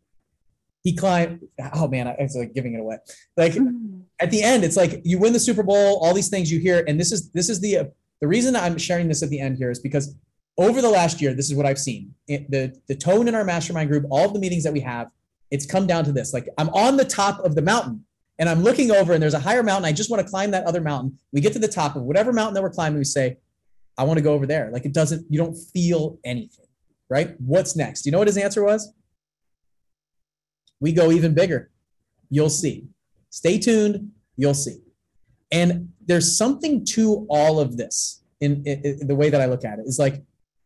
[0.83, 1.47] He climbed.
[1.73, 2.97] Oh man, it's like giving it away.
[3.35, 4.01] Like mm-hmm.
[4.19, 6.83] at the end, it's like you win the Super Bowl, all these things you hear,
[6.87, 7.83] and this is this is the uh,
[8.21, 10.15] the reason I'm sharing this at the end here is because
[10.57, 12.13] over the last year, this is what I've seen.
[12.27, 15.09] It, the the tone in our mastermind group, all of the meetings that we have,
[15.51, 16.33] it's come down to this.
[16.33, 18.05] Like I'm on the top of the mountain
[18.39, 19.85] and I'm looking over and there's a higher mountain.
[19.85, 21.17] I just want to climb that other mountain.
[21.31, 23.37] We get to the top of whatever mountain that we're climbing, we say,
[23.97, 24.69] I want to go over there.
[24.71, 26.65] Like it doesn't, you don't feel anything,
[27.09, 27.35] right?
[27.39, 28.05] What's next?
[28.05, 28.91] You know what his answer was?
[30.79, 31.71] We go even bigger.
[32.29, 32.87] You'll see.
[33.29, 34.11] Stay tuned.
[34.35, 34.79] You'll see.
[35.51, 39.63] And there's something to all of this in, in, in, the way that I look
[39.63, 40.23] at it is like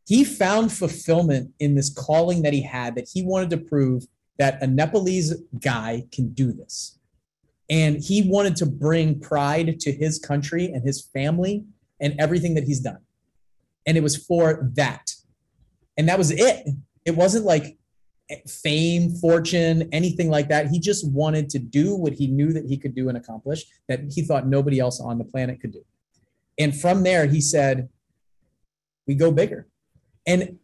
[0.08, 4.06] he found fulfillment in this calling that he had that he wanted to prove
[4.40, 6.98] that a Nepalese guy can do this.
[7.70, 11.66] And he wanted to bring pride to his country and his family
[12.00, 13.00] and everything that he's done.
[13.86, 15.12] And it was for that.
[15.98, 16.68] And that was it.
[17.06, 17.78] It wasn't like
[18.48, 20.68] fame, fortune, anything like that.
[20.68, 24.02] He just wanted to do what he knew that he could do and accomplish that
[24.10, 25.84] he thought nobody else on the planet could do.
[26.58, 27.90] And from there, he said,
[29.06, 29.68] we go bigger.
[30.26, 30.60] And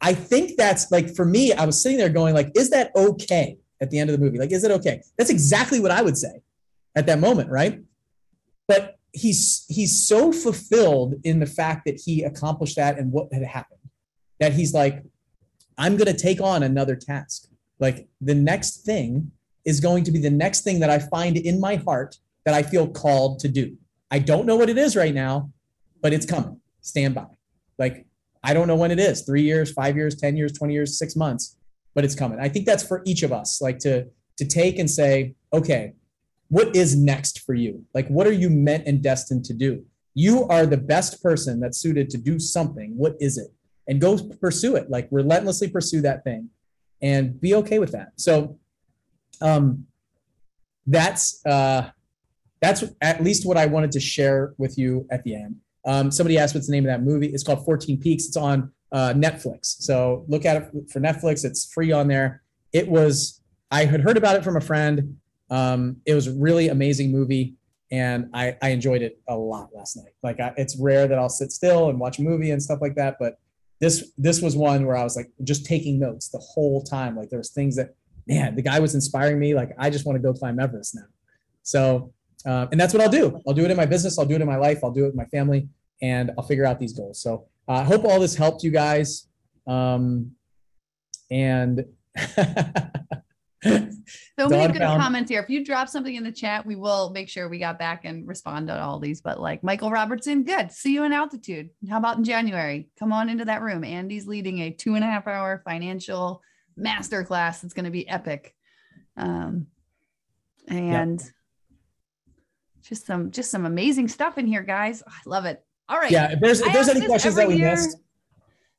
[0.00, 3.58] I think that's like for me, I was sitting there going, like, is that okay
[3.80, 4.38] at the end of the movie?
[4.38, 5.02] Like, is it okay?
[5.16, 6.42] That's exactly what I would say
[6.94, 7.80] at that moment, right?
[8.66, 13.42] But he's he's so fulfilled in the fact that he accomplished that and what had
[13.42, 13.78] happened
[14.40, 15.02] that he's like,
[15.76, 17.48] I'm to take on another task.
[17.78, 19.30] Like the next thing
[19.64, 22.62] is going to be the next thing that I find in my heart that I
[22.62, 23.76] feel called to do.
[24.10, 25.50] I don't know what it is right now,
[26.00, 26.60] but it's coming.
[26.80, 27.26] Stand by.
[27.78, 28.06] Like
[28.42, 31.16] I don't know when it is three years, five years, 10 years, 20 years, six
[31.16, 31.56] months,
[31.94, 32.38] but it's coming.
[32.40, 34.06] I think that's for each of us, like to,
[34.36, 35.94] to take and say, okay,
[36.48, 37.84] what is next for you?
[37.94, 39.84] Like, what are you meant and destined to do?
[40.14, 42.96] You are the best person that's suited to do something.
[42.96, 43.48] What is it?
[43.88, 46.50] and go pursue it like relentlessly pursue that thing
[47.02, 48.58] and be okay with that so
[49.40, 49.86] um
[50.86, 51.90] that's uh
[52.60, 55.56] that's at least what i wanted to share with you at the end
[55.88, 58.70] um somebody asked what's the name of that movie it's called 14 peaks it's on
[58.92, 62.42] uh netflix so look at it for netflix it's free on there
[62.72, 65.16] it was i had heard about it from a friend
[65.50, 67.56] um it was a really amazing movie
[67.90, 70.12] and I, I enjoyed it a lot last night.
[70.22, 72.94] Like I, it's rare that I'll sit still and watch a movie and stuff like
[72.96, 73.38] that, but
[73.80, 77.16] this this was one where I was like just taking notes the whole time.
[77.16, 77.94] Like there was things that
[78.26, 79.54] man, the guy was inspiring me.
[79.54, 81.06] Like I just want to go climb Everest now.
[81.62, 82.12] So
[82.44, 83.40] uh, and that's what I'll do.
[83.46, 84.18] I'll do it in my business.
[84.18, 84.80] I'll do it in my life.
[84.82, 85.68] I'll do it with my family,
[86.00, 87.20] and I'll figure out these goals.
[87.20, 89.26] So I uh, hope all this helped you guys.
[89.66, 90.32] Um,
[91.30, 91.84] and
[92.16, 92.38] so
[93.62, 95.42] we have good found- comments here.
[95.42, 98.26] If you drop something in the chat, we will make sure we got back and
[98.26, 99.20] respond to all these.
[99.20, 100.72] But like Michael Robertson, good.
[100.72, 101.70] See you in altitude.
[101.88, 102.88] How about in January?
[102.98, 103.84] Come on into that room.
[103.84, 106.42] Andy's leading a two and a half hour financial
[106.78, 107.64] masterclass.
[107.64, 108.54] It's going to be epic.
[109.16, 109.66] Um,
[110.68, 111.22] and
[112.82, 115.02] just some just some amazing stuff in here, guys.
[115.06, 115.62] I love it.
[115.88, 116.10] All right.
[116.10, 116.32] Yeah.
[116.32, 117.70] If there's if there's any questions that we year.
[117.70, 117.96] missed,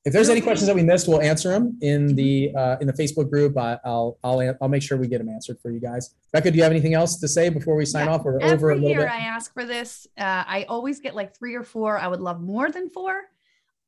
[0.06, 2.94] if there's any questions that we missed, we'll answer them in the uh, in the
[2.94, 3.58] Facebook group.
[3.58, 6.16] I, I'll I'll I'll make sure we get them answered for you guys.
[6.32, 8.14] Becca, do you have anything else to say before we sign Yeah.
[8.14, 8.24] off?
[8.24, 9.12] We're over a Every little year bit.
[9.12, 10.08] I ask for this.
[10.18, 11.98] Uh, I always get like three or four.
[11.98, 13.24] I would love more than four.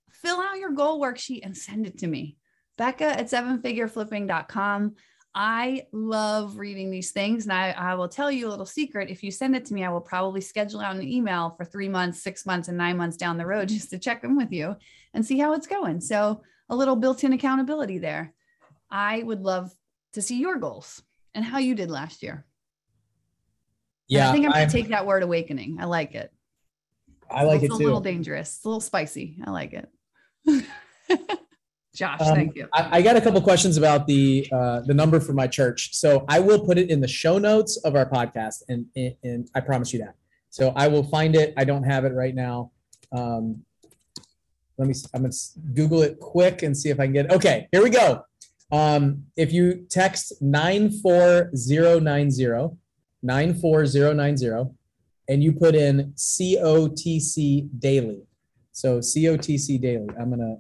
[0.09, 2.37] Fill out your goal worksheet and send it to me.
[2.77, 4.95] Becca at sevenfigureflipping.com.
[5.33, 7.45] I love reading these things.
[7.45, 9.09] And I, I will tell you a little secret.
[9.09, 11.87] If you send it to me, I will probably schedule out an email for three
[11.87, 14.75] months, six months, and nine months down the road just to check in with you
[15.13, 16.01] and see how it's going.
[16.01, 18.33] So a little built-in accountability there.
[18.89, 19.71] I would love
[20.13, 21.01] to see your goals
[21.33, 22.33] and how you did last year.
[24.09, 25.77] And Yeah, I think I'm I'm- gonna take that word awakening.
[25.79, 26.31] I like it.
[27.29, 27.67] I like it.
[27.67, 28.55] it's it a little dangerous.
[28.57, 29.37] It's a little spicy.
[29.45, 29.89] I like it.
[32.01, 32.67] Josh, Um, thank you.
[32.73, 36.25] I, I got a couple questions about the uh, the number for my church, so
[36.27, 39.59] I will put it in the show notes of our podcast, and and, and I
[39.59, 40.15] promise you that.
[40.49, 41.53] So I will find it.
[41.57, 42.71] I don't have it right now.
[43.11, 43.63] Um,
[44.79, 44.95] let me.
[45.13, 45.33] I'm gonna
[45.75, 47.25] Google it quick and see if I can get.
[47.25, 47.33] It.
[47.33, 48.25] Okay, here we go.
[48.71, 52.79] Um, if you text nine four zero nine zero
[53.21, 54.73] nine four zero nine zero,
[55.29, 58.23] and you put in COTC daily.
[58.71, 60.09] So COTC daily.
[60.19, 60.57] I'm gonna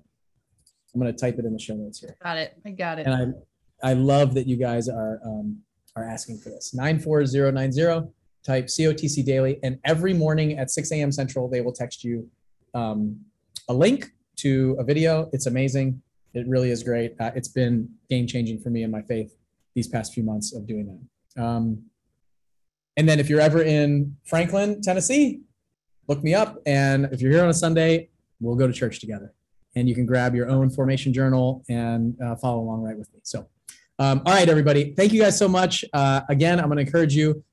[0.93, 2.15] I'm gonna type it in the show notes here.
[2.21, 2.57] Got it.
[2.65, 3.07] I got it.
[3.07, 3.35] And
[3.83, 5.61] I I love that you guys are um,
[5.95, 6.73] are asking for this.
[6.73, 8.11] 94090,
[8.45, 9.59] type COTC daily.
[9.63, 11.11] And every morning at 6 a.m.
[11.11, 12.29] Central, they will text you
[12.73, 13.19] um,
[13.67, 15.29] a link to a video.
[15.33, 16.01] It's amazing.
[16.33, 17.15] It really is great.
[17.19, 19.35] Uh, it's been game changing for me and my faith
[19.75, 20.99] these past few months of doing
[21.35, 21.43] that.
[21.43, 21.83] Um,
[22.97, 25.41] and then if you're ever in Franklin, Tennessee,
[26.07, 26.57] look me up.
[26.65, 28.09] And if you're here on a Sunday,
[28.39, 29.33] we'll go to church together
[29.75, 33.19] and you can grab your own formation journal and uh, follow along right with me.
[33.23, 33.47] So,
[33.99, 35.85] um, all right, everybody, thank you guys so much.
[35.93, 37.43] Uh, again, I'm going to encourage you,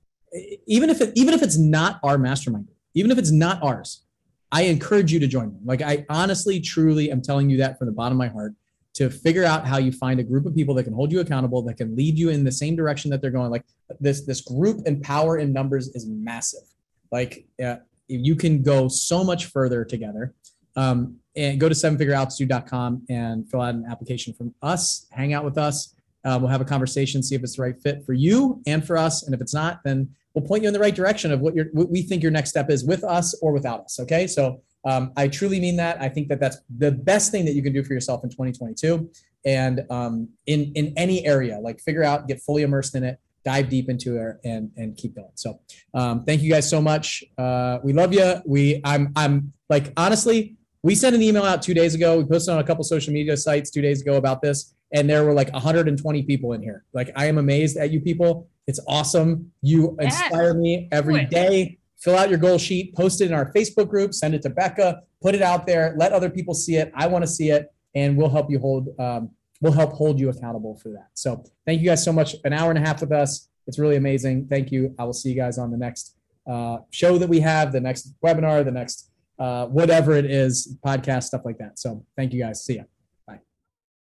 [0.66, 4.04] even if it, even if it's not our mastermind, group, even if it's not ours,
[4.50, 5.60] I encourage you to join them.
[5.64, 8.54] Like I honestly, truly am telling you that from the bottom of my heart
[8.94, 11.62] to figure out how you find a group of people that can hold you accountable,
[11.62, 13.50] that can lead you in the same direction that they're going.
[13.50, 13.64] Like
[14.00, 16.64] this, this group and power in numbers is massive.
[17.12, 17.76] Like uh,
[18.08, 20.34] you can go so much further together.
[20.78, 25.06] Um, and go to sevenfigurealtitude.com and fill out an application from us.
[25.10, 25.94] Hang out with us.
[26.24, 28.96] Uh, we'll have a conversation, see if it's the right fit for you and for
[28.96, 29.22] us.
[29.22, 31.66] And if it's not, then we'll point you in the right direction of what, your,
[31.72, 34.00] what we think your next step is with us or without us.
[34.00, 34.26] Okay.
[34.26, 36.00] So um, I truly mean that.
[36.00, 39.08] I think that that's the best thing that you can do for yourself in 2022.
[39.44, 43.68] And um, in, in any area, like figure out, get fully immersed in it, dive
[43.68, 45.30] deep into it and, and keep going.
[45.34, 45.60] So
[45.94, 47.22] um, thank you guys so much.
[47.38, 48.42] Uh, we love you.
[48.44, 50.57] We, I'm, I'm like, honestly,
[50.88, 52.16] we sent an email out two days ago.
[52.16, 55.22] We posted on a couple social media sites two days ago about this, and there
[55.22, 56.86] were like 120 people in here.
[56.94, 58.48] Like, I am amazed at you people.
[58.66, 59.52] It's awesome.
[59.60, 61.76] You inspire me every day.
[61.98, 65.02] Fill out your goal sheet, post it in our Facebook group, send it to Becca,
[65.20, 66.90] put it out there, let other people see it.
[66.94, 68.88] I want to see it, and we'll help you hold.
[68.98, 71.08] Um, we'll help hold you accountable for that.
[71.12, 72.34] So, thank you guys so much.
[72.44, 73.50] An hour and a half with us.
[73.66, 74.46] It's really amazing.
[74.48, 74.94] Thank you.
[74.98, 76.16] I will see you guys on the next
[76.50, 79.07] uh, show that we have, the next webinar, the next
[79.38, 81.78] uh, whatever it is, podcast, stuff like that.
[81.78, 82.64] So thank you guys.
[82.64, 82.82] See ya.